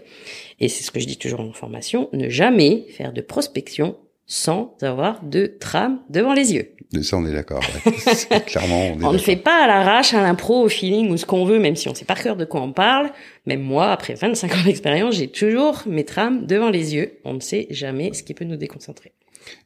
Et 0.60 0.68
c'est 0.68 0.82
ce 0.82 0.90
que 0.90 1.00
je 1.00 1.06
dis 1.06 1.16
toujours 1.16 1.40
en 1.40 1.52
formation, 1.52 2.08
ne 2.12 2.28
jamais 2.28 2.84
faire 2.90 3.12
de 3.12 3.20
prospection 3.20 3.96
sans 4.30 4.76
avoir 4.82 5.24
de 5.24 5.46
trame 5.58 6.00
devant 6.10 6.34
les 6.34 6.52
yeux. 6.52 6.68
Et 6.94 7.02
ça, 7.02 7.16
on 7.16 7.26
est 7.26 7.32
d'accord. 7.32 7.62
ouais. 7.84 8.40
Clairement, 8.46 8.92
on 8.94 9.00
est 9.00 9.04
On 9.04 9.12
ne 9.12 9.18
fait 9.18 9.36
pas 9.36 9.64
à 9.64 9.66
l'arrache, 9.66 10.14
à 10.14 10.22
l'impro, 10.22 10.62
au 10.64 10.68
feeling 10.68 11.10
ou 11.10 11.16
ce 11.16 11.26
qu'on 11.26 11.44
veut, 11.44 11.58
même 11.58 11.76
si 11.76 11.88
on 11.88 11.94
sait 11.94 12.04
par 12.04 12.22
cœur 12.22 12.36
de 12.36 12.44
quoi 12.44 12.62
on 12.62 12.72
parle. 12.72 13.10
Même 13.46 13.60
moi, 13.62 13.90
après 13.90 14.14
25 14.14 14.52
ans 14.54 14.64
d'expérience, 14.64 15.16
j'ai 15.16 15.28
toujours 15.28 15.82
mes 15.86 16.04
trames 16.04 16.46
devant 16.46 16.70
les 16.70 16.94
yeux. 16.94 17.12
On 17.24 17.34
ne 17.34 17.40
sait 17.40 17.66
jamais 17.70 18.12
ce 18.14 18.22
qui 18.22 18.32
peut 18.34 18.44
nous 18.44 18.56
déconcentrer. 18.56 19.12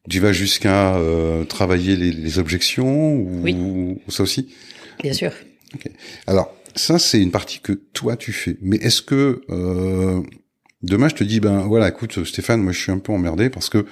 Tu 0.09 0.20
vas 0.20 0.33
jusqu'à 0.33 0.96
euh, 0.96 1.44
travailler 1.44 1.96
les, 1.96 2.12
les 2.12 2.38
objections 2.38 3.14
ou, 3.14 3.42
Oui. 3.42 3.55
ou 3.55 4.11
ça 4.11 4.22
aussi? 4.22 4.48
Bien 5.03 5.12
sûr. 5.12 5.33
Alors, 6.29 6.55
ça, 6.77 6.98
c'est 6.98 7.20
une 7.20 7.31
partie 7.33 7.61
que 7.61 7.72
toi, 7.72 8.16
tu 8.16 8.33
fais. 8.33 8.57
Mais 8.62 8.77
est-ce 8.77 9.03
que 9.03 9.42
euh, 9.51 10.20
demain, 10.83 11.09
je 11.09 11.14
te 11.14 11.25
dis, 11.25 11.40
ben 11.40 11.61
voilà, 11.61 11.88
écoute, 11.88 12.25
Stéphane, 12.25 12.62
moi, 12.62 12.72
je 12.72 12.81
suis 12.81 12.92
un 12.92 12.98
peu 12.98 13.12
emmerdé 13.12 13.51
parce 13.51 13.68
que 13.68 13.85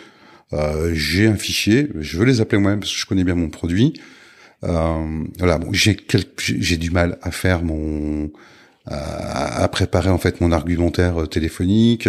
euh, 0.52 0.90
j'ai 0.94 1.26
un 1.26 1.36
fichier, 1.36 1.88
je 1.98 2.18
veux 2.18 2.24
les 2.24 2.40
appeler 2.40 2.60
moi-même 2.60 2.80
parce 2.80 2.92
que 2.92 2.98
je 2.98 3.06
connais 3.06 3.24
bien 3.24 3.34
mon 3.34 3.50
produit. 3.50 4.00
Euh, 4.64 5.24
voilà, 5.38 5.58
bon, 5.58 5.72
j'ai 5.72 5.96
j'ai 6.38 6.76
du 6.76 6.90
mal 6.90 7.18
à 7.22 7.30
faire 7.30 7.62
mon 7.62 8.30
à, 8.86 9.62
à 9.62 9.68
préparer 9.68 10.10
en 10.10 10.18
fait 10.18 10.40
mon 10.40 10.52
argumentaire 10.52 11.22
euh, 11.22 11.26
téléphonique. 11.26 12.08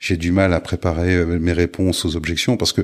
J'ai 0.00 0.16
du 0.16 0.32
mal 0.32 0.52
à 0.52 0.60
préparer 0.60 1.14
euh, 1.14 1.38
mes 1.38 1.52
réponses 1.52 2.04
aux 2.04 2.16
objections 2.16 2.56
parce 2.56 2.72
que 2.72 2.82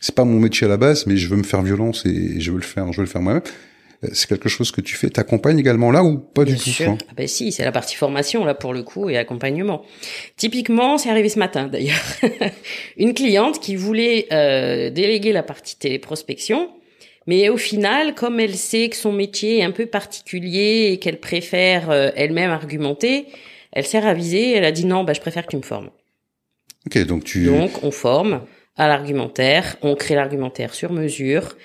c'est 0.00 0.14
pas 0.14 0.24
mon 0.24 0.38
métier 0.38 0.66
à 0.66 0.70
la 0.70 0.76
base, 0.76 1.06
mais 1.06 1.16
je 1.16 1.28
veux 1.28 1.36
me 1.36 1.42
faire 1.42 1.62
violence 1.62 2.06
et 2.06 2.40
je 2.40 2.50
veux 2.50 2.58
le 2.58 2.62
faire, 2.62 2.92
je 2.92 2.98
veux 2.98 3.04
le 3.04 3.10
faire 3.10 3.22
moi-même. 3.22 3.42
C'est 4.12 4.28
quelque 4.28 4.48
chose 4.48 4.70
que 4.70 4.80
tu 4.80 4.94
fais. 4.94 5.10
T'accompagnes 5.10 5.58
également 5.58 5.90
là 5.90 6.04
ou 6.04 6.18
pas 6.18 6.44
Bien 6.44 6.54
du 6.54 6.60
tout 6.60 6.70
sûr. 6.70 6.90
hein 6.90 6.98
Ah 7.10 7.14
ben 7.16 7.26
si, 7.26 7.50
c'est 7.50 7.64
la 7.64 7.72
partie 7.72 7.96
formation 7.96 8.44
là 8.44 8.54
pour 8.54 8.72
le 8.72 8.84
coup 8.84 9.10
et 9.10 9.16
accompagnement. 9.16 9.82
Typiquement, 10.36 10.98
c'est 10.98 11.10
arrivé 11.10 11.28
ce 11.28 11.38
matin 11.38 11.66
d'ailleurs. 11.72 11.98
Une 12.96 13.12
cliente 13.12 13.60
qui 13.60 13.74
voulait 13.76 14.26
euh, 14.32 14.90
déléguer 14.90 15.32
la 15.32 15.42
partie 15.42 15.76
téléprospection, 15.76 16.70
mais 17.26 17.48
au 17.48 17.56
final, 17.56 18.14
comme 18.14 18.38
elle 18.38 18.54
sait 18.54 18.88
que 18.88 18.96
son 18.96 19.12
métier 19.12 19.58
est 19.58 19.64
un 19.64 19.72
peu 19.72 19.86
particulier 19.86 20.90
et 20.92 20.98
qu'elle 20.98 21.18
préfère 21.18 21.90
euh, 21.90 22.10
elle-même 22.14 22.50
argumenter, 22.50 23.26
elle 23.72 23.84
s'est 23.84 23.98
ravisée. 23.98 24.52
Elle 24.52 24.64
a 24.64 24.72
dit 24.72 24.86
non, 24.86 25.02
bah 25.02 25.12
je 25.12 25.20
préfère 25.20 25.44
que 25.44 25.50
tu 25.50 25.56
me 25.56 25.62
formes. 25.62 25.90
Ok, 26.86 26.98
donc 27.04 27.24
tu. 27.24 27.46
Donc, 27.46 27.82
on 27.82 27.90
forme 27.90 28.42
à 28.76 28.86
l'argumentaire, 28.86 29.76
on 29.82 29.96
crée 29.96 30.14
l'argumentaire 30.14 30.72
sur 30.72 30.92
mesure, 30.92 31.56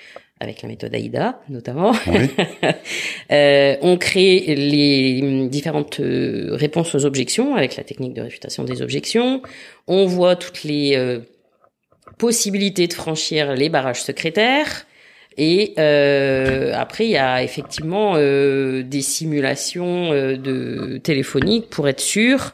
avec 0.44 0.62
la 0.62 0.68
méthode 0.68 0.94
AIDA 0.94 1.40
notamment. 1.48 1.92
Oui. 2.06 2.30
Euh, 3.32 3.76
on 3.80 3.96
crée 3.96 4.54
les 4.54 5.48
différentes 5.48 5.98
euh, 6.00 6.50
réponses 6.52 6.94
aux 6.94 7.06
objections 7.06 7.56
avec 7.56 7.76
la 7.76 7.82
technique 7.82 8.12
de 8.12 8.20
réfutation 8.20 8.64
des 8.64 8.82
objections. 8.82 9.40
On 9.86 10.04
voit 10.04 10.36
toutes 10.36 10.62
les 10.62 10.94
euh, 10.94 11.20
possibilités 12.18 12.86
de 12.86 12.92
franchir 12.92 13.54
les 13.54 13.70
barrages 13.70 14.02
secrétaires. 14.02 14.86
Et 15.38 15.72
euh, 15.78 16.72
après, 16.74 17.06
il 17.06 17.12
y 17.12 17.16
a 17.16 17.42
effectivement 17.42 18.16
des 18.16 19.00
simulations 19.00 20.10
de 20.10 20.98
téléphoniques 21.02 21.70
pour 21.70 21.88
être 21.88 22.00
sûr 22.00 22.52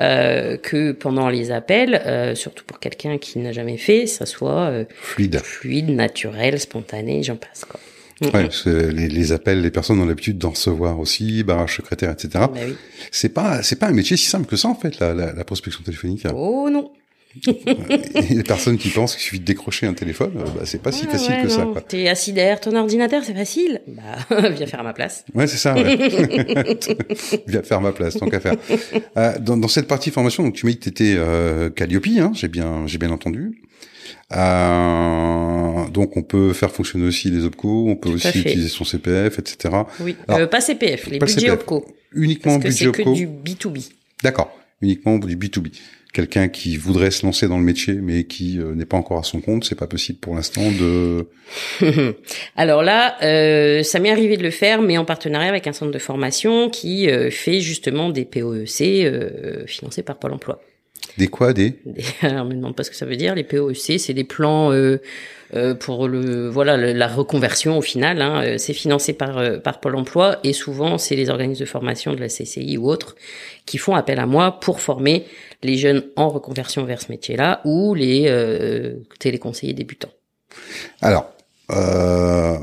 euh, 0.00 0.56
que 0.56 0.92
pendant 0.92 1.28
les 1.28 1.50
appels, 1.50 2.00
euh, 2.06 2.34
surtout 2.34 2.64
pour 2.64 2.78
quelqu'un 2.80 3.18
qui 3.18 3.38
n'a 3.38 3.52
jamais 3.52 3.76
fait, 3.76 4.06
ça 4.06 4.26
soit 4.26 4.68
euh, 4.70 4.84
Fluide. 5.00 5.38
fluide, 5.38 5.90
naturel, 5.90 6.58
spontané, 6.58 7.22
j'en 7.22 7.36
passe 7.36 7.64
quoi. 7.64 7.78
Mm, 8.20 8.24
Ouais, 8.26 8.30
mm. 8.42 8.46
parce 8.46 8.62
que 8.62 8.70
les, 8.70 9.08
les 9.08 9.32
appels, 9.32 9.60
les 9.60 9.70
personnes 9.70 9.98
ont 10.00 10.06
l'habitude 10.06 10.38
d'en 10.38 10.50
recevoir 10.50 10.98
aussi, 11.00 11.42
barrage 11.42 11.76
secrétaire, 11.76 12.10
etc. 12.10 12.28
Bah 12.34 12.50
oui. 12.54 12.74
C'est 13.10 13.30
pas, 13.30 13.62
c'est 13.62 13.76
pas 13.76 13.86
un 13.88 13.92
métier 13.92 14.16
si 14.16 14.26
simple 14.26 14.46
que 14.46 14.56
ça 14.56 14.68
en 14.68 14.74
fait, 14.74 14.98
la, 15.00 15.12
la, 15.14 15.32
la 15.32 15.44
prospection 15.44 15.82
téléphonique. 15.82 16.26
Oh 16.34 16.68
non. 16.70 16.90
Et 17.46 18.34
les 18.34 18.42
personnes 18.42 18.76
qui 18.76 18.90
pensent 18.90 19.14
qu'il 19.14 19.22
suffit 19.22 19.40
de 19.40 19.44
décrocher 19.44 19.86
un 19.86 19.94
téléphone, 19.94 20.32
euh, 20.36 20.44
bah, 20.56 20.62
c'est 20.64 20.82
pas 20.82 20.92
si 20.92 21.06
facile 21.06 21.32
ouais, 21.32 21.42
que 21.42 21.48
ça. 21.48 21.64
non. 21.64 21.72
Quoi. 21.72 21.80
T'es 21.80 22.08
assis 22.08 22.32
derrière 22.32 22.60
ton 22.60 22.76
ordinateur, 22.76 23.22
c'est 23.24 23.34
facile. 23.34 23.80
Bah, 23.86 24.50
viens 24.50 24.66
faire 24.66 24.80
à 24.80 24.84
ma 24.84 24.92
place. 24.92 25.24
Ouais, 25.34 25.46
c'est 25.46 25.56
ça. 25.56 25.74
Ouais. 25.74 25.96
Viens 27.46 27.62
faire 27.62 27.80
ma 27.80 27.92
place, 27.92 28.16
tant 28.18 28.28
qu'à 28.28 28.40
faire. 28.40 28.56
Euh, 29.16 29.38
dans, 29.38 29.56
dans 29.56 29.68
cette 29.68 29.88
partie 29.88 30.10
formation, 30.10 30.42
donc 30.42 30.54
tu 30.54 30.66
m'as 30.66 30.72
dit 30.72 30.78
que 30.78 30.84
t'étais 30.84 31.14
euh, 31.16 31.70
Calliope, 31.70 32.06
hein, 32.18 32.32
j'ai 32.34 32.48
bien, 32.48 32.86
j'ai 32.86 32.98
bien 32.98 33.10
entendu. 33.10 33.62
Euh, 34.34 35.88
donc 35.88 36.16
on 36.16 36.22
peut 36.22 36.52
faire 36.52 36.70
fonctionner 36.70 37.06
aussi 37.06 37.30
les 37.30 37.44
OPCO, 37.44 37.88
on 37.88 37.96
peut 37.96 38.08
Tout 38.08 38.14
à 38.26 38.28
aussi 38.28 38.40
utiliser 38.40 38.68
son 38.68 38.84
CPF, 38.84 39.38
etc. 39.38 39.74
Oui. 40.00 40.16
Alors, 40.26 40.40
euh, 40.40 40.46
pas 40.46 40.60
CPF, 40.60 41.06
les 41.08 41.18
pas 41.18 41.26
budgets 41.26 41.40
CPF. 41.40 41.60
OPCO. 41.60 41.86
Uniquement 42.14 42.58
Parce 42.58 42.74
que 42.74 42.84
budget 42.84 42.92
c'est 42.96 43.04
que 43.04 43.14
du 43.14 43.26
B2B. 43.26 43.90
D'accord. 44.22 44.56
Uniquement 44.80 45.18
du 45.18 45.36
B2B. 45.36 45.72
Quelqu'un 46.12 46.48
qui 46.48 46.76
voudrait 46.76 47.10
se 47.10 47.24
lancer 47.24 47.48
dans 47.48 47.56
le 47.56 47.64
métier, 47.64 47.94
mais 47.94 48.24
qui 48.24 48.58
euh, 48.58 48.74
n'est 48.74 48.84
pas 48.84 48.98
encore 48.98 49.18
à 49.18 49.22
son 49.22 49.40
compte, 49.40 49.64
c'est 49.64 49.74
pas 49.78 49.86
possible 49.86 50.18
pour 50.18 50.34
l'instant 50.34 50.60
de. 50.70 51.26
Alors 52.56 52.82
là, 52.82 53.16
euh, 53.22 53.82
ça 53.82 53.98
m'est 53.98 54.10
arrivé 54.10 54.36
de 54.36 54.42
le 54.42 54.50
faire, 54.50 54.82
mais 54.82 54.98
en 54.98 55.06
partenariat 55.06 55.48
avec 55.48 55.66
un 55.66 55.72
centre 55.72 55.90
de 55.90 55.98
formation 55.98 56.68
qui 56.68 57.08
euh, 57.08 57.30
fait 57.30 57.60
justement 57.60 58.10
des 58.10 58.26
POEC 58.26 58.80
euh, 58.82 59.66
financés 59.66 60.02
par 60.02 60.18
Pôle 60.18 60.32
Emploi. 60.32 60.60
Des 61.16 61.28
quoi 61.28 61.54
Des? 61.54 61.74
Des- 61.86 62.04
Alors, 62.22 62.44
me 62.44 62.54
demande 62.54 62.76
pas 62.76 62.84
ce 62.84 62.90
que 62.90 62.96
ça 62.96 63.06
veut 63.06 63.16
dire. 63.16 63.34
Les 63.34 63.44
POEC, 63.44 63.98
c'est 63.98 64.14
des 64.14 64.24
plans 64.24 64.70
pour 65.74 66.08
le 66.08 66.48
voilà 66.48 66.76
le- 66.76 66.92
la 66.92 67.08
reconversion 67.08 67.76
au 67.78 67.82
final. 67.82 68.22
Hein, 68.22 68.42
Euh, 68.44 68.58
c'est 68.58 68.72
financé 68.74 69.12
par 69.12 69.36
euh, 69.38 69.58
par 69.58 69.80
Pôle 69.80 69.96
Emploi 69.96 70.38
et 70.44 70.52
souvent 70.52 70.98
c'est 70.98 71.16
les 71.16 71.28
organismes 71.30 71.60
de 71.60 71.68
formation 71.68 72.14
de 72.14 72.20
la 72.20 72.28
CCI 72.28 72.76
ou 72.78 72.88
autres 72.90 73.16
qui 73.66 73.78
font 73.78 73.94
appel 73.94 74.18
à 74.18 74.26
moi 74.26 74.58
pour 74.60 74.80
former 74.80 75.24
les 75.62 75.76
jeunes 75.76 76.02
en 76.16 76.28
reconversion 76.30 76.84
vers 76.84 77.00
ce 77.02 77.10
métier-là 77.12 77.60
ou 77.64 77.94
les 77.94 78.24
euh, 78.28 78.94
téléconseillers 79.20 79.74
débutants. 79.74 80.12
Alors, 81.00 81.30
euh, 81.70 82.58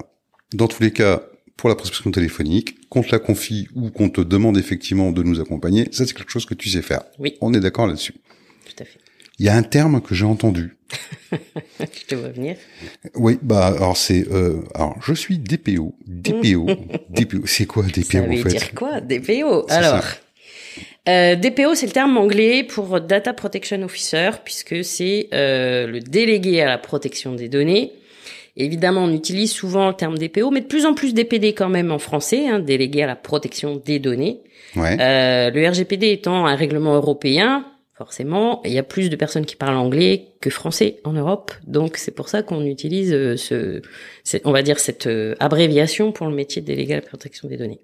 dans 0.53 0.67
tous 0.67 0.81
les 0.83 0.91
cas, 0.91 1.21
pour 1.57 1.69
la 1.69 1.75
prospection 1.75 2.11
téléphonique, 2.11 2.87
qu'on 2.89 3.01
te 3.03 3.11
la 3.11 3.19
confie 3.19 3.67
ou 3.75 3.89
qu'on 3.89 4.09
te 4.09 4.21
demande 4.21 4.57
effectivement 4.57 5.11
de 5.11 5.23
nous 5.23 5.39
accompagner, 5.39 5.87
ça 5.91 6.05
c'est 6.05 6.13
quelque 6.13 6.31
chose 6.31 6.45
que 6.45 6.53
tu 6.55 6.69
sais 6.69 6.81
faire. 6.81 7.01
Oui. 7.19 7.35
On 7.41 7.53
est 7.53 7.59
d'accord 7.59 7.87
là-dessus. 7.87 8.13
Tout 8.65 8.81
à 8.83 8.85
fait. 8.85 8.99
Il 9.39 9.45
y 9.45 9.49
a 9.49 9.55
un 9.55 9.63
terme 9.63 10.01
que 10.01 10.13
j'ai 10.13 10.25
entendu. 10.25 10.75
Je 11.79 12.05
te 12.07 12.15
vois 12.15 12.29
venir. 12.29 12.55
Oui, 13.15 13.37
bah 13.41 13.67
alors 13.67 13.95
c'est 13.95 14.27
euh, 14.31 14.61
alors 14.73 14.95
je 15.01 15.13
suis 15.13 15.37
DPO, 15.37 15.95
DPO, 16.07 16.65
DPO. 17.09 17.45
C'est 17.45 17.65
quoi 17.65 17.83
DPO 17.83 18.01
Ça 18.03 18.21
en 18.21 18.27
veut 18.27 18.37
fait? 18.37 18.49
dire 18.49 18.73
quoi 18.73 18.99
DPO 18.99 19.65
Alors, 19.69 20.03
euh, 21.07 21.35
DPO, 21.35 21.75
c'est 21.75 21.85
le 21.85 21.91
terme 21.91 22.17
anglais 22.17 22.63
pour 22.63 22.99
Data 23.01 23.33
Protection 23.33 23.81
Officer, 23.83 24.31
puisque 24.43 24.83
c'est 24.83 25.29
euh, 25.33 25.87
le 25.87 25.99
délégué 25.99 26.61
à 26.61 26.65
la 26.67 26.77
protection 26.77 27.33
des 27.33 27.49
données. 27.49 27.93
Évidemment, 28.57 29.05
on 29.05 29.13
utilise 29.13 29.51
souvent 29.51 29.87
le 29.87 29.93
terme 29.93 30.17
DPO, 30.17 30.51
mais 30.51 30.61
de 30.61 30.65
plus 30.65 30.85
en 30.85 30.93
plus 30.93 31.13
DPD 31.13 31.53
quand 31.53 31.69
même 31.69 31.91
en 31.91 31.99
français, 31.99 32.47
hein, 32.47 32.59
délégué 32.59 33.03
à 33.03 33.07
la 33.07 33.15
protection 33.15 33.81
des 33.83 33.99
données. 33.99 34.41
Ouais. 34.75 34.97
Euh, 34.99 35.49
le 35.49 35.67
RGPD 35.67 36.11
étant 36.11 36.45
un 36.45 36.55
règlement 36.55 36.95
européen, 36.95 37.65
forcément, 37.99 38.61
il 38.63 38.71
y 38.71 38.77
a 38.77 38.83
plus 38.83 39.09
de 39.09 39.17
personnes 39.17 39.45
qui 39.45 39.57
parlent 39.57 39.75
anglais 39.75 40.27
que 40.39 40.49
français 40.49 41.01
en 41.03 41.11
Europe. 41.11 41.51
Donc 41.67 41.97
c'est 41.97 42.15
pour 42.15 42.29
ça 42.29 42.43
qu'on 42.43 42.63
utilise 42.63 43.11
euh, 43.13 43.35
ce, 43.35 43.81
on 44.45 44.53
va 44.53 44.61
dire 44.61 44.79
cette 44.79 45.07
euh, 45.07 45.35
abréviation 45.41 46.13
pour 46.13 46.27
le 46.27 46.33
métier 46.33 46.61
de 46.61 46.67
délégué 46.67 46.93
à 46.93 46.95
la 46.95 47.01
protection 47.01 47.49
des 47.49 47.57
données. 47.57 47.81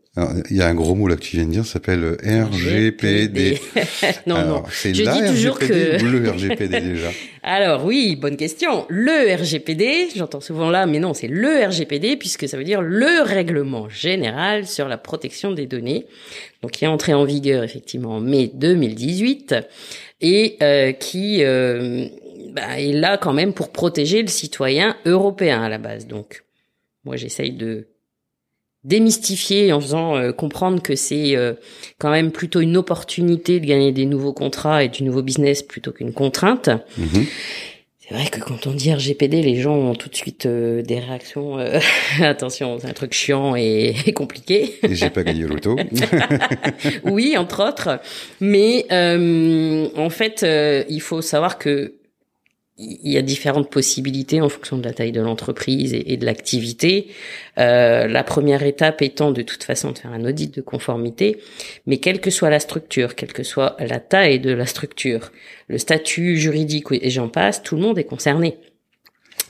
Il 0.49 0.55
y 0.55 0.61
a 0.61 0.67
un 0.67 0.73
gros 0.73 0.95
mot 0.95 1.09
là 1.09 1.17
que 1.17 1.21
tu 1.21 1.35
viens 1.35 1.45
de 1.45 1.51
dire, 1.51 1.65
ça 1.65 1.73
s'appelle 1.73 2.15
RGPD. 2.23 3.59
non, 4.27 4.45
non. 4.45 4.63
C'est 4.71 4.93
la 4.93 5.11
dis 5.11 5.35
toujours 5.35 5.57
RGPD 5.57 5.97
que... 5.97 6.05
ou 6.05 6.07
le 6.07 6.31
RGPD 6.31 6.79
déjà? 6.79 7.09
Alors 7.43 7.83
oui, 7.83 8.15
bonne 8.15 8.37
question. 8.37 8.85
Le 8.87 9.35
RGPD, 9.35 10.11
j'entends 10.15 10.39
souvent 10.39 10.69
là, 10.69 10.85
mais 10.85 10.99
non, 10.99 11.13
c'est 11.13 11.27
le 11.27 11.67
RGPD 11.67 12.15
puisque 12.15 12.47
ça 12.47 12.55
veut 12.55 12.63
dire 12.63 12.81
le 12.81 13.21
règlement 13.23 13.89
général 13.89 14.65
sur 14.65 14.87
la 14.87 14.97
protection 14.97 15.51
des 15.51 15.67
données. 15.67 16.05
Donc 16.61 16.71
qui 16.71 16.85
est 16.85 16.87
entré 16.87 17.13
en 17.13 17.25
vigueur 17.25 17.65
effectivement 17.65 18.15
en 18.15 18.21
mai 18.21 18.49
2018 18.53 19.55
et 20.21 20.57
euh, 20.61 20.91
qui 20.91 21.43
euh, 21.43 22.07
bah, 22.51 22.79
est 22.79 22.93
là 22.93 23.17
quand 23.17 23.33
même 23.33 23.53
pour 23.53 23.71
protéger 23.71 24.21
le 24.21 24.27
citoyen 24.27 24.95
européen 25.05 25.61
à 25.61 25.69
la 25.69 25.77
base. 25.77 26.07
Donc, 26.07 26.43
moi, 27.03 27.15
j'essaye 27.15 27.51
de 27.51 27.87
démystifier 28.85 29.73
en 29.73 29.81
faisant 29.81 30.15
euh, 30.15 30.31
comprendre 30.31 30.81
que 30.81 30.95
c'est 30.95 31.35
euh, 31.35 31.53
quand 31.97 32.11
même 32.11 32.31
plutôt 32.31 32.61
une 32.61 32.77
opportunité 32.77 33.59
de 33.59 33.65
gagner 33.65 33.91
des 33.91 34.05
nouveaux 34.05 34.33
contrats 34.33 34.83
et 34.83 34.89
du 34.89 35.03
nouveau 35.03 35.23
business 35.23 35.63
plutôt 35.63 35.91
qu'une 35.91 36.13
contrainte. 36.13 36.69
Mm-hmm. 36.99 37.27
C'est 38.07 38.13
vrai 38.13 38.27
que 38.27 38.39
quand 38.39 38.67
on 38.67 38.73
dit 38.73 38.93
RGPD, 38.93 39.41
les 39.41 39.55
gens 39.59 39.75
ont 39.75 39.95
tout 39.95 40.09
de 40.09 40.15
suite 40.15 40.45
euh, 40.45 40.83
des 40.83 40.99
réactions. 40.99 41.57
attention, 42.21 42.77
c'est 42.79 42.87
un 42.87 42.93
truc 42.93 43.13
chiant 43.13 43.55
et, 43.55 43.95
compliqué. 44.15 44.75
Et 44.83 44.93
j'ai 44.93 45.09
pas 45.09 45.23
gagné 45.23 45.43
l'auto. 45.43 45.75
oui, 47.03 47.35
entre 47.35 47.67
autres. 47.67 47.99
Mais 48.41 48.85
en 48.91 50.09
fait, 50.09 50.45
il 50.87 51.01
faut 51.01 51.21
savoir 51.21 51.57
que 51.57 51.93
il 52.77 53.11
y 53.11 53.17
a 53.17 53.21
différentes 53.21 53.69
possibilités 53.69 54.41
en 54.41 54.49
fonction 54.49 54.77
de 54.77 54.83
la 54.83 54.93
taille 54.93 55.13
de 55.13 55.21
l'entreprise 55.21 55.93
et, 55.93 56.17
de 56.17 56.25
l'activité. 56.25 57.07
Euh, 57.57 58.07
la 58.07 58.23
première 58.23 58.63
étape 58.63 59.01
étant 59.01 59.31
de 59.31 59.41
toute 59.43 59.63
façon 59.63 59.91
de 59.91 59.97
faire 59.97 60.11
un 60.11 60.25
audit 60.25 60.53
de 60.53 60.61
conformité, 60.61 61.39
mais 61.85 61.97
quelle 61.97 62.19
que 62.19 62.29
soit 62.29 62.49
la 62.49 62.59
structure, 62.59 63.15
quelle 63.15 63.31
que 63.31 63.43
soit 63.43 63.77
la 63.79 63.99
taille 63.99 64.39
de 64.41 64.51
la 64.51 64.65
structure, 64.65 65.31
le 65.69 65.77
statut 65.77 66.37
juridique 66.37 66.87
et 66.91 67.09
j'en 67.09 67.29
passe, 67.29 67.63
tout 67.63 67.75
le 67.75 67.81
monde 67.81 67.97
est 67.97 68.03
concerné. 68.03 68.57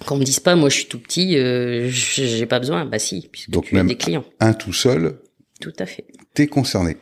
Qu'on 0.05 0.17
me 0.17 0.23
dise 0.23 0.39
pas, 0.39 0.55
moi 0.55 0.69
je 0.69 0.75
suis 0.75 0.85
tout 0.85 0.99
petit, 0.99 1.37
euh, 1.37 1.87
j'ai 1.89 2.45
pas 2.45 2.59
besoin. 2.59 2.85
Bah 2.85 2.99
si, 2.99 3.27
puisque 3.31 3.49
Donc 3.49 3.65
tu 3.65 3.75
même 3.75 3.87
as 3.87 3.89
des 3.89 3.97
clients. 3.97 4.25
Un 4.39 4.53
tout 4.53 4.73
seul. 4.73 5.17
Tout 5.61 5.73
à 5.79 5.85
fait. 5.85 6.05
T'es 6.33 6.47
concerné. 6.47 6.97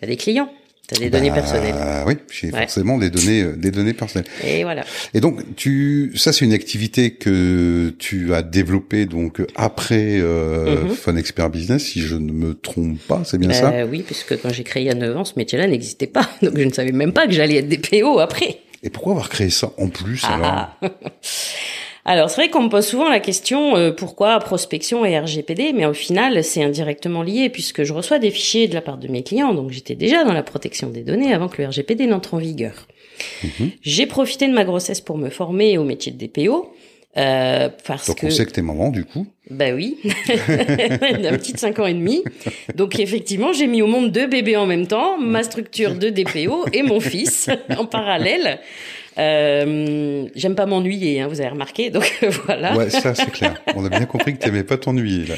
T'as 0.00 0.06
des 0.06 0.16
clients. 0.16 0.50
T'as 0.88 0.98
des 0.98 1.10
données 1.10 1.30
bah, 1.30 1.36
personnelles. 1.36 1.74
Oui, 2.06 2.14
j'ai 2.30 2.50
forcément 2.50 2.96
des 2.98 3.10
données, 3.10 3.42
euh, 3.42 3.56
des 3.56 3.72
données 3.72 3.92
personnelles. 3.92 4.28
Et 4.44 4.62
voilà. 4.62 4.84
Et 5.14 5.20
donc, 5.20 5.40
tu, 5.56 6.12
ça 6.16 6.32
c'est 6.32 6.44
une 6.44 6.52
activité 6.52 7.14
que 7.14 7.92
tu 7.98 8.32
as 8.34 8.42
développée 8.42 9.06
donc 9.06 9.42
après 9.56 10.18
euh, 10.20 10.84
mm 10.84 10.94
Fun 10.94 11.16
Expert 11.16 11.50
Business, 11.50 11.84
si 11.84 12.00
je 12.00 12.14
ne 12.14 12.30
me 12.30 12.54
trompe 12.54 12.98
pas, 13.00 13.22
c'est 13.24 13.38
bien 13.38 13.52
ça? 13.52 13.84
Oui, 13.86 14.02
puisque 14.06 14.40
quand 14.40 14.50
j'ai 14.50 14.62
créé 14.62 14.84
il 14.84 14.86
y 14.86 14.90
a 14.90 14.94
9 14.94 15.16
ans, 15.16 15.24
ce 15.24 15.34
métier-là 15.36 15.66
n'existait 15.66 16.06
pas, 16.06 16.28
donc 16.42 16.56
je 16.56 16.62
ne 16.64 16.72
savais 16.72 16.92
même 16.92 17.12
pas 17.12 17.26
que 17.26 17.32
j'allais 17.32 17.56
être 17.56 17.68
DPO 17.68 18.20
après. 18.20 18.60
Et 18.82 18.90
pourquoi 18.90 19.12
avoir 19.12 19.28
créé 19.28 19.50
ça 19.50 19.72
en 19.78 19.88
plus 19.88 20.22
ah. 20.24 20.76
alors? 20.80 20.92
Alors 22.08 22.30
c'est 22.30 22.40
vrai 22.40 22.50
qu'on 22.50 22.62
me 22.62 22.68
pose 22.68 22.86
souvent 22.86 23.08
la 23.08 23.18
question 23.18 23.76
euh, 23.76 23.90
pourquoi 23.90 24.38
prospection 24.38 25.04
et 25.04 25.18
RGPD, 25.18 25.72
mais 25.74 25.86
au 25.86 25.92
final 25.92 26.44
c'est 26.44 26.62
indirectement 26.62 27.24
lié 27.24 27.50
puisque 27.50 27.82
je 27.82 27.92
reçois 27.92 28.20
des 28.20 28.30
fichiers 28.30 28.68
de 28.68 28.74
la 28.74 28.80
part 28.80 28.96
de 28.96 29.08
mes 29.08 29.24
clients, 29.24 29.52
donc 29.52 29.72
j'étais 29.72 29.96
déjà 29.96 30.22
dans 30.22 30.32
la 30.32 30.44
protection 30.44 30.88
des 30.88 31.02
données 31.02 31.34
avant 31.34 31.48
que 31.48 31.60
le 31.60 31.68
RGPD 31.68 32.06
n'entre 32.06 32.34
en 32.34 32.38
vigueur. 32.38 32.86
Mhm. 33.42 33.70
J'ai 33.82 34.06
profité 34.06 34.46
de 34.46 34.52
ma 34.52 34.64
grossesse 34.64 35.00
pour 35.00 35.18
me 35.18 35.30
former 35.30 35.78
au 35.78 35.84
métier 35.84 36.12
de 36.12 36.24
DPO. 36.24 36.72
Euh, 37.16 37.70
parce 37.86 38.08
Donc 38.08 38.18
que... 38.18 38.26
on 38.26 38.30
sait 38.30 38.44
que 38.44 38.52
t'es 38.52 38.62
maman 38.62 38.90
du 38.90 39.04
coup. 39.04 39.26
Bah 39.48 39.72
oui, 39.74 39.96
d'un 40.04 41.38
petit 41.38 41.54
5 41.56 41.78
ans 41.78 41.86
et 41.86 41.94
demi. 41.94 42.22
Donc 42.74 43.00
effectivement, 43.00 43.54
j'ai 43.54 43.66
mis 43.66 43.80
au 43.80 43.86
monde 43.86 44.12
deux 44.12 44.26
bébés 44.26 44.56
en 44.56 44.66
même 44.66 44.86
temps, 44.86 45.18
ma 45.18 45.42
structure 45.42 45.94
de 45.94 46.10
DPO 46.10 46.66
et 46.74 46.82
mon 46.82 47.00
fils 47.00 47.48
en 47.78 47.86
parallèle. 47.86 48.60
Euh, 49.18 50.26
J'aime 50.34 50.54
pas 50.54 50.66
m'ennuyer, 50.66 51.20
hein, 51.20 51.28
vous 51.28 51.40
avez 51.40 51.50
remarqué, 51.50 51.90
donc 51.96 52.18
voilà. 52.44 52.76
Ouais, 52.76 52.90
ça 52.90 53.14
c'est 53.14 53.30
clair. 53.30 53.62
On 53.74 53.84
a 53.84 53.88
bien 53.88 54.04
compris 54.06 54.34
que 54.34 54.38
t'aimais 54.38 54.64
pas 54.64 54.76
t'ennuyer 54.76 55.26
là. 55.26 55.34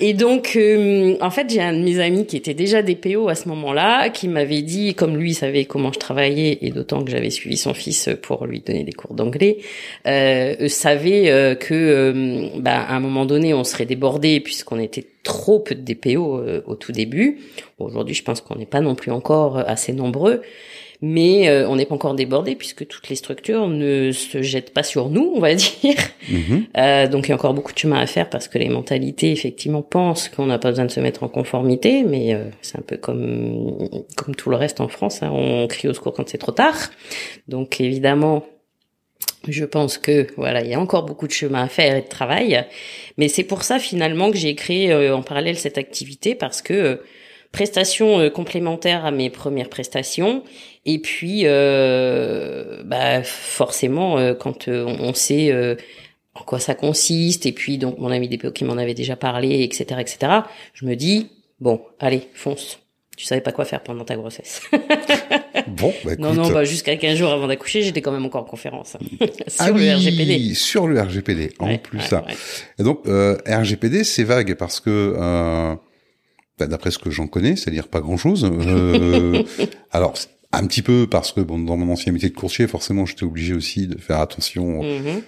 Et 0.00 0.14
donc, 0.14 0.54
euh, 0.56 1.16
en 1.20 1.30
fait, 1.30 1.50
j'ai 1.50 1.60
un 1.60 1.72
de 1.72 1.82
mes 1.82 2.00
amis 2.00 2.26
qui 2.26 2.36
était 2.36 2.54
déjà 2.54 2.82
DPO 2.82 3.28
à 3.28 3.34
ce 3.34 3.48
moment-là, 3.48 4.08
qui 4.08 4.28
m'avait 4.28 4.62
dit, 4.62 4.94
comme 4.94 5.16
lui 5.16 5.34
savait 5.34 5.64
comment 5.66 5.92
je 5.92 5.98
travaillais, 5.98 6.58
et 6.62 6.70
d'autant 6.70 7.04
que 7.04 7.10
j'avais 7.10 7.30
suivi 7.30 7.56
son 7.56 7.74
fils 7.74 8.08
pour 8.22 8.46
lui 8.46 8.60
donner 8.60 8.84
des 8.84 8.92
cours 8.92 9.14
d'anglais, 9.14 9.58
euh, 10.06 10.68
savait 10.68 11.30
euh, 11.30 11.54
que, 11.54 11.74
euh, 11.74 12.48
bah, 12.56 12.80
à 12.80 12.94
un 12.94 13.00
moment 13.00 13.26
donné, 13.26 13.54
on 13.54 13.64
serait 13.64 13.86
débordé 13.86 14.40
puisqu'on 14.40 14.78
était 14.78 15.04
trop 15.22 15.60
peu 15.60 15.74
de 15.74 15.82
DPO 15.82 16.38
euh, 16.38 16.62
au 16.66 16.74
tout 16.74 16.92
début. 16.92 17.38
Aujourd'hui, 17.78 18.14
je 18.14 18.22
pense 18.22 18.40
qu'on 18.40 18.56
n'est 18.56 18.66
pas 18.66 18.80
non 18.80 18.94
plus 18.94 19.10
encore 19.10 19.58
assez 19.58 19.92
nombreux 19.92 20.42
mais 21.02 21.48
euh, 21.48 21.68
on 21.68 21.76
n'est 21.76 21.86
pas 21.86 21.94
encore 21.94 22.14
débordé 22.14 22.54
puisque 22.54 22.86
toutes 22.86 23.08
les 23.08 23.16
structures 23.16 23.68
ne 23.68 24.12
se 24.12 24.42
jettent 24.42 24.72
pas 24.72 24.82
sur 24.82 25.08
nous, 25.08 25.32
on 25.34 25.40
va 25.40 25.54
dire. 25.54 25.96
Mhm. 26.28 26.66
Euh, 26.76 27.06
donc 27.08 27.26
il 27.26 27.30
y 27.30 27.32
a 27.32 27.34
encore 27.34 27.54
beaucoup 27.54 27.72
de 27.72 27.78
chemin 27.78 27.98
à 27.98 28.06
faire 28.06 28.28
parce 28.28 28.48
que 28.48 28.58
les 28.58 28.68
mentalités 28.68 29.32
effectivement 29.32 29.82
pensent 29.82 30.28
qu'on 30.28 30.46
n'a 30.46 30.58
pas 30.58 30.70
besoin 30.70 30.84
de 30.84 30.90
se 30.90 31.00
mettre 31.00 31.22
en 31.22 31.28
conformité, 31.28 32.02
mais 32.02 32.34
euh, 32.34 32.44
c'est 32.60 32.78
un 32.78 32.82
peu 32.82 32.96
comme 32.96 33.78
comme 34.16 34.34
tout 34.34 34.50
le 34.50 34.56
reste 34.56 34.80
en 34.80 34.88
France, 34.88 35.22
hein, 35.22 35.30
on 35.32 35.66
crie 35.68 35.88
au 35.88 35.94
secours 35.94 36.12
quand 36.12 36.28
c'est 36.28 36.38
trop 36.38 36.52
tard. 36.52 36.76
Donc 37.48 37.80
évidemment. 37.80 38.44
Je 39.48 39.64
pense 39.64 39.96
que 39.96 40.26
voilà, 40.36 40.60
il 40.60 40.68
y 40.68 40.74
a 40.74 40.80
encore 40.80 41.06
beaucoup 41.06 41.26
de 41.26 41.32
chemin 41.32 41.62
à 41.62 41.68
faire 41.68 41.96
et 41.96 42.02
de 42.02 42.08
travail, 42.08 42.62
mais 43.16 43.28
c'est 43.28 43.42
pour 43.42 43.62
ça 43.62 43.78
finalement 43.78 44.30
que 44.30 44.36
j'ai 44.36 44.54
créé 44.54 45.10
en 45.10 45.22
parallèle 45.22 45.56
cette 45.56 45.78
activité 45.78 46.34
parce 46.34 46.60
que 46.60 47.00
prestations 47.52 48.20
euh, 48.20 48.30
complémentaires 48.30 49.04
à 49.04 49.10
mes 49.10 49.30
premières 49.30 49.68
prestations. 49.68 50.42
Et 50.86 50.98
puis, 50.98 51.42
euh, 51.44 52.82
bah, 52.84 53.22
forcément, 53.22 54.18
euh, 54.18 54.34
quand 54.34 54.68
on 54.68 55.14
sait 55.14 55.52
en 56.34 56.42
quoi 56.44 56.60
ça 56.60 56.74
consiste, 56.74 57.44
et 57.44 57.52
puis 57.52 57.76
donc 57.76 57.98
mon 57.98 58.10
ami 58.10 58.28
DPO 58.28 58.52
qui 58.52 58.64
m'en 58.64 58.76
avait 58.76 58.94
déjà 58.94 59.16
parlé, 59.16 59.62
etc., 59.62 60.00
etc., 60.00 60.32
je 60.72 60.86
me 60.86 60.94
dis, 60.94 61.28
bon, 61.60 61.80
allez, 61.98 62.28
fonce. 62.34 62.78
Tu 63.16 63.26
savais 63.26 63.42
pas 63.42 63.52
quoi 63.52 63.66
faire 63.66 63.82
pendant 63.82 64.04
ta 64.04 64.16
grossesse. 64.16 64.62
bon, 65.66 65.92
bah, 66.04 66.12
écoute. 66.14 66.18
Non, 66.20 66.32
non, 66.32 66.50
bah, 66.50 66.64
jusqu'à 66.64 66.96
15 66.96 67.18
jours 67.18 67.30
avant 67.32 67.48
d'accoucher, 67.48 67.82
j'étais 67.82 68.00
quand 68.00 68.12
même 68.12 68.24
encore 68.24 68.42
en 68.42 68.46
conférence. 68.46 68.96
sur 69.48 69.58
ah 69.58 69.70
le 69.70 69.94
RGPD. 69.94 70.54
Sur 70.54 70.86
le 70.86 70.98
RGPD, 70.98 71.52
en 71.58 71.76
plus 71.76 72.00
ça. 72.00 72.24
Et 72.78 72.82
donc, 72.82 73.02
RGPD, 73.06 74.04
c'est 74.04 74.24
vague 74.24 74.54
parce 74.54 74.80
que 74.80 75.76
bah, 76.60 76.66
d'après 76.66 76.90
ce 76.90 76.98
que 76.98 77.10
j'en 77.10 77.26
connais, 77.26 77.56
c'est-à-dire 77.56 77.88
pas 77.88 78.00
grand-chose. 78.00 78.44
Euh, 78.44 79.42
alors, 79.90 80.14
un 80.52 80.66
petit 80.66 80.82
peu 80.82 81.06
parce 81.10 81.32
que 81.32 81.40
bon, 81.40 81.58
dans 81.58 81.76
mon 81.76 81.92
ancien 81.92 82.12
métier 82.12 82.28
de 82.28 82.34
courtier, 82.34 82.66
forcément, 82.66 83.06
j'étais 83.06 83.24
obligé 83.24 83.54
aussi 83.54 83.86
de 83.86 83.98
faire 83.98 84.20
attention 84.20 84.82
mm-hmm. 84.82 85.22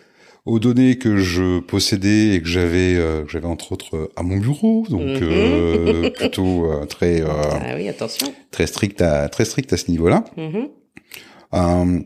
aux 0.45 0.59
données 0.59 0.99
que 0.99 1.16
je 1.16 1.61
possédais 1.61 2.35
et 2.35 2.42
que 2.42 2.49
j'avais, 2.49 2.97
euh, 2.97 3.27
j'avais 3.29 3.47
entre 3.47 3.73
autres 3.73 4.11
à 4.16 4.23
mon 4.23 4.37
bureau, 4.37 4.85
donc 4.90 5.01
mm-hmm. 5.01 5.23
euh, 5.23 6.11
plutôt 6.18 6.71
euh, 6.71 6.85
très, 6.85 7.23
ah 7.23 7.75
oui, 7.77 7.88
attention, 7.88 8.33
très 8.51 8.66
strict 8.66 9.01
à 9.01 9.29
très 9.29 9.45
strict 9.45 9.73
à 9.73 9.77
ce 9.79 9.90
niveau-là. 9.90 10.25
Mm-hmm. 10.37 12.05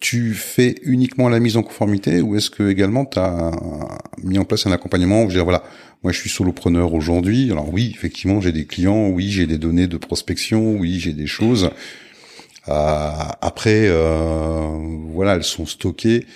Tu 0.00 0.34
fais 0.34 0.76
uniquement 0.82 1.28
la 1.28 1.40
mise 1.40 1.56
en 1.56 1.62
conformité 1.62 2.20
ou 2.20 2.36
est-ce 2.36 2.50
que 2.50 2.68
également 2.68 3.04
tu 3.04 3.18
as 3.18 3.50
mis 4.22 4.38
en 4.38 4.44
place 4.44 4.66
un 4.66 4.72
accompagnement 4.72 5.22
je 5.22 5.26
veux 5.26 5.32
dire 5.34 5.44
voilà 5.44 5.62
moi, 6.04 6.12
je 6.12 6.20
suis 6.20 6.28
solopreneur 6.28 6.92
aujourd'hui. 6.92 7.50
Alors 7.50 7.72
oui, 7.72 7.90
effectivement, 7.94 8.38
j'ai 8.42 8.52
des 8.52 8.66
clients, 8.66 9.08
oui, 9.08 9.30
j'ai 9.30 9.46
des 9.46 9.56
données 9.56 9.86
de 9.86 9.96
prospection, 9.96 10.76
oui, 10.76 11.00
j'ai 11.00 11.14
des 11.14 11.26
choses. 11.26 11.70
Euh, 12.68 13.10
après, 13.40 13.86
euh, 13.88 14.68
voilà, 15.12 15.34
elles 15.34 15.44
sont 15.44 15.64
stockées. 15.64 16.26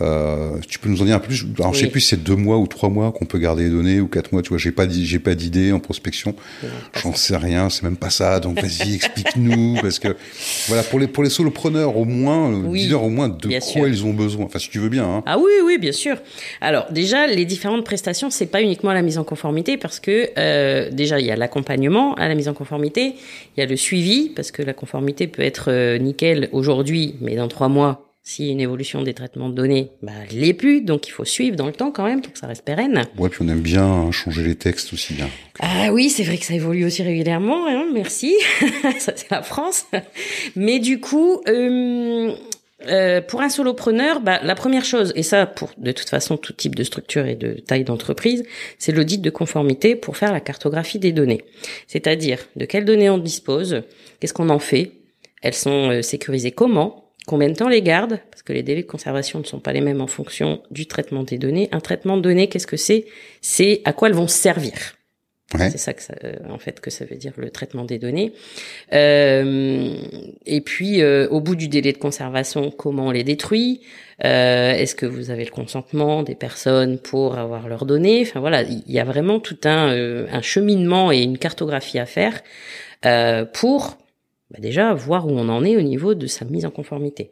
Euh, 0.00 0.58
tu 0.68 0.78
peux 0.78 0.88
nous 0.88 1.02
en 1.02 1.04
dire 1.04 1.16
un 1.16 1.18
peu 1.18 1.28
plus? 1.28 1.46
Alors, 1.58 1.74
je 1.74 1.80
sais 1.80 1.88
plus 1.88 2.00
si 2.00 2.08
c'est 2.08 2.22
deux 2.22 2.36
mois 2.36 2.58
ou 2.58 2.66
trois 2.66 2.88
mois 2.88 3.12
qu'on 3.12 3.24
peut 3.24 3.38
garder 3.38 3.64
les 3.64 3.70
données 3.70 4.00
ou 4.00 4.06
quatre 4.06 4.32
mois. 4.32 4.42
Tu 4.42 4.50
vois, 4.50 4.58
j'ai 4.58 4.72
pas 4.72 4.88
j'ai 4.88 5.18
pas 5.18 5.34
d'idée 5.34 5.72
en 5.72 5.80
prospection. 5.80 6.34
J'en 7.02 7.14
sais 7.14 7.36
rien. 7.36 7.70
C'est 7.70 7.82
même 7.82 7.96
pas 7.96 8.10
ça. 8.10 8.40
Donc 8.40 8.60
vas-y, 8.60 8.94
explique-nous 8.94 9.78
parce 9.82 9.98
que 9.98 10.16
voilà 10.68 10.82
pour 10.82 10.98
les 10.98 11.06
pour 11.06 11.22
les 11.22 11.30
solopreneurs 11.30 11.96
au 11.96 12.04
moins, 12.04 12.50
euh, 12.52 12.62
oui, 12.66 12.82
dis-leur 12.82 13.04
au 13.04 13.10
moins 13.10 13.28
de 13.28 13.48
quoi 13.72 13.88
ils 13.88 14.04
ont 14.04 14.12
besoin? 14.12 14.44
Enfin, 14.44 14.58
si 14.58 14.70
tu 14.70 14.78
veux 14.78 14.88
bien. 14.88 15.04
Hein. 15.04 15.22
Ah 15.26 15.38
oui, 15.38 15.52
oui, 15.64 15.78
bien 15.78 15.92
sûr. 15.92 16.16
Alors 16.60 16.86
déjà, 16.90 17.26
les 17.26 17.44
différentes 17.44 17.84
prestations, 17.84 18.30
c'est 18.30 18.46
pas 18.46 18.62
uniquement 18.62 18.92
la 18.92 19.02
mise 19.02 19.18
en 19.18 19.24
conformité 19.24 19.76
parce 19.76 20.00
que 20.00 20.30
euh, 20.38 20.90
déjà 20.90 21.20
il 21.20 21.26
y 21.26 21.30
a 21.30 21.36
l'accompagnement 21.36 22.14
à 22.14 22.28
la 22.28 22.34
mise 22.34 22.48
en 22.48 22.54
conformité, 22.54 23.14
il 23.56 23.60
y 23.60 23.62
a 23.62 23.66
le 23.66 23.76
suivi 23.76 24.30
parce 24.30 24.50
que 24.50 24.62
la 24.62 24.74
conformité 24.74 25.26
peut 25.26 25.42
être 25.42 25.70
euh, 25.70 25.98
nickel 25.98 26.48
aujourd'hui, 26.52 27.16
mais 27.20 27.36
dans 27.36 27.48
trois 27.48 27.68
mois 27.68 28.07
s'il 28.28 28.44
y 28.44 28.48
a 28.50 28.52
une 28.52 28.60
évolution 28.60 29.00
des 29.00 29.14
traitements 29.14 29.48
de 29.48 29.54
données, 29.54 29.90
bah, 30.02 30.12
elle 30.30 30.40
l'est 30.40 30.52
plus, 30.52 30.82
donc 30.82 31.08
il 31.08 31.12
faut 31.12 31.24
suivre 31.24 31.56
dans 31.56 31.64
le 31.64 31.72
temps 31.72 31.90
quand 31.90 32.04
même 32.04 32.20
pour 32.20 32.30
que 32.30 32.38
ça 32.38 32.46
reste 32.46 32.62
pérenne. 32.62 33.06
Ouais, 33.16 33.30
puis 33.30 33.40
on 33.42 33.48
aime 33.48 33.62
bien 33.62 33.82
hein, 33.82 34.12
changer 34.12 34.42
les 34.42 34.54
textes 34.54 34.92
aussi 34.92 35.14
bien. 35.14 35.30
Ah 35.60 35.90
oui, 35.94 36.10
c'est 36.10 36.24
vrai 36.24 36.36
que 36.36 36.44
ça 36.44 36.52
évolue 36.52 36.84
aussi 36.84 37.02
régulièrement, 37.02 37.66
hein, 37.66 37.86
merci. 37.94 38.36
ça 38.98 39.14
c'est 39.16 39.30
la 39.30 39.40
France. 39.40 39.86
Mais 40.56 40.78
du 40.78 41.00
coup, 41.00 41.40
euh, 41.48 42.34
euh, 42.86 43.22
pour 43.22 43.40
un 43.40 43.48
solopreneur, 43.48 44.20
bah, 44.20 44.40
la 44.42 44.54
première 44.54 44.84
chose, 44.84 45.14
et 45.16 45.22
ça 45.22 45.46
pour 45.46 45.70
de 45.78 45.92
toute 45.92 46.10
façon 46.10 46.36
tout 46.36 46.52
type 46.52 46.74
de 46.74 46.84
structure 46.84 47.24
et 47.24 47.34
de 47.34 47.54
taille 47.54 47.84
d'entreprise, 47.84 48.44
c'est 48.78 48.92
l'audit 48.92 49.22
de 49.22 49.30
conformité 49.30 49.96
pour 49.96 50.18
faire 50.18 50.34
la 50.34 50.40
cartographie 50.40 50.98
des 50.98 51.12
données. 51.12 51.44
C'est-à-dire 51.86 52.40
de 52.56 52.66
quelles 52.66 52.84
données 52.84 53.08
on 53.08 53.16
dispose, 53.16 53.84
qu'est-ce 54.20 54.34
qu'on 54.34 54.50
en 54.50 54.58
fait, 54.58 54.92
elles 55.40 55.54
sont 55.54 55.92
euh, 55.92 56.02
sécurisées 56.02 56.52
comment, 56.52 57.07
combien 57.28 57.48
de 57.48 57.54
temps 57.54 57.68
les 57.68 57.82
garde, 57.82 58.18
parce 58.30 58.42
que 58.42 58.52
les 58.52 58.64
délais 58.64 58.82
de 58.82 58.86
conservation 58.88 59.38
ne 59.38 59.44
sont 59.44 59.60
pas 59.60 59.72
les 59.72 59.82
mêmes 59.82 60.00
en 60.00 60.06
fonction 60.08 60.62
du 60.70 60.86
traitement 60.86 61.22
des 61.22 61.38
données. 61.38 61.68
Un 61.70 61.80
traitement 61.80 62.16
de 62.16 62.22
données, 62.22 62.48
qu'est-ce 62.48 62.66
que 62.66 62.78
c'est? 62.78 63.04
C'est 63.40 63.82
à 63.84 63.92
quoi 63.92 64.08
elles 64.08 64.14
vont 64.14 64.26
servir. 64.26 64.94
C'est 65.56 65.78
ça 65.78 65.94
que 65.94 66.02
ça, 66.02 66.14
euh, 66.24 66.34
en 66.50 66.58
fait 66.58 66.78
que 66.78 66.90
ça 66.90 67.06
veut 67.06 67.16
dire 67.16 67.32
le 67.38 67.48
traitement 67.48 67.86
des 67.86 67.98
données. 67.98 68.34
Euh, 68.92 69.94
et 70.44 70.60
puis 70.60 71.00
euh, 71.00 71.26
au 71.30 71.40
bout 71.40 71.56
du 71.56 71.68
délai 71.68 71.92
de 71.92 71.98
conservation, 71.98 72.70
comment 72.70 73.06
on 73.06 73.10
les 73.10 73.24
détruit? 73.24 73.80
Euh, 74.26 74.72
Est-ce 74.72 74.94
que 74.94 75.06
vous 75.06 75.30
avez 75.30 75.46
le 75.46 75.50
consentement 75.50 76.22
des 76.22 76.34
personnes 76.34 76.98
pour 76.98 77.38
avoir 77.38 77.66
leurs 77.66 77.86
données? 77.86 78.20
Enfin 78.26 78.40
voilà, 78.40 78.60
il 78.62 78.92
y 78.92 78.98
a 78.98 79.04
vraiment 79.04 79.40
tout 79.40 79.60
un, 79.64 79.88
euh, 79.94 80.26
un 80.30 80.42
cheminement 80.42 81.12
et 81.12 81.22
une 81.22 81.38
cartographie 81.38 81.98
à 81.98 82.04
faire 82.04 82.42
pour 83.54 83.96
bah 84.50 84.58
déjà 84.60 84.94
voir 84.94 85.26
où 85.26 85.30
on 85.30 85.48
en 85.48 85.64
est 85.64 85.76
au 85.76 85.82
niveau 85.82 86.14
de 86.14 86.26
sa 86.26 86.44
mise 86.46 86.64
en 86.64 86.70
conformité. 86.70 87.30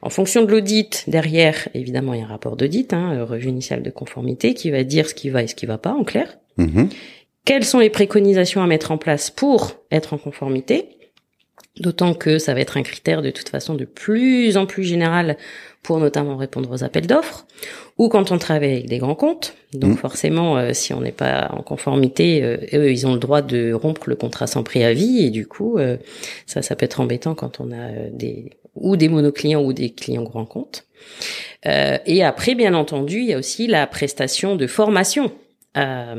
En 0.00 0.10
fonction 0.10 0.44
de 0.44 0.50
l'audit, 0.50 1.04
derrière, 1.08 1.68
évidemment, 1.74 2.14
il 2.14 2.20
y 2.20 2.22
a 2.22 2.26
un 2.26 2.28
rapport 2.28 2.56
d'audit, 2.56 2.92
hein, 2.92 3.24
revue 3.24 3.48
initiale 3.48 3.82
de 3.82 3.90
conformité, 3.90 4.54
qui 4.54 4.70
va 4.70 4.84
dire 4.84 5.08
ce 5.08 5.14
qui 5.14 5.28
va 5.28 5.42
et 5.42 5.48
ce 5.48 5.56
qui 5.56 5.66
va 5.66 5.78
pas, 5.78 5.92
en 5.92 6.04
clair. 6.04 6.38
Mhm. 6.58 6.88
Quelles 7.44 7.64
sont 7.64 7.80
les 7.80 7.90
préconisations 7.90 8.62
à 8.62 8.68
mettre 8.68 8.92
en 8.92 8.98
place 8.98 9.30
pour 9.30 9.72
être 9.90 10.14
en 10.14 10.18
conformité 10.18 10.88
D'autant 11.80 12.12
que 12.12 12.38
ça 12.38 12.52
va 12.52 12.60
être 12.60 12.76
un 12.76 12.82
critère 12.82 13.22
de 13.22 13.30
toute 13.30 13.48
façon 13.48 13.74
de 13.74 13.86
plus 13.86 14.58
en 14.58 14.66
plus 14.66 14.84
général 14.84 15.38
pour 15.82 15.98
notamment 15.98 16.36
répondre 16.36 16.70
aux 16.70 16.84
appels 16.84 17.06
d'offres 17.06 17.46
ou 17.96 18.08
quand 18.10 18.30
on 18.30 18.36
travaille 18.38 18.72
avec 18.72 18.86
des 18.88 18.98
grands 18.98 19.14
comptes. 19.14 19.54
Donc 19.72 19.92
Mhm. 19.92 19.96
forcément, 19.96 20.58
euh, 20.58 20.74
si 20.74 20.92
on 20.92 21.00
n'est 21.00 21.12
pas 21.12 21.50
en 21.52 21.62
conformité, 21.62 22.42
euh, 22.42 22.58
eux, 22.74 22.90
ils 22.92 23.06
ont 23.06 23.14
le 23.14 23.18
droit 23.18 23.40
de 23.40 23.72
rompre 23.72 24.08
le 24.08 24.16
contrat 24.16 24.46
sans 24.46 24.62
préavis 24.62 25.24
et 25.24 25.30
du 25.30 25.46
coup, 25.46 25.78
euh, 25.78 25.96
ça, 26.46 26.60
ça 26.60 26.76
peut 26.76 26.84
être 26.84 27.00
embêtant 27.00 27.34
quand 27.34 27.58
on 27.58 27.72
a 27.72 27.88
des 28.12 28.50
ou 28.74 28.96
des 28.96 29.08
monoclients 29.08 29.62
ou 29.62 29.72
des 29.72 29.90
clients 29.90 30.22
grands 30.22 30.46
comptes. 30.46 30.84
Et 31.64 32.22
après, 32.22 32.54
bien 32.54 32.72
entendu, 32.74 33.18
il 33.18 33.26
y 33.26 33.34
a 33.34 33.38
aussi 33.38 33.66
la 33.66 33.86
prestation 33.86 34.56
de 34.56 34.66
formation 34.66 35.30
à, 35.74 36.14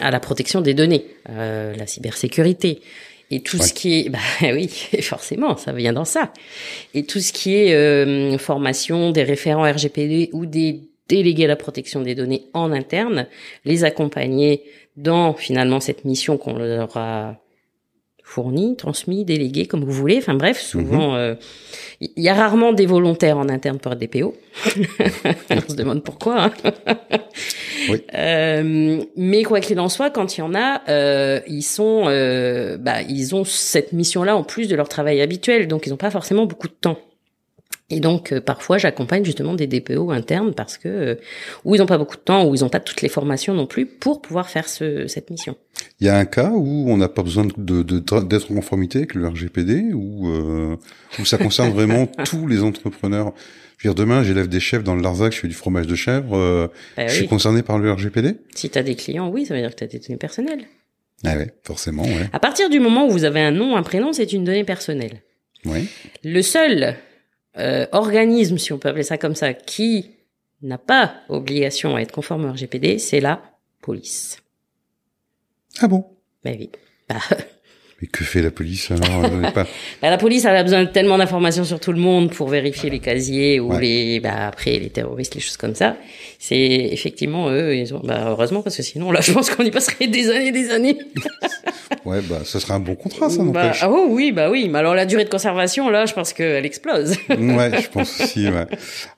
à 0.00 0.10
la 0.10 0.18
protection 0.18 0.60
des 0.60 0.74
données, 0.74 1.04
la 1.28 1.86
cybersécurité. 1.86 2.80
Et 3.34 3.40
tout 3.40 3.58
Ouais. 3.58 3.64
ce 3.66 3.74
qui 3.74 4.00
est, 4.00 4.08
bah 4.10 4.18
oui, 4.42 4.68
forcément, 5.02 5.56
ça 5.56 5.72
vient 5.72 5.92
dans 5.92 6.04
ça. 6.04 6.32
Et 6.94 7.04
tout 7.04 7.20
ce 7.20 7.32
qui 7.32 7.54
est 7.54 7.74
euh, 7.74 8.38
formation 8.38 9.10
des 9.10 9.22
référents 9.24 9.70
RGPD 9.70 10.30
ou 10.32 10.46
des 10.46 10.80
délégués 11.08 11.44
à 11.44 11.48
la 11.48 11.56
protection 11.56 12.00
des 12.00 12.14
données 12.14 12.44
en 12.54 12.72
interne, 12.72 13.26
les 13.64 13.84
accompagner 13.84 14.62
dans 14.96 15.34
finalement 15.34 15.80
cette 15.80 16.04
mission 16.04 16.38
qu'on 16.38 16.54
leur 16.56 16.96
a 16.96 17.36
fournie, 18.26 18.74
transmis, 18.74 19.24
déléguée, 19.24 19.66
comme 19.66 19.84
vous 19.84 19.92
voulez. 19.92 20.16
Enfin 20.18 20.34
bref, 20.34 20.58
souvent, 20.60 21.14
euh, 21.14 21.34
il 22.00 22.22
y 22.22 22.28
a 22.28 22.34
rarement 22.34 22.72
des 22.72 22.86
volontaires 22.86 23.36
en 23.38 23.48
interne 23.50 23.78
pour 23.78 23.94
des 23.94 24.08
PO. 24.08 24.34
On 25.50 25.60
se 25.68 25.76
demande 25.76 26.02
pourquoi. 26.02 26.44
hein. 26.46 26.52
Oui. 27.90 28.02
Euh, 28.14 29.02
mais 29.16 29.42
quoi 29.44 29.60
qu'il 29.60 29.78
en 29.78 29.90
soit, 29.90 30.10
quand 30.10 30.36
il 30.36 30.40
y 30.40 30.42
en 30.42 30.54
a, 30.54 30.80
euh, 30.88 31.40
ils 31.46 31.62
sont, 31.62 32.04
euh, 32.06 32.78
bah, 32.78 33.02
ils 33.02 33.34
ont 33.34 33.44
cette 33.44 33.92
mission-là 33.92 34.36
en 34.36 34.42
plus 34.42 34.68
de 34.68 34.74
leur 34.74 34.88
travail 34.88 35.20
habituel, 35.20 35.68
donc 35.68 35.86
ils 35.86 35.90
n'ont 35.90 35.96
pas 35.96 36.10
forcément 36.10 36.46
beaucoup 36.46 36.68
de 36.68 36.74
temps. 36.80 36.98
Et 37.90 38.00
donc 38.00 38.32
euh, 38.32 38.40
parfois 38.40 38.78
j'accompagne 38.78 39.24
justement 39.26 39.52
des 39.54 39.66
DPO 39.66 40.10
internes 40.10 40.54
parce 40.54 40.78
que 40.78 40.88
euh, 40.88 41.14
ou 41.64 41.74
ils 41.74 41.78
n'ont 41.78 41.86
pas 41.86 41.98
beaucoup 41.98 42.16
de 42.16 42.22
temps 42.22 42.46
ou 42.46 42.54
ils 42.54 42.62
n'ont 42.62 42.70
pas 42.70 42.80
toutes 42.80 43.02
les 43.02 43.10
formations 43.10 43.52
non 43.52 43.66
plus 43.66 43.84
pour 43.84 44.22
pouvoir 44.22 44.48
faire 44.48 44.68
ce, 44.70 45.06
cette 45.06 45.30
mission. 45.30 45.54
Il 46.00 46.06
y 46.06 46.10
a 46.10 46.16
un 46.16 46.24
cas 46.24 46.50
où 46.50 46.86
on 46.90 46.96
n'a 46.96 47.08
pas 47.10 47.22
besoin 47.22 47.44
de 47.44 47.82
de- 47.82 48.20
d'être 48.22 48.50
en 48.50 48.54
conformité 48.54 48.98
avec 48.98 49.14
le 49.14 49.28
RGPD 49.28 49.92
ou 49.92 50.28
euh, 50.30 50.76
où 51.18 51.26
ça 51.26 51.36
concerne 51.36 51.70
vraiment 51.74 52.06
tous 52.24 52.46
les 52.46 52.62
entrepreneurs. 52.62 53.34
Je 53.76 53.86
veux 53.88 53.94
dire, 53.94 54.02
demain, 54.02 54.22
j'élève 54.22 54.48
des 54.48 54.60
chèvres 54.60 54.84
dans 54.84 54.94
le 54.94 55.02
Larzac, 55.02 55.32
je 55.34 55.40
fais 55.40 55.48
du 55.48 55.52
fromage 55.54 55.86
de 55.86 55.94
chèvre. 55.94 56.38
euh, 56.38 56.68
Bah 56.96 57.06
je 57.06 57.12
suis 57.12 57.22
oui. 57.22 57.28
concerné 57.28 57.62
par 57.62 57.78
le 57.78 57.92
RGPD 57.92 58.36
Si 58.54 58.70
tu 58.70 58.78
as 58.78 58.82
des 58.82 58.94
clients, 58.94 59.28
oui, 59.28 59.44
ça 59.44 59.52
veut 59.54 59.60
dire 59.60 59.70
que 59.70 59.76
tu 59.76 59.84
as 59.84 59.88
des 59.88 59.98
données 59.98 60.16
personnelles. 60.16 60.64
Ah 61.22 61.36
ouais, 61.36 61.52
forcément, 61.64 62.04
ouais. 62.04 62.30
À 62.32 62.38
partir 62.40 62.70
du 62.70 62.80
moment 62.80 63.06
où 63.06 63.10
vous 63.10 63.24
avez 63.24 63.40
un 63.40 63.50
nom, 63.50 63.76
un 63.76 63.82
prénom, 63.82 64.14
c'est 64.14 64.32
une 64.32 64.44
donnée 64.44 64.64
personnelle. 64.64 65.20
ouais. 65.66 65.84
Le 66.22 66.40
seul 66.40 66.96
euh, 67.58 67.86
organisme, 67.92 68.58
si 68.58 68.72
on 68.72 68.78
peut 68.78 68.88
appeler 68.88 69.04
ça 69.04 69.18
comme 69.18 69.34
ça, 69.34 69.54
qui 69.54 70.10
n'a 70.62 70.78
pas 70.78 71.14
obligation 71.28 71.96
à 71.96 72.00
être 72.00 72.12
conforme 72.12 72.44
au 72.46 72.52
RGPD, 72.52 72.98
c'est 72.98 73.20
la 73.20 73.42
police. 73.80 74.38
Ah 75.80 75.88
bon? 75.88 76.04
Ben 76.42 76.56
oui. 76.58 76.70
Bah, 77.08 77.16
Mais 78.02 78.08
que 78.08 78.24
fait 78.24 78.42
la 78.42 78.50
police 78.50 78.90
alors 78.90 79.24
euh, 79.24 79.50
pas... 79.54 79.64
bah, 80.02 80.10
la 80.10 80.18
police 80.18 80.44
elle 80.44 80.56
a 80.56 80.62
besoin 80.62 80.84
de 80.84 80.88
tellement 80.90 81.16
d'informations 81.16 81.64
sur 81.64 81.78
tout 81.80 81.92
le 81.92 82.00
monde 82.00 82.30
pour 82.32 82.48
vérifier 82.48 82.90
les 82.90 82.98
casiers 82.98 83.60
ou 83.60 83.72
Ouais. 83.72 83.80
les 83.80 84.20
bah 84.20 84.48
après 84.48 84.78
les 84.78 84.90
terroristes 84.90 85.34
les 85.34 85.40
choses 85.40 85.56
comme 85.56 85.74
ça 85.74 85.96
c'est 86.38 86.56
effectivement 86.58 87.48
eux 87.50 87.76
ils 87.76 87.94
ont 87.94 88.00
bah 88.04 88.24
heureusement 88.28 88.62
parce 88.62 88.76
que 88.76 88.82
sinon 88.82 89.10
là 89.12 89.20
je 89.22 89.32
pense 89.32 89.48
qu'on 89.50 89.62
y 89.64 89.70
passerait 89.70 90.08
des 90.08 90.30
années 90.30 90.52
des 90.52 90.70
années 90.70 90.98
Ouais, 92.04 92.20
bah, 92.28 92.40
ça 92.44 92.60
serait 92.60 92.74
un 92.74 92.80
bon 92.80 92.96
contrat, 92.96 93.30
ça 93.30 93.38
bah, 93.38 93.44
n'empêche. 93.44 93.78
ah 93.82 93.88
oh 93.90 94.06
oui 94.10 94.30
bah 94.32 94.50
oui 94.50 94.68
mais 94.68 94.78
alors 94.80 94.94
la 94.94 95.06
durée 95.06 95.24
de 95.24 95.30
conservation 95.30 95.88
là 95.88 96.04
je 96.04 96.12
pense 96.12 96.32
qu'elle 96.34 96.66
explose 96.66 97.16
ouais, 97.30 97.80
je 97.82 97.88
pense 97.88 98.20
aussi. 98.20 98.48
Ouais. 98.48 98.66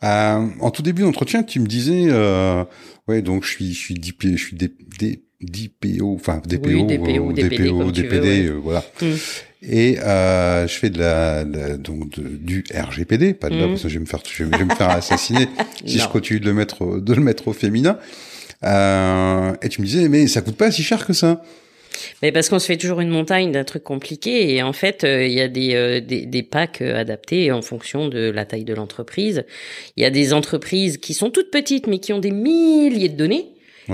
Euh, 0.05 0.47
en 0.61 0.71
tout 0.71 0.83
début 0.83 1.03
d'entretien, 1.03 1.43
tu 1.43 1.59
me 1.61 1.67
disais, 1.67 2.05
euh, 2.09 2.65
ouais, 3.09 3.23
donc 3.23 3.45
je 3.45 3.51
suis, 3.51 3.73
je 3.73 3.79
suis 3.79 3.95
DP, 3.95 4.37
je 4.37 4.45
suis 4.45 4.57
D, 4.57 4.71
D, 4.99 5.23
DPO, 5.40 6.14
enfin 6.14 6.40
DPO, 6.46 6.68
Oui, 6.68 6.85
DPO, 6.87 7.31
euh, 7.31 7.33
DPD, 7.33 7.59
DPO, 7.64 7.79
veux, 7.79 7.85
ouais. 7.85 8.46
euh, 8.49 8.59
voilà. 8.62 8.85
Mm. 9.03 9.07
Et 9.68 9.99
euh, 10.01 10.66
je 10.68 10.72
fais 10.79 10.90
de 10.90 10.99
la, 10.99 11.44
donc 11.77 12.11
de- 12.18 12.29
du 12.37 12.64
RGPD, 12.75 13.35
pas 13.35 13.51
de 13.51 13.57
là 13.57 13.66
Mm. 13.66 13.70
parce 13.70 13.83
que 13.83 13.88
je 13.88 13.94
vais 13.94 14.01
me 14.01 14.07
faire, 14.07 14.20
je 14.31 14.44
vais, 14.44 14.51
je 14.53 14.59
vais 14.59 14.64
me 14.64 14.75
faire 14.75 14.90
assassiner 14.90 15.49
si 15.87 15.99
je 15.99 16.09
continue 16.09 16.40
de 16.40 16.46
le 16.46 16.55
mettre, 16.55 17.01
de 17.01 17.14
le 17.14 17.20
mettre 17.22 17.49
au 17.49 17.53
féminin. 17.53 17.99
Euh, 18.64 19.53
et 19.62 19.68
tu 19.68 19.81
me 19.83 19.87
disais, 19.87 20.09
mais 20.09 20.27
ça 20.27 20.40
coûte 20.42 20.57
pas 20.57 20.70
si 20.70 20.83
cher 20.83 21.07
que 21.07 21.12
ça. 21.12 21.42
Mais 22.22 22.31
parce 22.31 22.49
qu'on 22.51 22.59
se 22.59 22.66
fait 22.66 22.77
toujours 22.77 23.01
une 23.01 23.09
montagne 23.09 23.53
d'un 23.53 23.64
truc 23.64 23.83
compliqué 23.83 24.55
et 24.55 24.62
en 24.62 24.75
fait 24.75 25.03
euh, 25.05 25.27
il 25.27 25.33
y 25.33 25.40
a 25.40 25.49
des, 25.49 25.75
euh, 25.75 26.01
des 26.01 26.27
des 26.27 26.42
packs 26.42 26.83
adaptés 26.83 27.51
en 27.53 27.62
fonction 27.62 28.09
de 28.09 28.31
la 28.31 28.44
taille 28.44 28.64
de 28.64 28.75
l'entreprise. 28.75 29.44
Il 29.96 30.03
y 30.03 30.07
a 30.07 30.11
des 30.11 30.35
entreprises 30.35 30.99
qui 30.99 31.14
sont 31.14 31.31
toutes 31.31 31.51
petites 31.51 31.87
mais 31.87 31.99
qui 31.99 32.12
ont 32.12 32.18
des 32.18 32.33
milliers 32.33 33.09
de 33.09 33.16
données. 33.16 33.46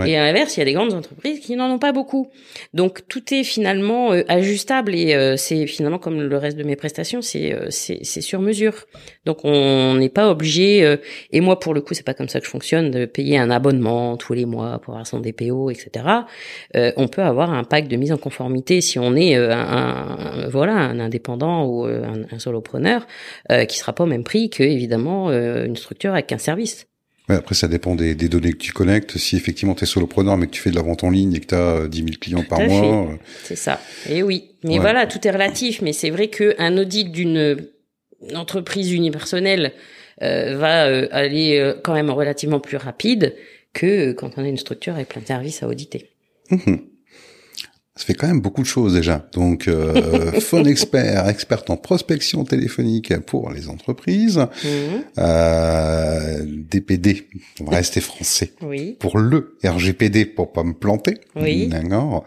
Et 0.09 0.17
à 0.17 0.25
l'inverse, 0.25 0.57
il 0.57 0.61
y 0.61 0.63
a 0.63 0.65
des 0.65 0.73
grandes 0.73 0.93
entreprises 0.95 1.41
qui 1.41 1.55
n'en 1.57 1.71
ont 1.71 1.79
pas 1.79 1.93
beaucoup. 1.93 2.31
Donc 2.73 3.07
tout 3.09 3.35
est 3.35 3.45
finalement 3.45 4.13
euh, 4.13 4.23
ajustable 4.29 4.95
et 4.95 5.15
euh, 5.15 5.37
c'est 5.37 5.67
finalement 5.67 5.99
comme 5.99 6.21
le 6.21 6.37
reste 6.37 6.57
de 6.57 6.63
mes 6.65 6.77
prestations, 6.77 7.21
c'est 7.23 7.53
euh, 7.53 7.67
c'est 7.71 8.03
sur 8.05 8.41
mesure. 8.41 8.87
Donc 9.27 9.45
on 9.45 9.95
n'est 9.95 10.09
pas 10.09 10.31
obligé. 10.31 10.83
euh, 10.85 10.97
et 11.31 11.41
moi 11.41 11.59
pour 11.61 11.75
le 11.75 11.81
coup, 11.83 11.95
c'est 11.95 12.05
pas 12.07 12.15
comme 12.15 12.29
ça 12.29 12.41
que 12.41 12.47
je 12.47 12.51
fonctionne 12.51 12.91
de 12.91 13.05
payer 13.05 13.37
un 13.39 13.51
abonnement 13.51 14.17
tous 14.17 14.33
les 14.33 14.47
mois 14.47 14.79
pour 14.79 14.95
avoir 14.95 15.07
son 15.07 15.21
DPO, 15.21 15.71
etc. 15.71 15.91
Euh, 16.77 16.93
on 16.97 17.09
peut 17.09 17.23
avoir 17.23 17.53
un 17.53 17.65
pack 17.65 17.89
de 17.89 17.97
mise 17.97 18.13
en 18.13 18.19
conformité 18.19 18.81
si 18.81 18.99
on 18.99 19.15
est 19.15 19.37
euh, 19.37 19.53
un, 19.53 20.45
un- 20.45 20.49
voilà 20.49 20.73
un 20.75 20.99
indépendant 21.01 21.67
ou 21.67 21.85
un, 21.85 22.23
un 22.31 22.39
solopreneur 22.39 23.07
qui 23.69 23.77
sera 23.79 23.93
pas 23.93 24.05
au 24.05 24.07
même 24.07 24.25
prix 24.25 24.49
que 24.51 24.63
évidemment 24.63 25.31
une 25.33 25.77
structure 25.77 26.13
avec 26.13 26.33
un 26.33 26.39
service. 26.39 26.87
Ouais, 27.29 27.37
après, 27.37 27.55
ça 27.55 27.69
dépend 27.69 27.95
des, 27.95 28.15
des 28.15 28.29
données 28.29 28.53
que 28.53 28.59
tu 28.59 28.73
connectes. 28.73 29.17
Si 29.17 29.37
effectivement 29.37 29.75
tu 29.75 29.85
es 29.85 29.87
solopreneur, 29.87 30.37
mais 30.37 30.47
que 30.47 30.53
tu 30.53 30.61
fais 30.61 30.71
de 30.71 30.75
la 30.77 30.83
vente 30.83 31.05
en 31.05 31.11
ligne 31.11 31.35
et 31.35 31.41
que 31.41 31.47
tu 31.47 31.55
as 31.55 31.87
10 31.89 31.97
000 31.99 32.09
clients 32.21 32.43
par 32.43 32.61
mois, 32.61 33.11
euh, 33.13 33.17
C'est 33.45 33.57
ça. 33.57 33.81
Et 34.09 34.23
oui. 34.23 34.51
Mais 34.65 34.73
Ouais. 34.75 34.79
voilà, 34.81 35.07
tout 35.07 35.25
est 35.27 35.31
relatif. 35.31 35.83
Mais 35.83 35.93
c'est 35.93 36.11
vrai 36.11 36.29
que 36.29 36.55
un 36.59 36.77
audit 36.79 37.11
d'une 37.13 37.59
entreprise 38.35 38.93
unipersonnelle 38.93 39.73
euh, 40.23 40.57
va 40.57 40.87
euh, 40.87 41.09
aller 41.13 41.59
euh, 41.59 41.75
quand 41.83 41.95
même 41.95 42.11
relativement 42.11 42.61
plus 42.61 42.77
rapide 42.77 43.35
que 43.73 44.11
euh, 44.11 44.15
quand 44.15 44.33
on 44.37 44.45
a 44.45 44.49
une 44.49 44.59
structure 44.59 44.95
avec 44.95 45.09
plein 45.09 45.23
de 45.23 45.27
services 45.27 45.63
à 45.63 45.69
auditer. 45.69 46.11
Mhm. 46.51 46.81
Ça 47.95 48.07
fait 48.07 48.15
quand 48.15 48.27
même 48.27 48.41
beaucoup 48.41 48.63
de 48.63 48.67
choses 48.67 48.95
déjà. 48.95 49.29
Donc, 49.35 49.69
euh, 49.69 50.33
phone 50.41 50.67
expert, 50.67 51.29
experte 51.29 51.69
en 51.69 51.77
prospection 51.77 52.43
téléphonique 52.45 53.15
pour 53.27 53.51
les 53.51 53.69
entreprises, 53.69 54.39
Mhm. 54.65 55.05
euh, 55.19 56.43
DPD, 56.47 57.29
on 57.61 57.65
va 57.65 57.77
rester 57.77 58.01
français, 58.01 58.53
Oui. 58.63 58.97
pour 58.99 59.19
le 59.19 59.59
RGPD 59.63 60.25
pour 60.25 60.53
pas 60.53 60.65
me 60.65 60.73
planter. 60.73 61.19
Oui. 61.37 61.67
D'accord. 61.69 62.25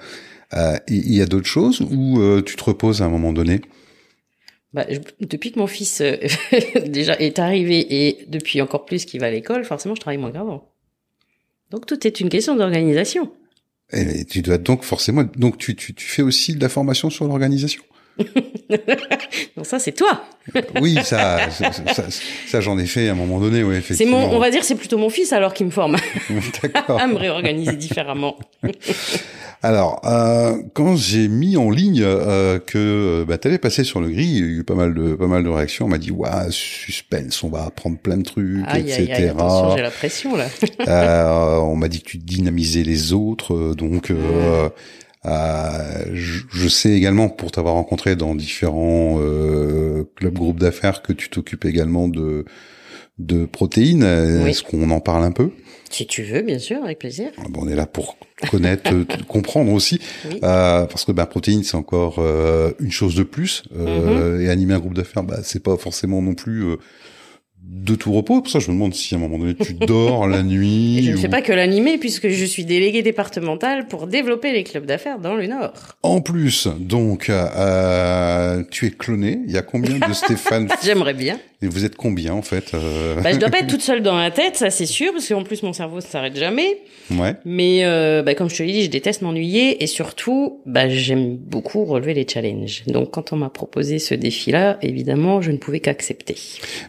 Euh, 0.54 0.78
Il 0.88 1.14
y 1.16 1.22
a 1.22 1.26
d'autres 1.26 1.48
choses 1.48 1.82
où 1.82 2.20
euh, 2.22 2.44
tu 2.44 2.56
te 2.56 2.64
reposes 2.64 3.02
à 3.02 3.06
un 3.06 3.10
moment 3.10 3.34
donné? 3.34 3.62
Bah, 4.74 4.86
je- 4.90 5.00
depuis 5.26 5.52
que 5.52 5.58
mon 5.60 5.68
fils 5.68 6.00
euh, 6.02 6.18
déjà 6.86 7.16
est 7.20 7.40
arrivé 7.40 8.08
et 8.08 8.26
depuis 8.28 8.62
encore 8.62 8.86
plus 8.86 9.06
qu'il 9.06 9.20
va 9.20 9.28
à 9.28 9.32
l'école, 9.32 9.64
forcément, 9.66 9.96
je 9.96 10.02
travaille 10.02 10.20
moins 10.20 10.32
qu'avant. 10.32 10.70
Donc 11.72 11.88
tout 11.88 12.06
est 12.06 12.20
une 12.20 12.30
question 12.30 12.56
d'organisation. 12.56 13.32
Et 13.92 14.26
tu 14.26 14.42
dois 14.42 14.58
donc 14.58 14.84
forcément, 14.84 15.24
donc 15.36 15.58
tu, 15.58 15.76
tu, 15.76 15.94
tu 15.94 16.06
fais 16.06 16.22
aussi 16.22 16.56
de 16.56 16.62
la 16.62 16.70
formation 16.70 17.10
sur 17.10 17.28
l'organisation. 17.28 17.84
non, 19.58 19.64
ça 19.64 19.78
c'est 19.78 19.92
toi. 19.92 20.24
oui, 20.82 20.98
ça, 21.04 21.50
ça, 21.50 21.72
ça, 21.72 22.06
ça 22.48 22.62
j'en 22.62 22.78
ai 22.78 22.86
fait 22.86 23.10
à 23.10 23.12
un 23.12 23.16
moment 23.16 23.40
donné, 23.40 23.62
oui, 23.64 23.82
C'est 23.84 24.06
mon, 24.06 24.32
on 24.32 24.40
va 24.40 24.50
dire, 24.50 24.64
c'est 24.64 24.76
plutôt 24.76 24.98
mon 24.98 25.10
fils 25.10 25.34
alors 25.34 25.54
qui 25.54 25.66
me 25.66 25.70
forme 25.70 25.98
D'accord. 26.64 27.00
à 27.02 27.08
me 27.08 27.16
réorganiser 27.16 27.76
différemment. 27.76 28.38
Alors, 29.64 30.02
euh, 30.06 30.62
quand 30.74 30.96
j'ai 30.96 31.28
mis 31.28 31.58
en 31.58 31.70
ligne 31.70 32.02
euh, 32.04 32.60
que 32.60 33.24
bah, 33.28 33.38
t'allais 33.38 33.58
passer 33.58 33.84
sur 33.84 34.00
le 34.00 34.10
gris, 34.10 34.26
il 34.26 34.38
y 34.38 34.44
a 34.44 34.46
eu 34.60 34.64
pas 34.64 34.76
mal 34.76 34.94
de 34.94 35.16
pas 35.16 35.28
mal 35.28 35.44
de 35.44 35.50
réactions. 35.50 35.86
On 35.86 35.90
m'a 35.90 35.98
dit, 35.98 36.12
ouais, 36.12 36.30
suspense, 36.52 37.44
on 37.44 37.50
va 37.50 37.64
apprendre 37.64 37.98
plein 37.98 38.18
de 38.18 38.24
trucs, 38.24 38.64
Aïe, 38.68 38.82
etc. 38.82 39.02
aïe, 39.02 39.12
aïe, 39.12 39.30
attention, 39.30 39.76
j'ai 39.76 39.82
la 39.82 39.92
pression 39.92 40.36
là. 40.36 40.46
Euh, 40.88 41.58
on 41.58 41.76
m'a 41.76 41.88
dit 41.88 42.02
que 42.02 42.10
tu 42.10 42.18
dynamisais 42.18 42.84
les 42.84 43.14
autres, 43.14 43.56
euh, 43.56 43.74
donc 43.74 44.12
euh, 44.12 44.70
euh, 45.26 46.06
je, 46.14 46.42
je 46.52 46.68
sais 46.68 46.92
également 46.92 47.30
pour 47.30 47.52
t'avoir 47.52 47.74
rencontré 47.74 48.16
dans 48.16 48.36
différents 48.36 49.18
euh, 49.20 50.04
clubs 50.16 50.34
groupes 50.36 50.60
d'affaires 50.60 51.02
que 51.02 51.14
tu 51.14 51.30
t'occupes 51.30 51.66
également 51.66 52.08
de 52.08 52.46
de 53.18 53.46
protéines. 53.46 54.04
Oui. 54.44 54.50
Est-ce 54.50 54.64
qu'on 54.64 54.90
en 54.92 55.00
parle 55.00 55.24
un 55.24 55.32
peu? 55.32 55.52
Si 55.90 56.06
tu 56.08 56.24
veux, 56.24 56.42
bien 56.42 56.60
sûr, 56.60 56.84
avec 56.84 57.00
plaisir. 57.00 57.28
Ah 57.38 57.44
bon, 57.50 57.62
On 57.64 57.68
est 57.70 57.76
là 57.76 57.86
pour 57.86 58.18
connaître, 58.52 58.92
euh, 58.94 59.06
comprendre 59.28 59.72
aussi, 59.72 60.00
Oui. 60.30 60.40
euh, 60.44 60.86
parce 60.86 61.06
que 61.06 61.12
bah, 61.12 61.26
protéines 61.26 61.64
c'est 61.64 61.78
encore 61.78 62.16
euh, 62.20 62.72
une 62.80 62.92
chose 62.92 63.16
de 63.16 63.24
plus, 63.24 63.64
euh, 63.78 64.40
Mhm. 64.40 64.42
et 64.46 64.50
animer 64.50 64.74
un 64.74 64.80
groupe 64.80 64.96
d'affaires, 64.96 65.24
bah, 65.24 65.38
c'est 65.44 65.64
pas 65.64 65.78
forcément 65.78 66.22
non 66.22 66.34
plus 66.34 66.64
euh, 66.66 66.76
de 67.64 67.96
tout 67.96 68.12
repos. 68.12 68.42
Pour 68.42 68.52
ça, 68.52 68.60
je 68.60 68.68
me 68.70 68.74
demande 68.74 68.94
si 68.94 69.14
à 69.16 69.18
un 69.18 69.22
moment 69.22 69.38
donné 69.40 69.56
tu 69.56 69.74
dors 69.88 70.28
la 70.28 70.44
nuit. 70.44 71.00
Et 71.00 71.04
je 71.04 71.12
ne 71.12 71.16
ou- 71.18 71.20
fais 71.22 71.30
pas 71.30 71.42
que 71.42 71.54
l'animer 71.54 71.98
puisque 71.98 72.28
je 72.30 72.46
suis 72.46 72.66
déléguée 72.66 73.02
départementale 73.04 73.88
pour 73.88 74.08
développer 74.08 74.52
les 74.52 74.64
clubs 74.64 74.86
d'affaires 74.86 75.20
dans 75.20 75.36
le 75.36 75.48
Nord. 75.48 75.74
En 76.04 76.20
plus, 76.22 76.68
donc, 76.80 77.30
euh, 77.30 78.64
tu 78.72 78.86
es 78.88 78.92
cloné. 78.92 79.40
Il 79.48 79.54
y 79.54 79.58
a 79.58 79.62
combien 79.62 79.98
de 80.06 80.14
Stéphane 80.14 80.68
J'aimerais 80.84 81.14
bien. 81.14 81.40
Et 81.62 81.68
vous 81.68 81.86
êtes 81.86 81.96
combien 81.96 82.34
en 82.34 82.42
fait 82.42 82.74
euh, 82.74 83.22
Bah, 83.22 83.32
je 83.32 83.38
dois 83.38 83.50
pas 83.50 83.60
être 83.60 83.68
toute 83.68 83.82
seule 83.82 84.02
dans 84.04 84.18
la 84.18 84.30
tête, 84.30 84.56
ça 84.58 84.70
c'est 84.70 84.86
sûr, 84.86 85.14
parce 85.14 85.28
qu'en 85.30 85.44
plus 85.44 85.64
mon 85.64 85.72
cerveau 85.74 85.98
ne 85.98 86.02
s'arrête 86.02 86.36
jamais. 86.38 86.82
Ouais. 87.12 87.36
Mais 87.46 87.86
euh, 87.86 88.24
bah, 88.24 88.36
comme 88.36 88.50
je 88.50 88.58
te 88.58 88.64
l'ai 88.64 88.72
dit, 88.74 88.84
je 88.84 88.90
déteste 88.90 89.22
m'ennuyer 89.22 89.82
et 89.82 89.88
surtout, 89.88 90.62
bah, 90.66 90.90
j'aime 90.90 91.38
beaucoup 91.38 91.86
relever 91.86 92.14
les 92.14 92.28
challenges. 92.28 92.84
Donc 92.88 93.12
quand 93.12 93.32
on 93.32 93.38
m'a 93.38 93.50
proposé 93.50 94.00
ce 94.00 94.14
défi-là, 94.16 94.78
évidemment, 94.82 95.42
je 95.42 95.52
ne 95.52 95.58
pouvais 95.58 95.80
qu'accepter. 95.80 96.36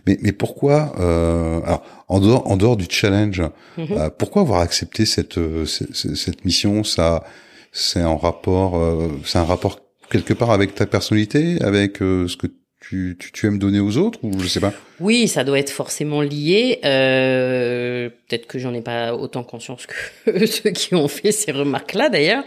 Mais, 0.07 0.19
mais 0.21 0.33
pourquoi 0.33 0.93
euh, 0.99 1.61
Alors, 1.65 1.83
en 2.09 2.21
dehors, 2.21 2.51
en 2.51 2.57
dehors 2.57 2.77
du 2.77 2.87
challenge, 2.89 3.43
Mhm. 3.79 3.87
euh, 3.93 4.11
pourquoi 4.11 4.43
avoir 4.43 4.61
accepté 4.61 5.07
cette 5.07 5.39
euh, 5.39 5.65
cette, 5.67 5.95
cette 5.95 6.45
mission? 6.45 6.83
Ça, 6.85 7.25
c'est 7.73 8.03
en 8.03 8.17
rapport, 8.17 8.77
euh, 8.77 9.09
c'est 9.25 9.39
un 9.39 9.45
rapport 9.45 9.81
quelque 10.11 10.33
part 10.35 10.51
avec 10.51 10.75
ta 10.75 10.87
personnalité, 10.87 11.59
avec 11.63 11.99
ce 11.99 12.37
que 12.37 12.47
tu, 12.89 13.17
tu, 13.19 13.33
tu 13.33 13.47
aimes 13.47 13.59
donner 13.59 13.81
aux 13.81 13.97
autres, 13.97 14.19
ou 14.23 14.39
je 14.39 14.47
sais 14.49 14.61
pas? 14.61 14.73
Oui, 14.99 15.29
ça 15.29 15.45
doit 15.45 15.59
être 15.59 15.71
forcément 15.71 16.23
lié. 16.23 16.81
Euh, 16.85 18.09
Peut-être 18.29 18.47
que 18.49 18.59
j'en 18.59 18.75
ai 18.75 18.81
pas 18.81 19.15
autant 19.15 19.45
conscience 19.45 19.87
que 19.87 20.47
ceux 20.47 20.71
qui 20.71 20.95
ont 20.97 21.07
fait 21.07 21.31
ces 21.33 21.53
remarques-là 21.53 22.09
d'ailleurs. 22.09 22.43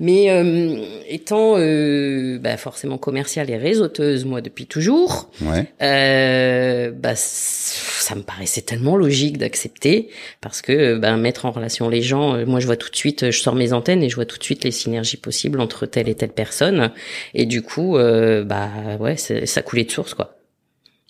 Mais 0.00 0.30
euh, 0.30 0.84
étant 1.08 1.54
euh, 1.58 2.38
bah, 2.40 2.56
forcément 2.56 2.98
commerciale 2.98 3.48
et 3.50 3.56
réseauteuse, 3.56 4.24
moi 4.24 4.40
depuis 4.40 4.66
toujours, 4.66 5.30
Ouais. 5.42 5.66
euh, 5.80 6.90
bah, 6.90 7.12
ça 7.14 8.14
me 8.16 8.22
paraissait 8.22 8.62
tellement 8.62 8.96
logique 8.96 9.38
d'accepter 9.38 10.08
parce 10.40 10.60
que 10.62 10.96
bah, 10.98 11.16
mettre 11.16 11.44
en 11.46 11.52
relation 11.52 11.88
les 11.88 12.02
gens, 12.02 12.44
moi 12.46 12.58
je 12.58 12.66
vois 12.66 12.76
tout 12.76 12.90
de 12.90 12.96
suite, 12.96 13.30
je 13.30 13.38
sors 13.40 13.54
mes 13.54 13.72
antennes 13.72 14.02
et 14.02 14.08
je 14.08 14.16
vois 14.16 14.26
tout 14.26 14.38
de 14.38 14.44
suite 14.44 14.64
les 14.64 14.72
synergies 14.72 15.18
possibles 15.18 15.60
entre 15.60 15.86
telle 15.86 16.08
et 16.08 16.14
telle 16.16 16.32
personne. 16.32 16.90
Et 17.34 17.46
du 17.46 17.62
coup, 17.62 17.96
bah 17.96 18.70
ouais, 18.98 19.16
ça 19.16 19.62
coulait 19.62 19.84
de 19.84 19.90
source 19.92 20.14
quoi, 20.14 20.36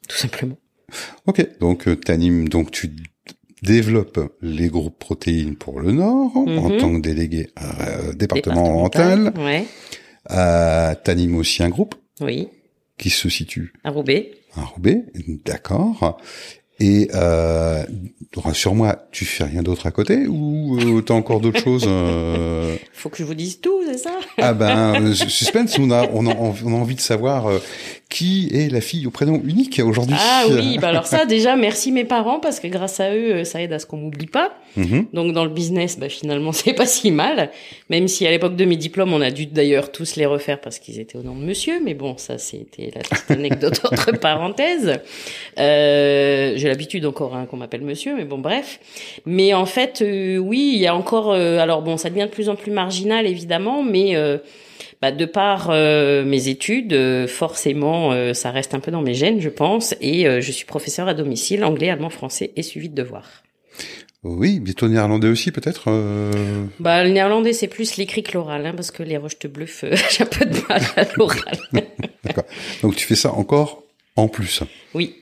tout 0.08 0.16
simplement. 0.18 0.58
Ok. 1.26 1.46
Donc, 1.60 1.88
euh, 1.88 1.96
t'animes, 1.96 2.48
donc 2.48 2.70
tu 2.70 2.90
développes 3.62 4.20
les 4.42 4.68
groupes 4.68 4.98
protéines 4.98 5.54
pour 5.56 5.80
le 5.80 5.92
Nord 5.92 6.36
en 6.36 6.46
Mhm. 6.70 6.76
tant 6.78 6.94
que 6.96 7.00
délégué 7.00 7.50
euh, 7.62 8.12
départemental. 8.12 9.32
Ouais, 9.38 9.64
Euh, 10.30 10.94
t'animes 11.02 11.36
aussi 11.36 11.62
un 11.62 11.68
groupe 11.68 11.94
oui, 12.20 12.48
qui 12.98 13.10
se 13.10 13.28
situe 13.28 13.72
à 13.84 13.90
Roubaix. 13.90 14.32
à 14.56 14.62
Roubaix, 14.62 15.04
d'accord. 15.44 16.18
Et 16.80 17.08
euh, 17.14 17.84
rassure-moi, 18.36 19.06
tu 19.12 19.24
fais 19.24 19.44
rien 19.44 19.62
d'autre 19.62 19.86
à 19.86 19.90
côté 19.92 20.26
ou 20.26 20.78
euh, 20.80 21.00
t'as 21.02 21.14
encore 21.14 21.38
d'autres 21.40 21.60
choses 21.64 21.84
euh? 21.86 22.76
Faut 22.92 23.08
que 23.08 23.18
je 23.18 23.24
vous 23.24 23.34
dise 23.34 23.60
tout, 23.60 23.82
c'est 23.86 23.98
ça? 23.98 24.18
Ah 24.38 24.54
ben, 24.54 25.00
euh, 25.10 25.14
suspense, 25.14 25.78
on 25.78 25.90
a, 25.90 26.08
on 26.12 26.26
a, 26.26 26.34
on 26.34 26.52
a 26.72 26.76
envie 26.76 26.94
de 26.96 27.00
savoir 27.00 27.48
qui 28.12 28.50
est 28.52 28.70
la 28.70 28.82
fille 28.82 29.06
au 29.06 29.10
prénom 29.10 29.40
unique 29.44 29.80
aujourd'hui. 29.82 30.16
Ah 30.18 30.44
oui, 30.50 30.76
bah 30.80 30.88
alors 30.88 31.06
ça 31.06 31.24
déjà 31.24 31.56
merci 31.56 31.90
mes 31.92 32.04
parents 32.04 32.40
parce 32.40 32.60
que 32.60 32.68
grâce 32.68 33.00
à 33.00 33.14
eux 33.14 33.36
euh, 33.36 33.44
ça 33.44 33.62
aide 33.62 33.72
à 33.72 33.78
ce 33.78 33.86
qu'on 33.86 33.96
m'oublie 33.96 34.26
pas. 34.26 34.52
Mhm. 34.76 35.06
Donc 35.14 35.32
dans 35.32 35.44
le 35.44 35.50
business, 35.50 35.98
bah 35.98 36.08
finalement 36.10 36.52
c'est 36.60 36.74
pas 36.74 36.86
si 36.86 37.10
mal. 37.10 37.50
Même 37.88 38.08
si 38.08 38.26
à 38.26 38.30
l'époque 38.30 38.54
de 38.54 38.64
mes 38.66 38.76
diplômes, 38.76 39.12
on 39.14 39.20
a 39.22 39.30
dû 39.30 39.46
d'ailleurs 39.46 39.90
tous 39.92 40.16
les 40.16 40.26
refaire 40.26 40.60
parce 40.60 40.78
qu'ils 40.78 41.00
étaient 41.00 41.16
au 41.16 41.22
nom 41.22 41.34
de 41.34 41.42
monsieur. 41.44 41.80
Mais 41.82 41.94
bon, 41.94 42.16
ça 42.18 42.36
c'était 42.38 42.92
la 42.94 43.00
petite 43.00 43.30
anecdote 43.30 43.80
entre 43.90 44.12
parenthèses. 44.18 45.00
Euh, 45.58 46.52
J'ai 46.56 46.68
l'habitude 46.68 47.06
encore 47.06 47.34
hein, 47.34 47.46
qu'on 47.50 47.56
m'appelle 47.56 47.82
monsieur, 47.82 48.14
mais 48.16 48.24
bon 48.24 48.38
bref. 48.38 48.78
Mais 49.24 49.54
en 49.54 49.66
fait, 49.66 50.02
euh, 50.02 50.36
oui, 50.36 50.72
il 50.74 50.80
y 50.80 50.86
a 50.86 50.94
encore. 50.94 51.32
euh, 51.32 51.58
alors 51.58 51.82
bon, 51.82 51.96
ça 51.96 52.10
devient 52.10 52.26
de 52.26 52.34
plus 52.34 52.48
en 52.48 52.56
plus 52.56 52.70
marginal 52.70 53.26
évidemment, 53.26 53.82
mais 53.82 54.16
euh, 54.16 54.38
bah, 55.02 55.10
de 55.12 55.24
par 55.26 55.68
euh, 55.70 56.24
mes 56.24 56.48
études, 56.48 56.92
euh, 56.92 57.26
forcément, 57.26 58.12
euh, 58.12 58.32
ça 58.32 58.50
reste 58.52 58.72
un 58.72 58.80
peu 58.80 58.90
dans 58.92 59.02
mes 59.02 59.14
gènes, 59.14 59.40
je 59.40 59.48
pense. 59.48 59.94
Et 60.00 60.24
je 60.40 60.52
suis 60.52 60.64
professeur 60.64 61.08
à 61.08 61.14
domicile, 61.14 61.64
anglais, 61.64 61.90
allemand, 61.90 62.08
français 62.08 62.52
et 62.56 62.62
suivi 62.62 62.88
de 62.88 62.94
devoirs. 62.94 63.42
Oui, 64.24 64.60
bientôt 64.60 64.86
néerlandais 64.86 65.26
aussi 65.26 65.50
peut-être. 65.50 65.86
euh, 65.88 66.64
Bah, 66.78 67.02
le 67.02 67.10
néerlandais, 67.10 67.52
c'est 67.52 67.66
plus 67.66 67.96
l'écrit 67.96 68.22
que 68.22 68.32
l'oral, 68.34 68.64
hein, 68.64 68.72
parce 68.76 68.92
que 68.92 69.02
les 69.02 69.16
roches 69.16 69.40
de 69.40 69.48
bluff, 69.48 69.82
euh, 69.82 69.96
j'ai 70.10 70.22
un 70.22 70.26
peu 70.26 70.44
de 70.46 70.56
mal 70.68 70.80
à 70.96 71.04
l'oral. 71.16 71.58
D'accord. 72.24 72.44
Donc 72.82 72.94
tu 72.94 73.04
fais 73.04 73.16
ça 73.16 73.32
encore 73.32 73.82
en 74.14 74.28
plus? 74.28 74.62
oui. 74.94 75.16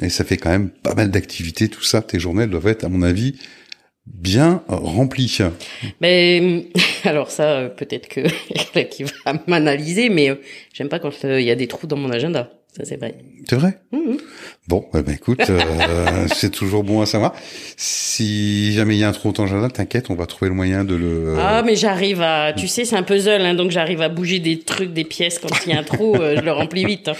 Et 0.00 0.08
ça 0.08 0.24
fait 0.24 0.36
quand 0.36 0.50
même 0.50 0.70
pas 0.70 0.94
mal 0.94 1.10
d'activités, 1.10 1.68
tout 1.68 1.82
ça. 1.82 2.00
Tes 2.00 2.20
journées 2.20 2.46
doivent 2.46 2.68
être, 2.68 2.84
à 2.84 2.88
mon 2.88 3.02
avis, 3.02 3.34
bien 4.14 4.62
remplies. 4.68 5.38
Mais, 6.00 6.66
alors 7.04 7.30
ça, 7.30 7.44
euh, 7.44 7.68
peut-être 7.68 8.08
que 8.08 8.20
qui 8.90 9.04
va 9.04 9.34
m'analyser, 9.46 10.08
mais 10.08 10.30
euh, 10.30 10.34
j'aime 10.72 10.88
pas 10.88 10.98
quand 10.98 11.12
euh, 11.24 11.40
il 11.40 11.46
y 11.46 11.50
a 11.50 11.54
des 11.56 11.66
trous 11.66 11.86
dans 11.86 11.96
mon 11.96 12.10
agenda. 12.10 12.50
Ça, 12.76 12.84
c'est 12.84 12.96
vrai. 12.98 13.16
C'est 13.48 13.56
vrai? 13.56 13.78
Mhm. 13.90 14.18
Bon, 14.68 14.84
eh 14.94 15.02
ben 15.02 15.12
écoute, 15.12 15.40
euh, 15.50 16.26
c'est 16.34 16.50
toujours 16.50 16.84
bon 16.84 17.00
à 17.00 17.06
savoir. 17.06 17.34
Si 17.76 18.72
jamais 18.74 18.94
il 18.94 19.00
y 19.00 19.04
a 19.04 19.08
un 19.08 19.12
trou 19.12 19.28
dans 19.28 19.32
ton 19.32 19.46
jardin, 19.48 19.68
t'inquiète, 19.68 20.08
on 20.08 20.14
va 20.14 20.26
trouver 20.26 20.50
le 20.50 20.54
moyen 20.54 20.84
de 20.84 20.94
le. 20.94 21.34
Ah, 21.40 21.62
mais 21.66 21.74
j'arrive 21.74 22.22
à, 22.22 22.52
tu 22.52 22.68
sais, 22.68 22.84
c'est 22.84 22.94
un 22.94 23.02
puzzle, 23.02 23.40
hein, 23.40 23.54
donc 23.54 23.72
j'arrive 23.72 24.02
à 24.02 24.08
bouger 24.08 24.38
des 24.38 24.60
trucs, 24.60 24.92
des 24.92 25.02
pièces 25.02 25.40
quand 25.40 25.48
il 25.66 25.72
y 25.72 25.74
a 25.74 25.80
un 25.80 25.82
trou, 25.82 26.14
je 26.16 26.40
le 26.40 26.52
remplis 26.52 26.84
vite. 26.84 27.08
hein. 27.08 27.14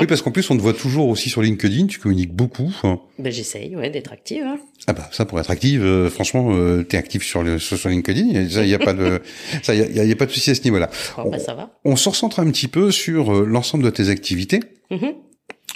Oui, 0.00 0.06
parce 0.08 0.20
qu'en 0.20 0.32
plus, 0.32 0.50
on 0.50 0.56
te 0.56 0.62
voit 0.62 0.72
toujours 0.72 1.08
aussi 1.08 1.30
sur 1.30 1.42
LinkedIn, 1.42 1.86
tu 1.86 2.00
communiques 2.00 2.32
beaucoup. 2.32 2.74
Ben, 3.18 3.32
j'essaye, 3.32 3.74
ouais, 3.74 3.90
d'être 3.90 4.12
active. 4.12 4.42
Hein. 4.44 4.58
Ah 4.86 4.92
bah 4.92 5.08
ça 5.12 5.24
pour 5.24 5.40
être 5.40 5.50
active, 5.50 5.82
euh, 5.84 6.08
franchement, 6.08 6.50
euh, 6.52 6.84
t'es 6.84 6.96
actif 6.96 7.24
sur 7.24 7.42
le 7.42 7.58
sur, 7.58 7.76
sur 7.76 7.88
LinkedIn, 7.88 8.26
il 8.62 8.68
y 8.68 8.74
a 8.74 8.78
pas 8.78 8.92
de 8.94 9.20
ça, 9.62 9.74
il 9.74 9.80
y 9.94 10.00
a, 10.00 10.04
y 10.04 10.12
a 10.12 10.16
pas 10.16 10.26
de 10.26 10.30
souci 10.30 10.50
à 10.50 10.54
ce 10.54 10.62
niveau-là. 10.62 10.88
Bon, 11.16 11.28
ben, 11.30 11.38
ça 11.38 11.54
va. 11.54 11.78
On 11.84 11.96
se 11.96 12.08
recentre 12.08 12.38
un 12.40 12.50
petit 12.50 12.68
peu 12.68 12.90
sur 12.92 13.34
euh, 13.34 13.44
l'ensemble 13.44 13.82
de 13.84 13.90
tes 13.90 14.08
activités. 14.08 14.60
Mhm. 14.90 15.14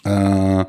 Euh, 0.07 0.65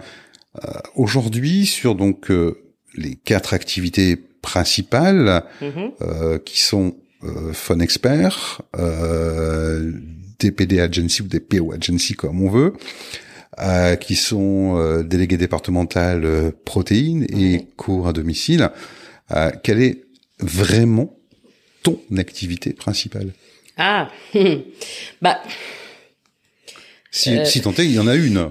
euh, 0.63 0.71
Aujourd'hui, 0.95 1.65
sur 1.65 1.95
donc 1.95 2.30
euh, 2.32 2.57
les 2.95 3.15
quatre 3.15 3.53
activités 3.53 4.17
principales 4.41 5.43
Mhm. 5.61 5.91
euh, 6.01 6.38
qui 6.39 6.59
sont 6.61 6.95
euh, 7.24 7.53
Fun 7.53 7.80
Expert, 7.80 8.61
euh, 8.78 9.91
DPD 10.39 10.80
Agency 10.80 11.21
ou 11.21 11.28
DPO 11.28 11.71
Agency 11.74 12.13
comme 12.15 12.41
on 12.41 12.49
veut, 12.49 12.74
euh, 13.60 13.95
qui 13.95 14.16
sont 14.16 14.78
euh, 14.78 15.04
délégués 15.04 15.38
départemental 15.38 16.26
euh, 16.26 16.51
protéines 16.66 17.26
et 17.30 17.68
cours 17.78 18.08
à 18.08 18.14
domicile. 18.14 18.70
Euh, 19.32 19.51
quelle 19.64 19.82
est 19.82 20.04
vraiment 20.39 21.16
ton 21.84 21.99
activité 22.18 22.74
principale? 22.74 23.32
Ah, 23.78 24.10
bah, 25.22 25.41
Si, 27.12 27.38
Euh. 27.38 27.45
si 27.45 27.62
tant 27.62 27.74
est, 27.74 27.86
il 27.86 27.93
y 27.93 27.99
en 27.99 28.08
a 28.08 28.16
une. 28.16 28.49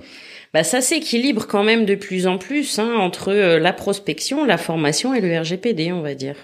bah, 0.55 0.65
ça 0.65 0.81
s'équilibre 0.81 1.47
quand 1.47 1.65
même 1.65 1.85
de 1.85 1.95
plus 1.95 2.27
en 2.27 2.39
plus 2.39 2.79
hein, 2.79 2.95
entre 2.95 3.29
euh, 3.33 3.59
la 3.59 3.73
prospection, 3.73 4.45
la 4.45 4.59
formation 4.59 5.15
et 5.15 5.21
le 5.21 5.39
RGPD, 5.41 5.93
on 5.93 6.03
va 6.03 6.15
dire. 6.15 6.37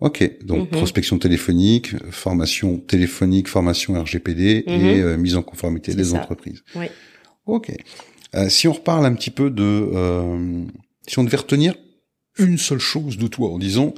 Ok, 0.00 0.28
donc 0.44 0.60
Mhm. 0.72 0.78
prospection 0.78 1.18
téléphonique, 1.18 1.94
formation 2.10 2.78
téléphonique, 2.78 3.48
formation 3.48 4.00
RGPD 4.02 4.64
Mhm. 4.66 4.72
et 4.74 5.00
euh, 5.02 5.16
mise 5.18 5.36
en 5.36 5.42
conformité 5.42 5.94
des 5.94 6.04
ça. 6.04 6.16
entreprises. 6.16 6.62
Oui. 6.74 6.86
Ok. 7.46 7.72
Euh, 8.34 8.48
si 8.48 8.68
on 8.68 8.72
reparle 8.72 9.06
un 9.06 9.14
petit 9.14 9.30
peu 9.30 9.50
de, 9.50 9.62
euh, 9.64 10.64
si 11.06 11.18
on 11.18 11.24
devait 11.24 11.36
retenir 11.36 11.74
une 12.38 12.58
seule 12.58 12.78
chose 12.78 13.18
de 13.18 13.26
toi 13.26 13.50
en 13.50 13.58
disant 13.58 13.92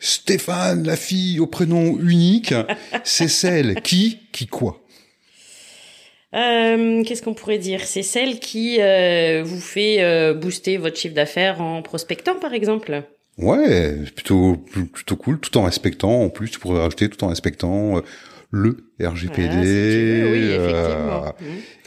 Stéphane, 0.00 0.84
la 0.84 0.96
fille 0.96 1.38
au 1.40 1.46
prénom 1.46 1.98
unique, 1.98 2.54
c'est 3.04 3.28
celle 3.28 3.80
qui, 3.82 4.18
qui 4.32 4.46
quoi? 4.46 4.82
Euh, 6.34 7.02
Qu'est-ce 7.04 7.22
qu'on 7.22 7.34
pourrait 7.34 7.58
dire? 7.58 7.82
C'est 7.84 8.02
celle 8.02 8.40
qui 8.40 8.76
vous 8.76 9.60
fait 9.60 10.34
booster 10.34 10.76
votre 10.76 10.98
chiffre 10.98 11.14
d'affaires 11.14 11.62
en 11.62 11.80
prospectant, 11.82 12.34
par 12.34 12.52
exemple? 12.52 13.04
Ouais, 13.38 13.94
plutôt 14.14 14.56
plutôt 14.92 15.16
cool, 15.16 15.38
tout 15.38 15.56
en 15.56 15.62
respectant. 15.62 16.22
En 16.24 16.28
plus, 16.28 16.50
tu 16.50 16.58
pourrais 16.58 16.80
rajouter 16.80 17.08
tout 17.08 17.22
en 17.24 17.28
respectant 17.28 18.02
le 18.50 18.76
RGPD 19.00 19.48
tu 19.50 19.56
oui, 19.58 19.60
euh. 19.64 20.94
Mhm. 21.40 21.46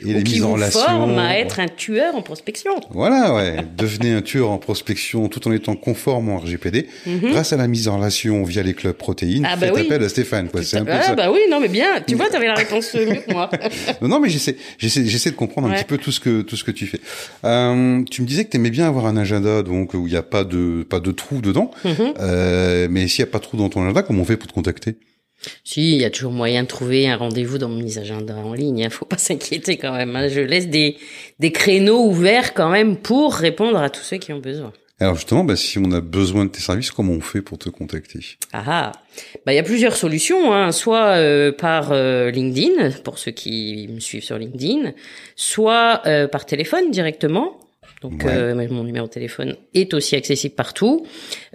et 0.09 0.13
les 0.13 0.19
Ou 0.19 0.23
qui 0.23 0.33
mises 0.33 0.43
en 0.43 0.51
relation. 0.53 0.79
forme 0.81 1.17
à 1.17 1.39
être 1.39 1.59
un 1.59 1.67
tueur 1.67 2.15
en 2.15 2.21
prospection. 2.21 2.71
Voilà, 2.91 3.33
ouais. 3.33 3.65
Devenez 3.77 4.13
un 4.13 4.21
tueur 4.21 4.51
en 4.51 4.57
prospection 4.57 5.27
tout 5.29 5.47
en 5.47 5.51
étant 5.51 5.75
conforme 5.75 6.29
au 6.29 6.37
RGPD 6.37 6.87
grâce 7.23 7.53
à 7.53 7.57
la 7.57 7.67
mise 7.67 7.87
en 7.87 7.97
relation 7.97 8.43
via 8.43 8.61
les 8.61 8.73
clubs 8.73 8.95
protéines. 8.95 9.39
Mhm. 9.43 9.47
Ah 9.49 9.55
bah 9.55 9.67
Faites 9.67 9.75
oui. 9.75 9.81
appel 9.87 10.03
à 10.03 10.09
Stéphane, 10.09 10.49
quoi. 10.49 10.61
C'est 10.61 10.77
un 10.77 10.85
peu 10.85 10.91
ah 10.91 11.01
ça. 11.01 11.15
bah 11.15 11.31
oui, 11.31 11.39
non 11.49 11.59
mais 11.59 11.69
bien. 11.69 12.01
Tu 12.05 12.15
vois, 12.15 12.29
t'avais 12.29 12.47
la 12.47 12.55
réponse 12.55 12.93
mieux 12.93 13.21
que 13.25 13.31
moi. 13.31 13.49
Non, 14.01 14.07
non, 14.07 14.19
mais 14.19 14.29
j'essaie, 14.29 14.55
j'essaie, 14.77 15.05
j'essaie 15.05 15.31
de 15.31 15.35
comprendre 15.35 15.69
un 15.69 15.73
petit 15.73 15.83
peu 15.85 15.97
tout 15.97 16.11
ce 16.11 16.19
que 16.19 16.41
tout 16.41 16.55
ce 16.55 16.63
que 16.63 16.71
tu 16.71 16.85
fais. 16.85 16.99
Euh, 17.45 18.03
tu 18.09 18.21
me 18.21 18.27
disais 18.27 18.45
que 18.45 18.49
tu 18.51 18.57
aimais 18.57 18.69
bien 18.69 18.85
avoir 18.87 19.05
un 19.07 19.17
agenda, 19.17 19.63
donc 19.63 19.93
où 19.93 20.05
il 20.07 20.11
n'y 20.11 20.17
a 20.17 20.23
pas 20.23 20.43
de 20.43 20.83
pas 20.87 20.99
de 20.99 21.11
trou 21.11 21.41
dedans. 21.41 21.71
Mhm. 21.85 22.13
Euh, 22.19 22.87
mais 22.91 23.07
s'il 23.07 23.23
n'y 23.23 23.29
a 23.29 23.31
pas 23.31 23.39
de 23.39 23.43
trou 23.43 23.57
dans 23.57 23.69
ton 23.69 23.81
agenda, 23.83 24.03
comment 24.03 24.21
on 24.21 24.25
fait 24.25 24.37
pour 24.37 24.47
te 24.47 24.53
contacter? 24.53 24.95
Si, 25.63 25.93
il 25.95 26.01
y 26.01 26.05
a 26.05 26.09
toujours 26.09 26.31
moyen 26.31 26.63
de 26.63 26.67
trouver 26.67 27.07
un 27.07 27.15
rendez-vous 27.17 27.57
dans 27.57 27.69
mes 27.69 27.97
agendas 27.97 28.35
en 28.35 28.53
ligne. 28.53 28.85
Hein. 28.85 28.89
Faut 28.89 29.05
pas 29.05 29.17
s'inquiéter 29.27 29.77
quand 29.77 29.93
même. 29.93 30.15
hein. 30.15 30.27
Je 30.27 30.41
laisse 30.41 30.67
des 30.67 30.97
des 31.39 31.51
créneaux 31.51 32.05
ouverts 32.05 32.53
quand 32.53 32.69
même 32.69 32.97
pour 32.97 33.33
répondre 33.35 33.77
à 33.81 33.89
tous 33.89 34.01
ceux 34.03 34.17
qui 34.17 34.33
ont 34.33 34.39
besoin. 34.39 34.73
Alors 35.01 35.15
justement, 35.15 35.45
bah, 35.45 35.55
si 35.55 35.79
on 35.79 35.89
a 35.93 36.01
besoin 36.01 36.43
de 36.43 36.49
tes 36.49 36.59
services, 36.59 36.91
comment 36.91 37.13
on 37.13 37.21
fait 37.21 37.41
pour 37.41 37.57
te 37.57 37.69
contacter? 37.69 38.19
Ah 38.51 38.63
ah. 38.67 38.91
Bah 39.45 39.53
il 39.53 39.55
y 39.55 39.59
a 39.59 39.63
plusieurs 39.63 39.95
solutions. 39.95 40.53
Hein. 40.53 40.73
Soit 40.73 41.15
euh, 41.15 41.53
par 41.53 41.91
euh, 41.93 42.31
LinkedIn 42.31 42.91
pour 43.05 43.17
ceux 43.17 43.31
qui 43.31 43.87
me 43.93 44.01
suivent 44.01 44.23
sur 44.25 44.37
LinkedIn, 44.37 44.91
soit 45.37 46.01
euh, 46.05 46.27
par 46.27 46.45
téléphone 46.45 46.91
directement. 46.91 47.57
Donc 48.01 48.23
Ouais. 48.23 48.31
euh, 48.31 48.67
mon 48.69 48.83
numéro 48.85 49.07
de 49.07 49.11
téléphone 49.11 49.55
est 49.73 49.93
aussi 49.93 50.15
accessible 50.15 50.55
partout. 50.55 51.05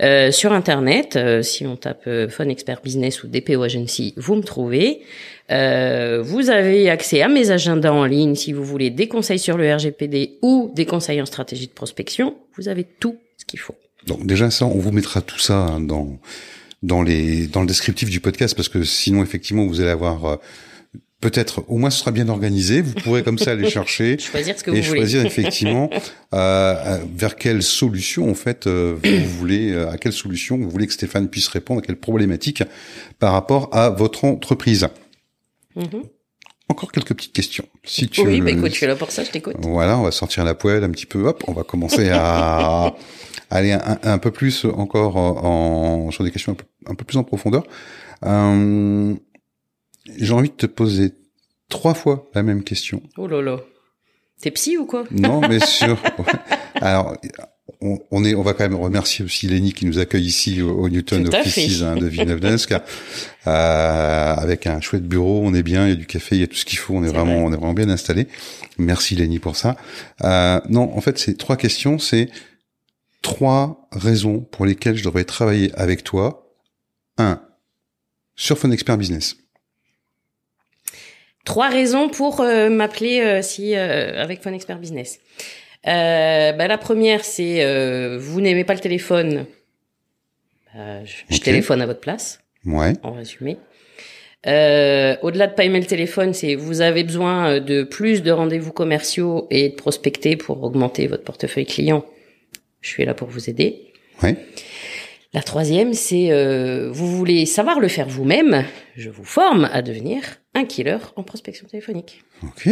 Euh, 0.03 0.31
sur 0.31 0.53
internet, 0.53 1.17
euh, 1.17 1.43
si 1.43 1.67
on 1.67 1.77
tape 1.77 2.03
euh, 2.07 2.29
Phone 2.29 2.51
Expert 2.51 2.81
Business 2.85 3.23
ou 3.23 3.29
DPO 3.29 3.63
Agency, 3.63 4.13
vous 4.19 4.35
me 4.35 4.43
trouvez. 4.43 5.01
Euh, 5.51 6.23
vous 6.23 6.51
avez 6.51 6.91
accès 6.91 7.23
à 7.23 7.29
mes 7.29 7.51
agendas 7.51 7.93
en 7.93 8.05
ligne 8.05 8.35
si 8.35 8.53
vous 8.53 8.65
voulez 8.65 8.91
des 8.91 9.09
conseils 9.09 9.39
sur 9.39 9.57
le 9.57 9.73
RGPD 9.75 10.39
ou 10.43 10.71
des 10.75 10.87
conseils 10.87 11.21
en 11.23 11.27
stratégie 11.27 11.67
de 11.67 11.73
prospection. 11.73 12.35
Vous 12.57 12.69
avez 12.69 12.85
tout 12.85 13.17
ce 13.39 13.45
qu'il 13.45 13.59
faut. 13.61 13.75
Donc 14.07 14.27
déjà 14.27 14.51
ça, 14.51 14.67
on 14.67 14.79
vous 14.79 14.93
mettra 14.93 15.23
tout 15.23 15.39
ça 15.39 15.55
hein, 15.57 15.81
dans 15.81 16.19
dans 16.83 17.03
les 17.03 17.47
dans 17.47 17.63
le 17.63 17.67
descriptif 17.67 18.11
du 18.11 18.21
podcast 18.21 18.55
parce 18.55 18.69
que 18.69 18.85
sinon 18.85 19.23
effectivement 19.23 19.67
vous 19.67 19.81
allez 19.81 19.89
avoir 19.91 20.25
euh, 20.27 20.37
peut-être 21.31 21.65
au 21.69 21.79
moins 21.79 21.91
ce 21.91 21.99
sera 22.01 22.11
bien 22.11 22.29
organisé. 22.29 22.83
Vous 22.83 22.93
pourrez 22.95 23.23
comme 23.23 23.39
ça 23.39 23.53
aller 23.53 23.69
chercher 23.79 24.19
Choisir 24.19 24.59
ce 24.59 24.63
que 24.65 24.71
et 24.71 24.81
vous 24.81 24.87
voulez. 24.89 25.01
choisir 25.01 25.25
effectivement 25.25 25.89
euh, 25.93 25.97
euh, 26.37 26.99
vers 27.17 27.37
quelle 27.37 27.63
solution 27.63 28.31
en 28.31 28.35
fait 28.35 28.67
euh, 28.67 28.97
vous 29.03 29.29
voulez 29.39 29.73
euh, 29.73 29.91
à 29.91 29.97
quelle 29.99 30.13
solution 30.13 30.57
vous 30.59 30.69
voulez 30.71 30.87
que 30.87 30.93
Stéphane 30.93 31.29
puisse 31.29 31.49
répondre 31.49 31.81
à 31.81 31.83
quelle 31.83 31.97
problématique 31.97 32.63
par 33.19 33.33
rapport 33.33 33.71
à 33.73 33.91
votre 33.91 34.25
entreprise. 34.25 34.87
Mhm. 35.77 36.03
Encore 36.69 36.93
quelques 36.93 37.15
petites 37.15 37.33
questions. 37.35 37.67
Si 37.85 38.09
tu 38.09 38.23
Oui, 38.23 38.41
bah 38.41 38.51
écoute, 38.51 38.71
je 38.71 38.77
suis 38.77 38.87
là 38.87 38.97
pour 38.97 39.11
ça, 39.11 39.23
je 39.23 39.31
t'écoute. 39.31 39.55
voilà, 39.61 39.99
on 39.99 40.03
va 40.03 40.11
sortir 40.11 40.45
la 40.45 40.55
poêle 40.55 40.83
un 40.85 40.91
petit 40.91 41.05
peu. 41.07 41.27
Hop, 41.27 41.45
on 41.47 41.53
va 41.53 41.63
commencer 41.63 42.09
à 42.11 42.95
aller 43.51 43.73
un, 43.73 43.99
un 44.03 44.19
peu 44.19 44.31
plus 44.31 44.65
encore 44.65 45.17
en, 45.17 46.11
sur 46.11 46.25
des 46.25 46.31
questions 46.31 46.53
un 46.53 46.55
peu, 46.55 46.65
un 46.87 46.95
peu 46.95 47.05
plus 47.05 47.19
en 47.19 47.25
profondeur. 47.25 47.65
Euh, 48.25 49.15
J'ai 50.07 50.33
envie 50.33 50.51
de 50.51 50.55
te 50.55 50.67
poser 50.67 51.15
trois 51.69 51.95
fois 51.95 52.29
la 52.35 52.43
même 52.43 52.63
question. 52.63 53.03
Oh 53.17 53.27
là 53.27 53.43
là. 53.43 53.59
T'es 54.41 54.51
psy 54.51 54.77
ou 54.77 54.87
quoi? 54.87 55.05
Non, 55.11 55.41
mais 55.41 55.61
sur. 55.65 55.99
Alors, 56.75 57.17
on, 57.81 57.99
on 58.11 58.25
est, 58.25 58.35
on 58.35 58.43
va 58.43 58.53
quand 58.53 58.65
même 58.65 58.75
remercier 58.75 59.25
aussi 59.25 59.47
Lenny 59.47 59.73
qui 59.73 59.87
nous 59.87 59.99
accueille 59.99 60.27
ici 60.27 60.61
au, 60.61 60.73
au 60.73 60.89
Newton 60.89 61.29
Offices 61.33 61.83
hein, 61.83 61.97
de 61.97 62.07
Villeneuve-d'Ascq, 62.07 62.73
euh, 63.47 64.35
avec 64.35 64.67
un 64.67 64.81
chouette 64.81 65.07
bureau. 65.07 65.41
On 65.43 65.55
est 65.55 65.63
bien, 65.63 65.87
il 65.87 65.91
y 65.91 65.93
a 65.93 65.97
du 65.97 66.07
café, 66.07 66.37
il 66.37 66.41
y 66.41 66.45
a 66.45 66.47
tout 66.47 66.57
ce 66.57 66.65
qu'il 66.65 66.79
faut. 66.79 66.95
On 66.95 67.05
est, 67.05 67.09
vraiment, 67.09 67.35
vrai. 67.35 67.45
on 67.45 67.53
est 67.53 67.57
vraiment 67.57 67.75
bien 67.75 67.89
installé. 67.89 68.29
Merci 68.79 69.15
Lenny 69.15 69.39
pour 69.39 69.57
ça. 69.57 69.77
Euh, 70.25 70.61
non, 70.69 70.95
en 70.97 71.01
fait, 71.01 71.19
c'est 71.19 71.39
trois 71.39 71.57
questions. 71.57 71.99
C'est 71.99 72.29
trois 73.23 73.89
raisons 73.93 74.41
pour 74.41 74.67
lesquelles 74.67 74.97
je 74.97 75.05
devrais 75.05 75.25
travailler 75.25 75.73
avec 75.75 76.05
toi. 76.05 76.53
Un, 77.17 77.41
sur 78.35 78.59
Phone 78.59 78.73
Expert 78.73 78.99
Business. 78.99 79.37
Trois 81.45 81.69
raisons 81.69 82.09
pour 82.09 82.41
euh, 82.41 82.71
m'appeler 82.71 83.21
euh, 83.21 83.43
si 83.43 83.75
euh, 83.77 84.21
avec 84.23 84.43
Phone 84.43 84.55
Expert 84.55 84.79
Business. 84.79 85.21
Euh, 85.87 86.53
bah, 86.53 86.67
la 86.69 86.79
première, 86.79 87.25
c'est 87.25 87.63
euh, 87.63 88.17
vous 88.19 88.41
n'aimez 88.41 88.65
pas 88.65 88.75
le 88.75 88.81
téléphone. 88.81 89.45
Bah, 90.75 91.05
je, 91.05 91.15
je 91.29 91.41
téléphone 91.41 91.83
à 91.83 91.87
votre 91.87 92.01
place, 92.01 92.41
Ouais. 92.65 92.95
en 93.03 93.13
résumé. 93.13 93.59
Euh, 94.47 95.17
Au-delà 95.23 95.47
de 95.47 95.55
pas 95.55 95.65
aimer 95.65 95.81
le 95.81 95.87
téléphone, 95.87 96.35
c'est 96.35 96.55
vous 96.55 96.81
avez 96.81 97.05
besoin 97.05 97.61
de 97.61 97.83
plus 97.83 98.23
de 98.23 98.31
rendez-vous 98.31 98.73
commerciaux 98.73 99.47
et 99.51 99.71
de 99.71 99.75
prospecter 99.75 100.37
pour 100.37 100.63
augmenter 100.63 101.07
votre 101.07 101.25
portefeuille 101.25 101.65
client. 101.67 102.05
Je 102.81 102.89
suis 102.91 103.05
là 103.05 103.15
pour 103.15 103.29
vous 103.29 103.49
aider. 103.49 103.93
Ouais. 104.23 104.37
La 105.35 105.43
troisième, 105.43 105.95
c'est 105.95 106.31
euh, 106.31 106.91
vous 106.93 107.09
voulez 107.17 107.45
savoir 107.45 107.81
le 107.81 107.89
faire 107.89 108.09
vous-même. 108.09 108.65
Je 108.97 109.11
vous 109.11 109.25
forme 109.25 109.69
à 109.73 109.83
devenir 109.83 110.23
un 110.55 110.65
killer 110.65 110.99
en 111.17 111.25
prospection 111.25 111.67
téléphonique. 111.67 112.23
Ok. 112.45 112.69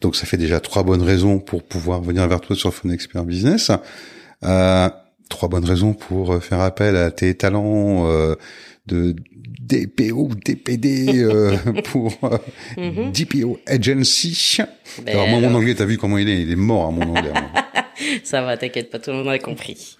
Donc 0.00 0.16
ça 0.16 0.24
fait 0.26 0.38
déjà 0.38 0.60
trois 0.60 0.82
bonnes 0.82 1.02
raisons 1.02 1.38
pour 1.38 1.62
pouvoir 1.62 2.00
venir 2.00 2.26
vers 2.26 2.40
toi 2.40 2.56
sur 2.56 2.72
Phone 2.72 2.90
Expert 2.92 3.24
Business. 3.24 3.70
Euh, 4.44 4.88
trois 5.28 5.48
bonnes 5.50 5.66
raisons 5.66 5.92
pour 5.92 6.32
euh, 6.32 6.40
faire 6.40 6.60
appel 6.60 6.96
à 6.96 7.10
tes 7.10 7.34
talents 7.34 8.08
euh, 8.08 8.34
de 8.86 9.14
DPO 9.60 10.30
DPD 10.42 11.22
euh, 11.22 11.54
pour 11.84 12.14
euh, 12.24 12.38
Mhm. 12.78 13.12
DPO 13.12 13.58
Agency. 13.66 14.56
Ben 15.04 15.12
alors 15.12 15.28
moi 15.28 15.40
mon 15.40 15.54
anglais, 15.54 15.74
t'as 15.74 15.84
vu 15.84 15.98
comment 15.98 16.16
il 16.16 16.30
est? 16.30 16.40
Il 16.40 16.50
est 16.50 16.56
mort 16.56 16.86
à 16.88 16.90
mon 16.92 17.02
anglais. 17.14 17.32
Ça 18.24 18.42
va, 18.42 18.56
t'inquiète 18.56 18.90
pas, 18.90 18.98
tout 18.98 19.10
le 19.10 19.16
monde 19.16 19.28
a 19.28 19.38
compris. 19.38 19.96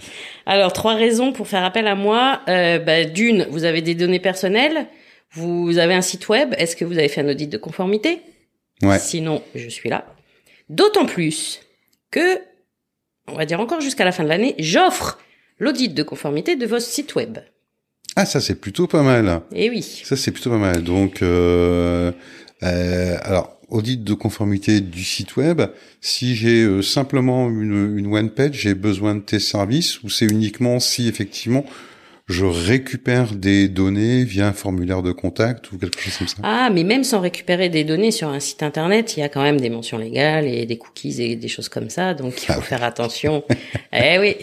Alors, 0.47 0.73
trois 0.73 0.95
raisons 0.95 1.33
pour 1.33 1.49
faire 1.49 1.65
appel 1.65 1.87
à 1.87 1.95
moi. 1.95 2.41
Euh, 2.49 2.79
bah, 2.79 3.05
D'une, 3.05 3.47
vous 3.51 3.65
avez 3.65 3.83
des 3.83 3.95
données 3.95 4.21
personnelles. 4.21 4.87
Vous 5.33 5.79
avez 5.79 5.95
un 5.95 6.03
site 6.03 6.29
web. 6.29 6.55
Est-ce 6.59 6.77
que 6.77 6.85
vous 6.85 6.99
avez 6.99 7.09
fait 7.09 7.21
un 7.21 7.29
audit 7.29 7.49
de 7.49 7.59
conformité? 7.59 8.21
Ouais. 8.83 8.99
Sinon, 8.99 9.43
je 9.55 9.69
suis 9.69 9.89
là. 9.89 10.05
D'autant 10.69 11.07
plus 11.07 11.61
que, 12.11 12.41
on 13.29 13.35
va 13.35 13.45
dire 13.45 13.61
encore 13.61 13.81
jusqu'à 13.81 14.05
la 14.05 14.13
fin 14.13 14.25
de 14.25 14.29
l'année, 14.29 14.55
j'offre 14.59 15.19
l'audit 15.59 15.95
de 15.95 16.03
conformité 16.03 16.57
de 16.57 16.67
votre 16.67 16.85
site 16.85 17.15
web. 17.15 17.39
Ah 18.17 18.25
ça 18.25 18.41
c'est 18.41 18.57
plutôt 18.57 18.87
pas 18.87 19.03
mal. 19.03 19.43
Eh 19.55 19.71
oui. 19.71 19.83
Ça 19.83 20.17
c'est 20.17 20.33
plutôt 20.33 20.51
pas 20.51 20.59
mal. 20.59 20.83
Donc 20.83 21.23
euh, 21.23 22.13
euh, 22.63 23.17
alors 23.23 23.60
audit 23.71 24.03
de 24.03 24.15
conformité 24.15 24.81
du 24.81 25.05
site 25.05 25.37
web. 25.37 25.63
Si 26.01 26.35
j'ai 26.35 26.63
euh, 26.63 26.83
simplement 26.83 27.49
une, 27.49 27.97
une 27.99 28.13
one 28.13 28.31
page, 28.31 28.61
j'ai 28.61 28.75
besoin 28.75 29.15
de 29.15 29.21
tes 29.21 29.41
services 29.41 30.03
ou 30.03 30.11
c'est 30.11 30.27
uniquement 30.27 30.81
si 30.81 31.09
effectivement 31.09 31.65
je 32.31 32.45
récupère 32.45 33.35
des 33.35 33.69
données 33.69 34.25
via 34.25 34.47
un 34.47 34.53
formulaire 34.53 35.03
de 35.03 35.13
contact 35.13 35.73
ou 35.73 35.79
quelque 35.79 36.01
chose 36.01 36.17
comme 36.17 36.29
ça. 36.29 36.37
Ah, 36.43 36.71
mais 36.73 36.85
même 36.85 37.03
sans 37.03 37.21
récupérer 37.21 37.69
des 37.69 37.83
données 37.83 38.13
sur 38.13 38.29
un 38.29 38.41
site 38.41 38.63
internet, 38.63 39.17
il 39.17 39.21
y 39.21 39.23
a 39.23 39.29
quand 39.29 39.43
même 39.43 39.61
des 39.61 39.69
mentions 39.69 39.99
légales 39.99 40.47
et 40.47 40.65
des 40.65 40.79
cookies 40.79 41.21
et 41.21 41.37
des 41.37 41.49
choses 41.49 41.69
comme 41.69 41.91
ça, 41.91 42.15
donc 42.15 42.41
il 42.43 42.47
faut 42.47 42.61
Ah 42.61 42.63
faire 42.63 42.85
attention. 42.85 43.43
eh 43.93 44.19
oui, 44.19 44.37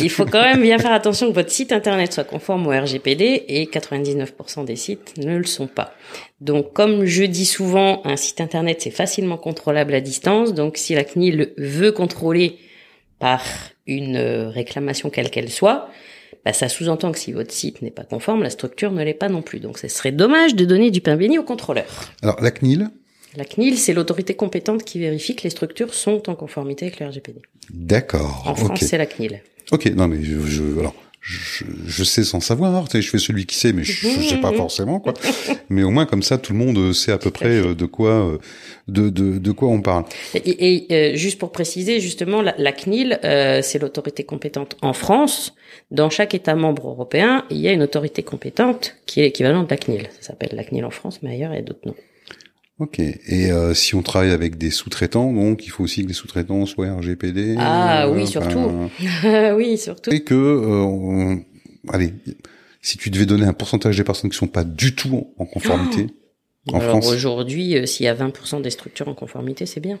il 0.00 0.10
faut 0.10 0.24
quand 0.24 0.42
même 0.42 0.62
bien 0.62 0.78
faire 0.78 0.92
attention 0.92 1.28
que 1.28 1.34
votre 1.34 1.50
site 1.50 1.72
internet 1.72 2.12
soit 2.12 2.24
conforme 2.24 2.66
au 2.66 2.70
RGPD 2.70 3.44
et 3.48 3.66
99% 3.66 4.64
des 4.64 4.76
sites 4.76 5.14
ne 5.18 5.36
le 5.36 5.44
sont 5.44 5.66
pas. 5.66 5.94
Donc 6.40 6.72
comme 6.72 7.04
je 7.04 7.24
dis 7.24 7.46
souvent, 7.46 8.00
un 8.04 8.16
site 8.16 8.40
internet 8.40 8.80
c'est 8.80 8.90
facilement 8.90 9.36
contrôlable 9.36 9.94
à 9.94 10.00
distance, 10.00 10.54
donc 10.54 10.78
si 10.78 10.94
la 10.94 11.04
CNIL 11.04 11.52
veut 11.58 11.92
contrôler 11.92 12.58
par 13.18 13.42
une 13.86 14.16
euh, 14.16 14.48
réclamation 14.48 15.10
quelle 15.10 15.30
qu'elle 15.30 15.50
soit, 15.50 15.88
bah, 16.44 16.52
ça 16.52 16.68
sous-entend 16.68 17.12
que 17.12 17.18
si 17.18 17.32
votre 17.32 17.52
site 17.52 17.82
n'est 17.82 17.90
pas 17.90 18.04
conforme, 18.04 18.42
la 18.42 18.50
structure 18.50 18.92
ne 18.92 19.02
l'est 19.02 19.14
pas 19.14 19.28
non 19.28 19.42
plus. 19.42 19.60
Donc 19.60 19.78
ce 19.78 19.88
serait 19.88 20.12
dommage 20.12 20.54
de 20.54 20.64
donner 20.64 20.90
du 20.90 21.00
pain 21.00 21.16
béni 21.16 21.38
au 21.38 21.42
contrôleur. 21.42 21.86
Alors 22.22 22.40
la 22.42 22.50
CNIL, 22.50 22.90
La 23.36 23.44
CNIL, 23.44 23.78
c'est 23.78 23.94
l'autorité 23.94 24.34
compétente 24.34 24.84
qui 24.84 24.98
vérifie 24.98 25.34
que 25.34 25.42
les 25.44 25.50
structures 25.50 25.94
sont 25.94 26.28
en 26.28 26.34
conformité 26.34 26.86
avec 26.86 27.00
le 27.00 27.06
RGPD. 27.08 27.42
d'accord. 27.70 28.44
En 28.46 28.54
France, 28.54 28.80
c'est 28.82 28.98
la 28.98 29.06
CNIL. 29.06 29.42
Ok, 29.72 29.86
non 29.86 30.08
mais 30.08 30.22
je, 30.22 30.38
je 30.40 30.62
alors 30.78 30.94
je, 31.24 31.64
je 31.86 32.04
sais 32.04 32.22
sans 32.22 32.40
savoir, 32.40 32.90
sais, 32.90 33.00
je 33.00 33.08
fais 33.08 33.18
celui 33.18 33.46
qui 33.46 33.56
sait, 33.56 33.72
mais 33.72 33.82
je, 33.82 33.92
je 33.92 34.28
sais 34.28 34.40
pas 34.42 34.52
forcément 34.52 35.00
quoi. 35.00 35.14
Mais 35.70 35.82
au 35.82 35.90
moins 35.90 36.04
comme 36.04 36.22
ça, 36.22 36.36
tout 36.36 36.52
le 36.52 36.58
monde 36.58 36.92
sait 36.92 37.12
à 37.12 37.18
peu 37.18 37.30
près 37.30 37.56
euh, 37.56 37.74
de 37.74 37.86
quoi 37.86 38.10
euh, 38.10 38.38
de, 38.88 39.08
de, 39.08 39.38
de 39.38 39.52
quoi 39.52 39.68
on 39.68 39.80
parle. 39.80 40.04
Et, 40.34 40.84
et, 40.92 41.14
euh, 41.14 41.16
juste 41.16 41.38
pour 41.38 41.50
préciser, 41.50 41.98
justement, 42.00 42.42
la, 42.42 42.54
la 42.58 42.72
CNIL, 42.72 43.18
euh, 43.24 43.60
c'est 43.62 43.78
l'autorité 43.78 44.24
compétente 44.24 44.76
en 44.82 44.92
France. 44.92 45.54
Dans 45.90 46.10
chaque 46.10 46.34
État 46.34 46.54
membre 46.54 46.88
européen, 46.88 47.46
il 47.48 47.56
y 47.56 47.68
a 47.68 47.72
une 47.72 47.82
autorité 47.82 48.22
compétente 48.22 48.94
qui 49.06 49.20
est 49.20 49.24
l'équivalent 49.24 49.62
de 49.62 49.70
la 49.70 49.78
CNIL. 49.78 50.08
Ça 50.20 50.28
s'appelle 50.28 50.50
la 50.52 50.64
CNIL 50.64 50.84
en 50.84 50.90
France, 50.90 51.20
mais 51.22 51.30
ailleurs, 51.30 51.52
il 51.52 51.56
y 51.56 51.60
a 51.60 51.62
d'autres 51.62 51.86
noms. 51.86 51.96
Ok. 52.80 52.98
Et 52.98 53.52
euh, 53.52 53.72
si 53.72 53.94
on 53.94 54.02
travaille 54.02 54.32
avec 54.32 54.58
des 54.58 54.70
sous-traitants, 54.70 55.32
donc 55.32 55.64
il 55.66 55.70
faut 55.70 55.84
aussi 55.84 56.02
que 56.02 56.08
les 56.08 56.14
sous-traitants 56.14 56.66
soient 56.66 56.92
RGPD. 56.92 57.54
Ah 57.58 58.08
oui, 58.10 58.26
surtout. 58.26 58.90
oui, 59.54 59.78
surtout. 59.78 60.10
Et 60.10 60.24
que, 60.24 60.34
euh, 60.34 61.36
allez, 61.88 62.12
si 62.80 62.98
tu 62.98 63.10
devais 63.10 63.26
donner 63.26 63.46
un 63.46 63.52
pourcentage 63.52 63.96
des 63.96 64.04
personnes 64.04 64.30
qui 64.30 64.36
sont 64.36 64.48
pas 64.48 64.64
du 64.64 64.94
tout 64.94 65.32
en 65.38 65.46
conformité 65.46 66.08
oh 66.68 66.72
en 66.74 66.80
Alors 66.80 67.06
aujourd'hui, 67.06 67.76
euh, 67.76 67.86
s'il 67.86 68.06
y 68.06 68.08
a 68.08 68.14
20% 68.14 68.60
des 68.60 68.70
structures 68.70 69.08
en 69.08 69.14
conformité, 69.14 69.66
c'est 69.66 69.80
bien. 69.80 70.00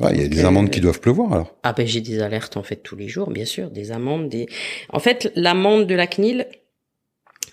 Ouais, 0.00 0.10
il 0.14 0.20
y 0.20 0.24
a 0.24 0.28
des 0.28 0.44
amendes 0.44 0.70
qui 0.70 0.80
doivent 0.80 1.00
pleuvoir 1.00 1.32
alors. 1.32 1.56
Ah 1.62 1.72
ben 1.72 1.86
j'ai 1.86 2.02
des 2.02 2.20
alertes 2.20 2.58
en 2.58 2.62
fait 2.62 2.76
tous 2.76 2.96
les 2.96 3.08
jours, 3.08 3.30
bien 3.30 3.46
sûr, 3.46 3.70
des 3.70 3.92
amendes, 3.92 4.28
des. 4.28 4.46
En 4.90 4.98
fait, 4.98 5.32
l'amende 5.36 5.86
de 5.86 5.94
la 5.94 6.06
CNIL, 6.06 6.46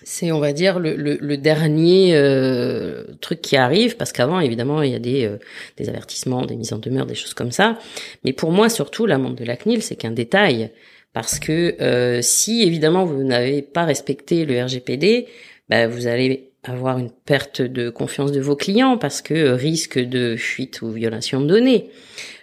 c'est 0.04 0.30
on 0.32 0.38
va 0.38 0.52
dire 0.52 0.78
le, 0.78 0.94
le, 0.94 1.36
dernier 1.36 2.14
euh, 2.14 3.04
truc 3.20 3.40
qui 3.40 3.56
arrive 3.56 3.96
parce 3.96 4.12
qu'avant 4.12 4.40
évidemment 4.40 4.82
il 4.82 4.92
y 4.92 4.94
a 4.94 4.98
des, 4.98 5.24
euh, 5.24 5.38
des 5.76 5.88
avertissements, 5.88 6.44
des 6.44 6.56
mises 6.56 6.72
en 6.72 6.78
demeure, 6.78 7.06
des 7.06 7.14
choses 7.14 7.34
comme 7.34 7.50
ça. 7.50 7.78
Mais 8.24 8.32
pour 8.32 8.52
moi 8.52 8.68
surtout 8.68 9.06
l'amende 9.06 9.34
de 9.34 9.44
la 9.44 9.56
CNIL 9.56 9.82
c'est 9.82 9.96
qu'un 9.96 10.10
détail 10.10 10.70
parce 11.12 11.38
que 11.38 11.80
euh, 11.80 12.20
si 12.22 12.62
évidemment 12.62 13.04
vous 13.04 13.22
n'avez 13.24 13.62
pas 13.62 13.84
respecté 13.84 14.44
le 14.44 14.62
RGPD, 14.62 15.26
bah, 15.68 15.86
vous 15.86 16.06
allez 16.06 16.50
avoir 16.62 16.98
une 16.98 17.10
perte 17.10 17.62
de 17.62 17.90
confiance 17.90 18.32
de 18.32 18.40
vos 18.40 18.56
clients 18.56 18.98
parce 18.98 19.22
que 19.22 19.50
risque 19.50 19.98
de 19.98 20.36
fuite 20.36 20.82
ou 20.82 20.90
violation 20.90 21.40
de 21.40 21.46
données, 21.46 21.90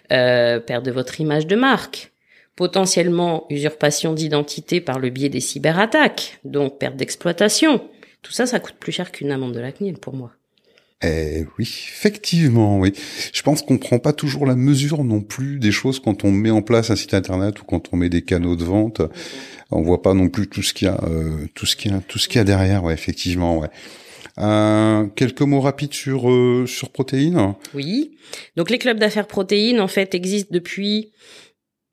perte 0.08 0.84
de 0.84 0.90
votre 0.90 1.20
image 1.20 1.46
de 1.46 1.56
marque 1.56 2.11
potentiellement 2.56 3.46
usurpation 3.50 4.12
d'identité 4.12 4.80
par 4.80 4.98
le 4.98 5.10
biais 5.10 5.28
des 5.28 5.40
cyberattaques, 5.40 6.38
donc 6.44 6.78
perte 6.78 6.96
d'exploitation. 6.96 7.82
Tout 8.22 8.32
ça, 8.32 8.46
ça 8.46 8.60
coûte 8.60 8.76
plus 8.78 8.92
cher 8.92 9.10
qu'une 9.10 9.30
amende 9.30 9.54
de 9.54 9.60
la 9.60 9.72
CNIL 9.72 9.98
pour 9.98 10.14
moi. 10.14 10.32
Eh 11.04 11.44
oui, 11.58 11.64
effectivement, 11.64 12.78
oui. 12.78 12.92
Je 13.32 13.42
pense 13.42 13.62
qu'on 13.62 13.78
prend 13.78 13.98
pas 13.98 14.12
toujours 14.12 14.46
la 14.46 14.54
mesure 14.54 15.02
non 15.02 15.20
plus 15.20 15.58
des 15.58 15.72
choses 15.72 15.98
quand 15.98 16.24
on 16.24 16.30
met 16.30 16.50
en 16.50 16.62
place 16.62 16.90
un 16.90 16.96
site 16.96 17.14
internet 17.14 17.60
ou 17.60 17.64
quand 17.64 17.88
on 17.92 17.96
met 17.96 18.08
des 18.08 18.22
canaux 18.22 18.54
de 18.54 18.62
vente. 18.62 19.02
On 19.72 19.82
voit 19.82 20.02
pas 20.02 20.14
non 20.14 20.28
plus 20.28 20.46
tout 20.46 20.62
ce 20.62 20.72
qu'il 20.72 20.86
y 20.86 20.90
a, 20.90 21.00
euh, 21.04 21.46
tout 21.54 21.66
ce 21.66 21.74
qu'il 21.74 21.90
y 21.90 21.94
a, 21.94 22.00
tout 22.00 22.20
ce 22.20 22.28
qu'il 22.28 22.36
y 22.36 22.40
a 22.40 22.44
derrière. 22.44 22.84
Ouais, 22.84 22.94
effectivement, 22.94 23.58
ouais. 23.58 23.68
Euh, 24.38 25.06
quelques 25.16 25.42
mots 25.42 25.60
rapides 25.60 25.92
sur 25.92 26.30
euh, 26.30 26.66
sur 26.66 26.90
protéines. 26.90 27.54
Oui. 27.74 28.16
Donc 28.56 28.70
les 28.70 28.78
clubs 28.78 28.98
d'affaires 28.98 29.26
protéines 29.26 29.80
en 29.80 29.88
fait 29.88 30.14
existent 30.14 30.50
depuis 30.52 31.12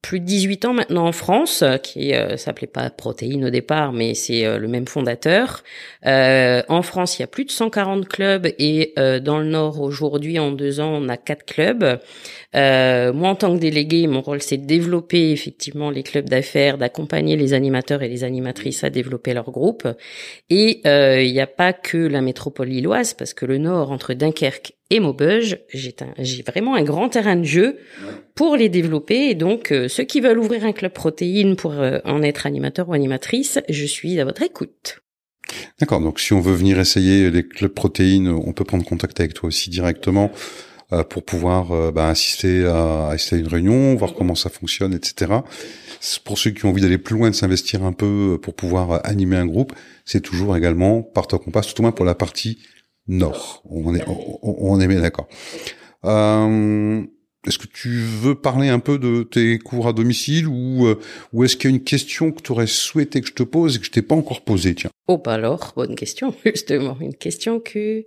plus 0.02 0.22
de 0.22 0.26
18 0.26 0.66
ans 0.66 0.74
maintenant 0.74 1.08
en 1.08 1.12
France, 1.12 1.62
euh, 1.62 1.78
qui 1.78 2.14
euh, 2.14 2.38
s'appelait 2.38 2.68
pas 2.68 2.90
Protéine 2.90 3.46
au 3.46 3.50
départ, 3.50 3.92
mais 3.92 4.14
c'est 4.14 4.46
euh, 4.46 4.58
le 4.58 4.68
même 4.68 4.88
fondateur. 4.88 5.64
En 6.04 6.82
France, 6.82 7.18
il 7.18 7.22
y 7.22 7.24
a 7.24 7.28
plus 7.28 7.46
de 7.46 7.52
140 7.52 8.08
clubs 8.08 8.48
et 8.58 8.94
dans 8.98 9.40
le 9.40 9.46
Nord, 9.46 9.82
aujourd'hui, 9.82 10.40
en 10.40 10.52
deux 10.52 10.80
ans, 10.80 10.92
on 11.02 11.10
a 11.10 11.18
quatre 11.18 11.46
clubs. 11.46 12.00
moi, 12.54 13.30
en 13.30 13.36
tant 13.36 13.54
que 13.54 13.60
délégué, 13.60 14.08
mon 14.08 14.22
rôle, 14.22 14.42
c'est 14.42 14.58
de 14.58 14.66
développer 14.66 15.32
effectivement 15.32 15.90
les 15.90 16.04
clubs 16.04 16.28
d'affaires, 16.30 16.78
d'accompagner 16.78 17.36
les 17.36 17.54
animateurs 17.54 18.02
et 18.02 18.10
les 18.10 18.24
animatrices 18.24 18.84
à 18.84 18.90
développer 18.90 19.34
leur 19.34 19.52
groupe. 19.52 19.88
Et 20.50 20.82
il 20.86 21.32
n'y 21.32 21.42
a 21.42 21.48
pas 21.48 21.74
que 21.74 21.98
la 21.98 22.22
métropole 22.22 22.70
lilloise, 22.70 23.14
parce 23.14 23.34
que 23.34 23.46
le 23.46 23.58
Nord, 23.58 23.92
entre 23.92 24.14
Dunkerque 24.14 24.79
et 24.92 25.00
Maubeuge, 25.00 25.60
j'ai 25.72 26.42
vraiment 26.42 26.74
un 26.74 26.84
grand 26.84 27.10
terrain 27.10 27.36
de 27.36 27.44
jeu 27.44 27.78
pour 28.34 28.56
les 28.56 28.70
développer. 28.70 29.30
Et 29.30 29.36
donc, 29.36 29.72
euh, 29.72 29.88
ceux 29.88 30.04
qui 30.04 30.20
veulent 30.20 30.40
ouvrir 30.40 30.66
un 30.66 30.72
club 30.72 30.94
protéine 30.94 31.56
pour 31.56 31.74
euh, 31.74 32.00
en 32.06 32.24
être 32.24 32.48
animateur 32.48 32.90
ou 32.90 32.94
animatrice, 32.94 33.60
je 33.70 33.86
suis 33.86 34.20
à 34.20 34.26
votre 34.26 34.42
écoute. 34.42 35.02
D'accord. 35.80 36.02
Donc, 36.02 36.20
si 36.20 36.34
on 36.34 36.42
veut 36.42 36.56
venir 36.56 36.80
essayer 36.80 37.30
les 37.30 37.48
clubs 37.48 37.74
protéines, 37.74 38.30
on 38.30 38.52
peut 38.52 38.64
prendre 38.64 38.84
contact 38.84 39.20
avec 39.20 39.36
toi 39.36 39.48
aussi 39.48 39.70
directement 39.70 40.32
euh, 40.92 41.04
pour 41.04 41.24
pouvoir 41.24 41.92
bah, 41.92 42.08
assister, 42.10 42.66
à, 42.66 43.10
assister 43.10 43.36
à 43.36 43.40
une 43.40 43.48
réunion, 43.48 43.96
voir 43.96 44.16
comment 44.16 44.36
ça 44.36 44.50
fonctionne, 44.50 44.96
etc. 44.96 45.34
Pour 46.24 46.40
ceux 46.40 46.50
qui 46.50 46.66
ont 46.66 46.70
envie 46.70 46.82
d'aller 46.82 46.98
plus 46.98 47.16
loin, 47.16 47.30
de 47.30 47.36
s'investir 47.36 47.84
un 47.84 47.94
peu 47.94 48.40
pour 48.42 48.56
pouvoir 48.56 49.06
animer 49.06 49.36
un 49.36 49.46
groupe, 49.46 49.74
c'est 50.06 50.22
toujours 50.22 50.58
également 50.58 51.04
par 51.04 51.28
toi 51.28 51.38
qu'on 51.38 51.52
passe, 51.52 51.72
tout 51.72 51.80
au 51.80 51.84
moins 51.84 51.92
pour 51.92 52.06
la 52.06 52.16
partie 52.16 52.58
Nord. 53.10 53.64
On 53.70 53.96
est, 53.96 54.04
on, 54.08 54.80
est 54.80 54.88
bien 54.88 55.02
d'accord. 55.02 55.28
Euh, 56.06 57.02
est-ce 57.46 57.58
que 57.58 57.68
tu 57.68 57.90
veux 57.90 58.36
parler 58.36 58.70
un 58.70 58.80
peu 58.80 59.00
de 59.00 59.24
tes 59.24 59.58
cours 59.58 59.88
à 59.88 59.94
domicile 59.94 60.48
ou, 60.48 60.86
euh, 60.86 61.00
ou 61.34 61.44
est-ce 61.44 61.58
qu'il 61.58 61.70
y 61.70 61.74
a 61.74 61.76
une 61.76 61.84
question 61.84 62.32
que 62.32 62.42
tu 62.42 62.52
aurais 62.52 62.68
souhaité 62.68 63.20
que 63.22 63.28
je 63.28 63.34
te 63.34 63.44
pose 63.44 63.76
et 63.76 63.80
que 63.80 63.86
je 63.86 63.92
t'ai 63.92 64.04
pas 64.04 64.16
encore 64.16 64.42
posée, 64.42 64.76
tiens? 64.76 64.92
Oh, 65.08 65.18
bah 65.18 65.34
alors, 65.34 65.74
bonne 65.76 65.96
question, 65.96 66.34
justement. 66.46 66.98
Une 67.02 67.16
question 67.16 67.60
que... 67.60 68.06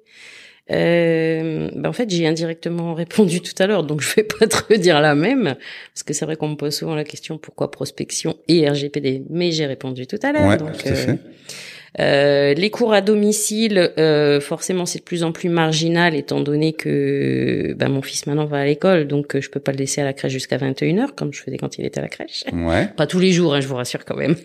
Euh, 0.70 1.70
bah 1.74 1.88
en 1.88 1.92
fait, 1.92 2.08
j'ai 2.08 2.24
indirectement 2.24 2.94
répondu 2.94 3.40
tout 3.40 3.60
à 3.60 3.66
l'heure, 3.66 3.82
donc 3.82 4.00
je 4.00 4.14
vais 4.14 4.22
pas 4.22 4.46
te 4.46 4.56
redire 4.72 5.00
la 5.00 5.16
même, 5.16 5.56
parce 5.92 6.04
que 6.04 6.14
c'est 6.14 6.24
vrai 6.24 6.36
qu'on 6.36 6.50
me 6.50 6.54
pose 6.54 6.72
souvent 6.72 6.94
la 6.94 7.02
question 7.02 7.36
pourquoi 7.36 7.72
prospection 7.72 8.36
et 8.46 8.70
RGPD, 8.70 9.24
mais 9.28 9.50
j'ai 9.50 9.66
répondu 9.66 10.06
tout 10.06 10.20
à 10.22 10.32
l'heure. 10.32 10.46
Ouais, 10.46 10.56
donc, 10.56 10.76
tout 10.76 10.88
à 10.88 10.94
fait. 10.94 11.18
Euh, 12.00 12.54
les 12.54 12.70
cours 12.70 12.94
à 12.94 13.00
domicile, 13.00 13.92
euh, 13.98 14.40
forcément, 14.40 14.86
c'est 14.86 15.00
de 15.00 15.04
plus 15.04 15.24
en 15.24 15.32
plus 15.32 15.48
marginal 15.48 16.14
étant 16.14 16.40
donné 16.40 16.72
que 16.72 17.74
ben, 17.76 17.88
mon 17.88 18.02
fils 18.02 18.26
maintenant 18.26 18.46
va 18.46 18.58
à 18.58 18.64
l'école, 18.64 19.06
donc 19.06 19.36
euh, 19.36 19.40
je 19.40 19.50
peux 19.50 19.60
pas 19.60 19.72
le 19.72 19.78
laisser 19.78 20.00
à 20.00 20.04
la 20.04 20.12
crèche 20.12 20.32
jusqu'à 20.32 20.56
21h 20.56 21.08
comme 21.14 21.32
je 21.32 21.42
faisais 21.42 21.58
quand 21.58 21.78
il 21.78 21.84
était 21.84 21.98
à 21.98 22.02
la 22.02 22.08
crèche. 22.08 22.44
Ouais. 22.52 22.88
Pas 22.96 23.06
tous 23.06 23.18
les 23.18 23.32
jours, 23.32 23.54
hein, 23.54 23.60
je 23.60 23.68
vous 23.68 23.76
rassure 23.76 24.04
quand 24.04 24.16
même. 24.16 24.36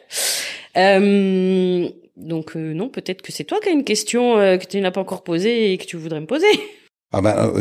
euh, 0.76 1.88
donc 2.16 2.54
non, 2.54 2.88
peut-être 2.88 3.20
que 3.20 3.32
c'est 3.32 3.44
toi 3.44 3.58
qui 3.60 3.68
as 3.68 3.72
une 3.72 3.84
question 3.84 4.36
que 4.36 4.64
tu 4.64 4.80
n'as 4.80 4.90
pas 4.90 5.00
encore 5.00 5.22
posée 5.22 5.72
et 5.72 5.78
que 5.78 5.84
tu 5.84 5.96
voudrais 5.96 6.20
me 6.20 6.26
poser. 6.26 6.46
Ah 7.12 7.20
bah 7.20 7.52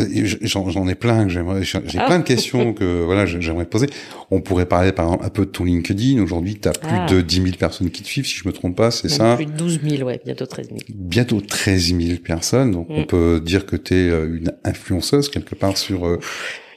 j'en 0.41 0.88
ai 0.88 0.96
plein 0.96 1.24
que 1.24 1.30
j'aimerais 1.30 1.64
j'ai 1.64 1.80
ah. 2.00 2.06
plein 2.08 2.18
de 2.18 2.24
questions 2.24 2.74
que 2.74 3.04
voilà 3.06 3.26
j'aimerais 3.26 3.66
poser. 3.66 3.88
On 4.32 4.41
pourrait 4.41 4.66
parler 4.66 4.91
par 4.91 5.06
exemple 5.06 5.26
un 5.26 5.30
peu 5.30 5.46
de 5.46 5.52
ton 5.52 5.66
LinkedIn. 5.66 6.22
Aujourd'hui, 6.22 6.60
tu 6.60 6.68
as 6.68 6.72
plus 6.72 6.89
ah. 6.91 7.06
de 7.06 7.22
10 7.22 7.36
000 7.36 7.48
personnes 7.58 7.91
qui 7.91 8.02
te 8.02 8.08
suivent 8.08 8.26
si 8.26 8.36
je 8.36 8.48
me 8.48 8.54
trompe 8.54 8.76
pas, 8.76 8.89
c'est 8.89 9.08
ça? 9.08 9.36
Plus 9.36 9.46
de 9.46 9.52
12 9.52 9.82
000 9.88 10.04
ouais, 10.04 10.20
bientôt 10.26 10.48
13 10.48 10.70
000. 10.70 10.80
Bientôt 10.89 11.41
13 11.41 11.96
000 11.96 12.20
personnes. 12.24 12.72
Donc 12.72 12.88
on 12.89 13.02
mm. 13.02 13.06
peut 13.06 13.39
dire 13.43 13.68
que 13.68 13.76
tu 13.76 13.93
es 13.93 14.10
euh, 14.10 14.36
une 14.36 14.52
influenceuse 14.64 15.30
quelque 15.30 15.54
part 15.54 15.78
sur 15.78 16.08
euh, 16.08 16.20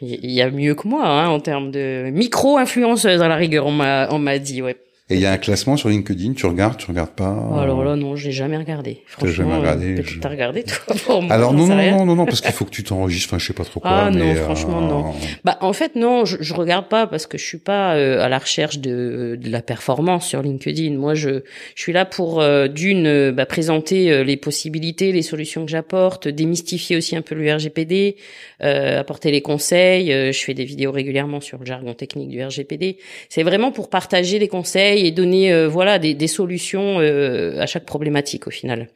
il 0.00 0.30
y 0.30 0.42
a 0.42 0.50
mieux 0.50 0.74
que 0.74 0.86
moi 0.86 1.06
hein, 1.06 1.28
en 1.28 1.40
termes 1.40 1.70
de 1.70 2.10
micro-influenceuse 2.10 3.20
à 3.20 3.28
la 3.28 3.36
rigueur, 3.36 3.66
on 3.66 3.72
m'a 3.72 4.08
on 4.12 4.18
m'a 4.18 4.38
dit 4.38 4.62
ouais. 4.62 4.76
Et 5.10 5.14
il 5.14 5.20
y 5.20 5.26
a 5.26 5.32
un 5.32 5.38
classement 5.38 5.78
sur 5.78 5.88
LinkedIn, 5.88 6.34
tu 6.34 6.44
regardes, 6.44 6.76
tu 6.76 6.84
regardes 6.86 7.12
pas 7.12 7.34
oh, 7.50 7.56
Alors 7.56 7.82
là, 7.82 7.96
non, 7.96 8.14
j'ai 8.14 8.30
jamais 8.30 8.58
regardé. 8.58 9.00
Franchement, 9.06 9.32
jamais 9.32 9.56
regardé. 9.56 10.00
Euh, 10.00 10.02
je... 10.04 10.20
T'as 10.20 10.28
regardé 10.28 10.64
toi 10.64 10.94
pour 11.06 11.22
moi, 11.22 11.32
Alors 11.32 11.54
non, 11.54 11.66
non, 11.66 11.76
non, 11.76 12.04
non, 12.04 12.14
non, 12.14 12.26
parce 12.26 12.42
qu'il 12.42 12.52
faut 12.52 12.66
que 12.66 12.70
tu 12.70 12.84
t'enregistres. 12.84 13.32
Enfin, 13.32 13.38
je 13.38 13.46
sais 13.46 13.54
pas 13.54 13.64
trop 13.64 13.80
quoi. 13.80 13.90
Ah 13.90 14.10
mais 14.10 14.34
non, 14.34 14.42
franchement 14.42 14.82
non. 14.82 15.08
Euh, 15.08 15.26
bah 15.44 15.56
en 15.62 15.72
fait 15.72 15.96
non, 15.96 16.26
je, 16.26 16.36
je 16.40 16.52
regarde 16.52 16.88
pas 16.88 17.06
parce 17.06 17.26
que 17.26 17.38
je 17.38 17.44
suis 17.44 17.58
pas 17.58 17.94
euh, 17.94 18.22
à 18.22 18.28
la 18.28 18.38
recherche 18.38 18.80
de, 18.80 19.38
de 19.42 19.50
la 19.50 19.62
performance 19.62 20.26
sur 20.26 20.42
LinkedIn. 20.42 20.98
Moi, 20.98 21.14
je, 21.14 21.40
je 21.74 21.82
suis 21.82 21.94
là 21.94 22.04
pour 22.04 22.44
d'une 22.68 23.30
bah, 23.30 23.46
présenter 23.46 24.22
les 24.24 24.36
possibilités, 24.36 25.12
les 25.12 25.22
solutions 25.22 25.64
que 25.64 25.70
j'apporte, 25.70 26.28
démystifier 26.28 26.98
aussi 26.98 27.16
un 27.16 27.22
peu 27.22 27.34
le 27.34 27.50
RGPD, 27.50 28.16
apporter 28.60 29.30
les 29.30 29.40
conseils. 29.40 30.08
je 30.10 30.38
fais 30.38 30.54
des 30.54 30.64
vidéos 30.64 30.92
régulièrement 30.92 31.40
sur 31.40 31.58
le 31.58 31.64
jargon 31.64 31.94
technique 31.94 32.28
du 32.28 32.44
RGPD. 32.44 32.98
C'est 33.30 33.42
vraiment 33.42 33.72
pour 33.72 33.88
partager 33.88 34.38
les 34.38 34.48
conseils 34.48 34.97
et 35.06 35.10
donner 35.10 35.52
euh, 35.52 35.68
voilà 35.68 35.98
des, 35.98 36.14
des 36.14 36.26
solutions 36.26 36.98
euh, 37.00 37.60
à 37.60 37.66
chaque 37.66 37.84
problématique 37.84 38.46
au 38.46 38.50
final. 38.50 38.88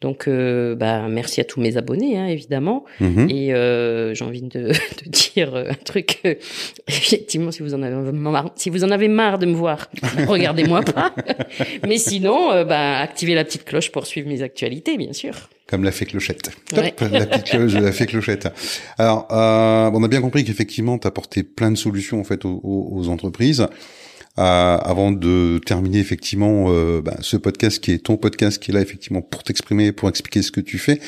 Donc 0.00 0.28
euh, 0.28 0.76
bah 0.76 1.08
merci 1.08 1.40
à 1.40 1.44
tous 1.44 1.60
mes 1.60 1.76
abonnés 1.76 2.16
hein, 2.16 2.26
évidemment 2.26 2.84
mhm. 3.00 3.28
et 3.30 3.48
j'ai 4.14 4.24
envie 4.24 4.42
de, 4.42 4.48
de, 4.68 5.10
dire 5.10 5.56
un 5.56 5.74
truc 5.74 6.20
effectivement 6.86 7.50
si 7.50 7.62
vous 7.62 7.74
en 7.74 7.82
avez 7.82 8.12
marre 8.12 8.52
si 8.54 8.70
vous 8.70 8.84
en 8.84 8.92
avez 8.92 9.08
marre 9.08 9.40
de 9.40 9.46
me 9.46 9.54
voir 9.54 9.90
regardez-moi 10.28 10.82
pas 10.82 11.12
mais 11.88 11.98
sinon 11.98 12.64
bah 12.64 12.98
activez 12.98 13.34
la 13.34 13.44
petite 13.44 13.64
cloche 13.64 13.90
pour 13.90 14.06
suivre 14.06 14.28
mes 14.28 14.42
actualités 14.42 14.96
bien 14.96 15.12
sûr 15.12 15.48
comme 15.68 15.84
la 15.84 15.92
fée 15.92 16.06
clochette. 16.06 16.50
Top, 16.70 16.82
la 17.12 17.26
petite 17.26 17.44
cloche 17.44 17.74
de 17.74 17.80
la 17.80 17.92
fée 17.92 18.06
clochette. 18.06 18.48
Alors, 18.96 19.28
euh, 19.30 19.90
on 19.92 20.02
a 20.02 20.08
bien 20.08 20.22
compris 20.22 20.42
qu'effectivement, 20.42 20.98
tu 20.98 21.06
apporté 21.06 21.42
plein 21.42 21.70
de 21.70 21.76
solutions 21.76 22.18
en 22.18 22.24
fait 22.24 22.46
aux, 22.46 22.60
aux 22.64 23.08
entreprises. 23.08 23.66
Euh, 24.38 24.78
avant 24.78 25.10
de 25.10 25.58
terminer 25.66 25.98
effectivement 25.98 26.66
euh, 26.68 27.02
bah, 27.02 27.16
ce 27.22 27.36
podcast 27.36 27.82
qui 27.82 27.90
est 27.90 27.98
ton 27.98 28.16
podcast 28.16 28.62
qui 28.62 28.70
est 28.70 28.74
là 28.74 28.80
effectivement 28.80 29.20
pour 29.20 29.42
t'exprimer, 29.42 29.90
pour 29.90 30.08
expliquer 30.08 30.42
ce 30.42 30.52
que 30.52 30.60
tu 30.60 30.78
fais. 30.78 31.00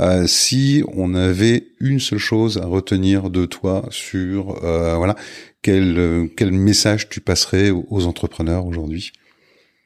Euh, 0.00 0.26
si 0.26 0.82
on 0.94 1.12
avait 1.12 1.66
une 1.78 2.00
seule 2.00 2.18
chose 2.18 2.56
à 2.56 2.64
retenir 2.64 3.28
de 3.28 3.44
toi 3.44 3.86
sur 3.90 4.60
voilà 4.62 5.14
quel 5.60 6.30
quel 6.38 6.52
message 6.52 7.10
tu 7.10 7.20
passerais 7.20 7.70
aux 7.70 8.06
entrepreneurs 8.06 8.64
aujourd'hui? 8.64 9.12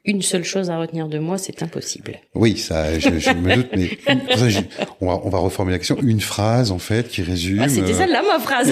Une 0.06 0.20
seule 0.20 0.44
chose 0.44 0.68
à 0.68 0.78
retenir 0.78 1.08
de 1.08 1.18
moi, 1.18 1.38
c'est 1.38 1.62
impossible. 1.62 2.20
Oui, 2.34 2.58
ça, 2.58 2.98
je, 2.98 3.18
je 3.18 3.30
me 3.30 3.56
doute, 3.56 3.70
mais 3.74 3.98
on, 5.00 5.06
va, 5.06 5.20
on 5.24 5.30
va 5.30 5.38
reformuler 5.38 5.76
la 5.76 5.78
question. 5.78 5.96
Une 6.02 6.20
phrase, 6.20 6.70
en 6.72 6.78
fait, 6.78 7.08
qui 7.08 7.22
résume. 7.22 7.60
Ah, 7.62 7.70
c'était 7.70 7.94
celle-là, 7.94 8.22
ma 8.22 8.38
phrase. 8.38 8.70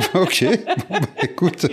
ok, 0.14 0.44
bon, 0.88 0.98
bah, 0.98 1.00
écoute. 1.22 1.66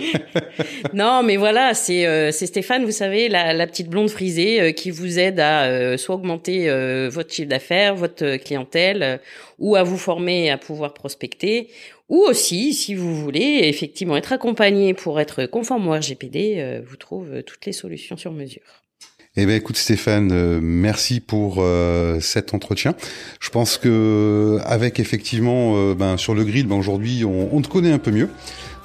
non, 0.92 1.22
mais 1.22 1.36
voilà, 1.36 1.74
c'est 1.74 2.06
euh, 2.06 2.30
c'est 2.32 2.46
Stéphane, 2.46 2.84
vous 2.84 2.92
savez, 2.92 3.28
la, 3.28 3.52
la 3.52 3.66
petite 3.66 3.88
blonde 3.88 4.10
frisée 4.10 4.60
euh, 4.60 4.72
qui 4.72 4.90
vous 4.90 5.18
aide 5.18 5.40
à 5.40 5.64
euh, 5.64 5.96
soit 5.96 6.16
augmenter 6.16 6.68
votre 7.08 7.32
chiffre 7.32 7.48
d'affaires, 7.48 7.94
votre 7.94 8.36
clientèle, 8.36 9.20
ou 9.58 9.76
à 9.76 9.82
vous 9.82 9.98
former 9.98 10.50
à 10.50 10.58
pouvoir 10.58 10.94
prospecter, 10.94 11.68
ou 12.08 12.18
aussi, 12.22 12.74
si 12.74 12.94
vous 12.94 13.14
voulez, 13.14 13.60
effectivement 13.64 14.16
être 14.16 14.32
accompagné 14.32 14.94
pour 14.94 15.20
être 15.20 15.46
conforme 15.46 15.88
au 15.88 15.92
RGPD, 15.92 16.80
vous 16.84 16.96
trouve 16.96 17.42
toutes 17.42 17.66
les 17.66 17.72
solutions 17.72 18.16
sur 18.16 18.32
mesure. 18.32 18.87
Eh 19.40 19.46
ben 19.46 19.54
écoute 19.54 19.76
Stéphane, 19.76 20.32
euh, 20.32 20.58
merci 20.60 21.20
pour 21.20 21.58
euh, 21.58 22.18
cet 22.18 22.54
entretien. 22.54 22.96
Je 23.38 23.50
pense 23.50 23.78
que 23.78 24.58
avec 24.64 24.98
effectivement 24.98 25.74
euh, 25.76 25.94
ben, 25.94 26.16
sur 26.16 26.34
le 26.34 26.42
grill, 26.42 26.66
ben, 26.66 26.74
aujourd'hui 26.74 27.24
on, 27.24 27.54
on, 27.54 27.62
te 27.62 27.68
connaît 27.68 27.92
un 27.92 28.00
peu 28.00 28.10
mieux. 28.10 28.30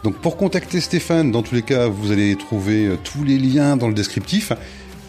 Donc 0.04 0.18
pour 0.18 0.38
contacter 0.38 0.80
Stéphane, 0.80 1.32
dans 1.32 1.42
tous 1.42 1.56
les 1.56 1.64
cas, 1.64 1.88
vous 1.88 2.12
allez 2.12 2.36
trouver 2.36 2.92
tous 3.04 3.24
les 3.24 3.40
liens 3.40 3.78
dans 3.78 3.88
le 3.88 3.96
descriptif 3.96 4.54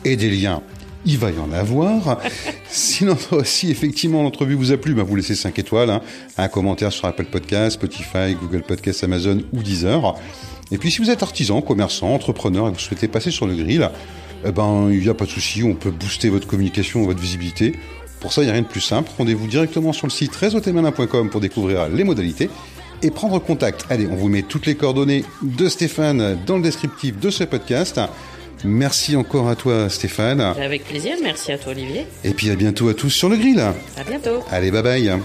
et 0.07 0.16
des 0.16 0.30
liens. 0.30 0.62
Il 1.05 1.18
va 1.18 1.30
y 1.30 1.38
en 1.38 1.53
avoir. 1.53 2.22
Sinon, 2.70 3.18
si 3.45 3.70
effectivement 3.70 4.22
l'entrevue 4.22 4.55
vous 4.55 4.72
a 4.72 4.78
plu, 4.78 4.95
ben 4.95 5.03
vous 5.03 5.14
laissez 5.14 5.34
5 5.34 5.59
étoiles, 5.59 5.90
hein, 5.90 6.01
un 6.38 6.49
commentaire 6.49 6.90
sur 6.90 7.05
Apple 7.05 7.26
Podcast, 7.26 7.74
Spotify, 7.74 8.34
Google 8.40 8.62
Podcast, 8.62 9.05
Amazon 9.05 9.42
ou 9.53 9.62
Deezer. 9.62 10.16
Et 10.72 10.78
puis 10.78 10.90
si 10.90 11.03
vous 11.03 11.11
êtes 11.11 11.22
artisan, 11.22 11.61
commerçant, 11.61 12.14
entrepreneur 12.14 12.68
et 12.68 12.70
que 12.70 12.76
vous 12.78 12.82
souhaitez 12.82 13.09
passer 13.09 13.30
sur 13.30 13.47
le 13.47 13.55
grill, 13.55 13.90
eh 14.45 14.53
ben, 14.53 14.88
il 14.90 15.01
n'y 15.01 15.09
a 15.09 15.14
pas 15.14 15.24
de 15.24 15.30
souci, 15.30 15.62
on 15.62 15.74
peut 15.74 15.90
booster 15.90 16.28
votre 16.28 16.47
communication, 16.47 17.05
votre 17.05 17.20
visibilité. 17.20 17.74
Pour 18.20 18.32
ça, 18.32 18.42
il 18.42 18.45
n'y 18.45 18.51
a 18.51 18.55
rien 18.55 18.62
de 18.62 18.66
plus 18.66 18.80
simple. 18.80 19.11
Rendez-vous 19.18 19.47
directement 19.47 19.92
sur 19.92 20.07
le 20.07 20.12
site 20.12 20.34
réseautémalin.com 20.34 21.30
pour 21.30 21.40
découvrir 21.40 21.88
les 21.88 22.05
modalités 22.05 22.49
et 23.03 23.11
prendre 23.11 23.38
contact. 23.38 23.84
Allez, 23.90 24.07
on 24.11 24.16
vous 24.16 24.28
met 24.28 24.42
toutes 24.42 24.66
les 24.66 24.74
coordonnées 24.74 25.24
de 25.42 25.68
Stéphane 25.68 26.38
dans 26.47 26.57
le 26.57 26.62
descriptif 26.62 27.18
de 27.18 27.30
ce 27.30 27.45
podcast. 27.45 28.01
Merci 28.64 29.14
encore 29.14 29.49
à 29.49 29.57
toi 29.57 29.90
Stéphane. 29.90 30.40
Avec 30.40 30.84
plaisir, 30.84 31.16
merci 31.22 31.53
à 31.53 31.59
toi 31.59 31.72
Olivier. 31.72 32.07
Et 32.24 32.30
puis 32.30 32.51
à 32.51 32.57
bientôt 32.57 32.88
à 32.88 32.95
tous 32.95 33.11
sur 33.11 33.28
le 33.28 33.36
grill. 33.36 33.61
À 33.61 34.05
bientôt. 34.09 34.42
Allez, 34.51 34.70
bye 34.70 34.82
bye. 34.82 35.20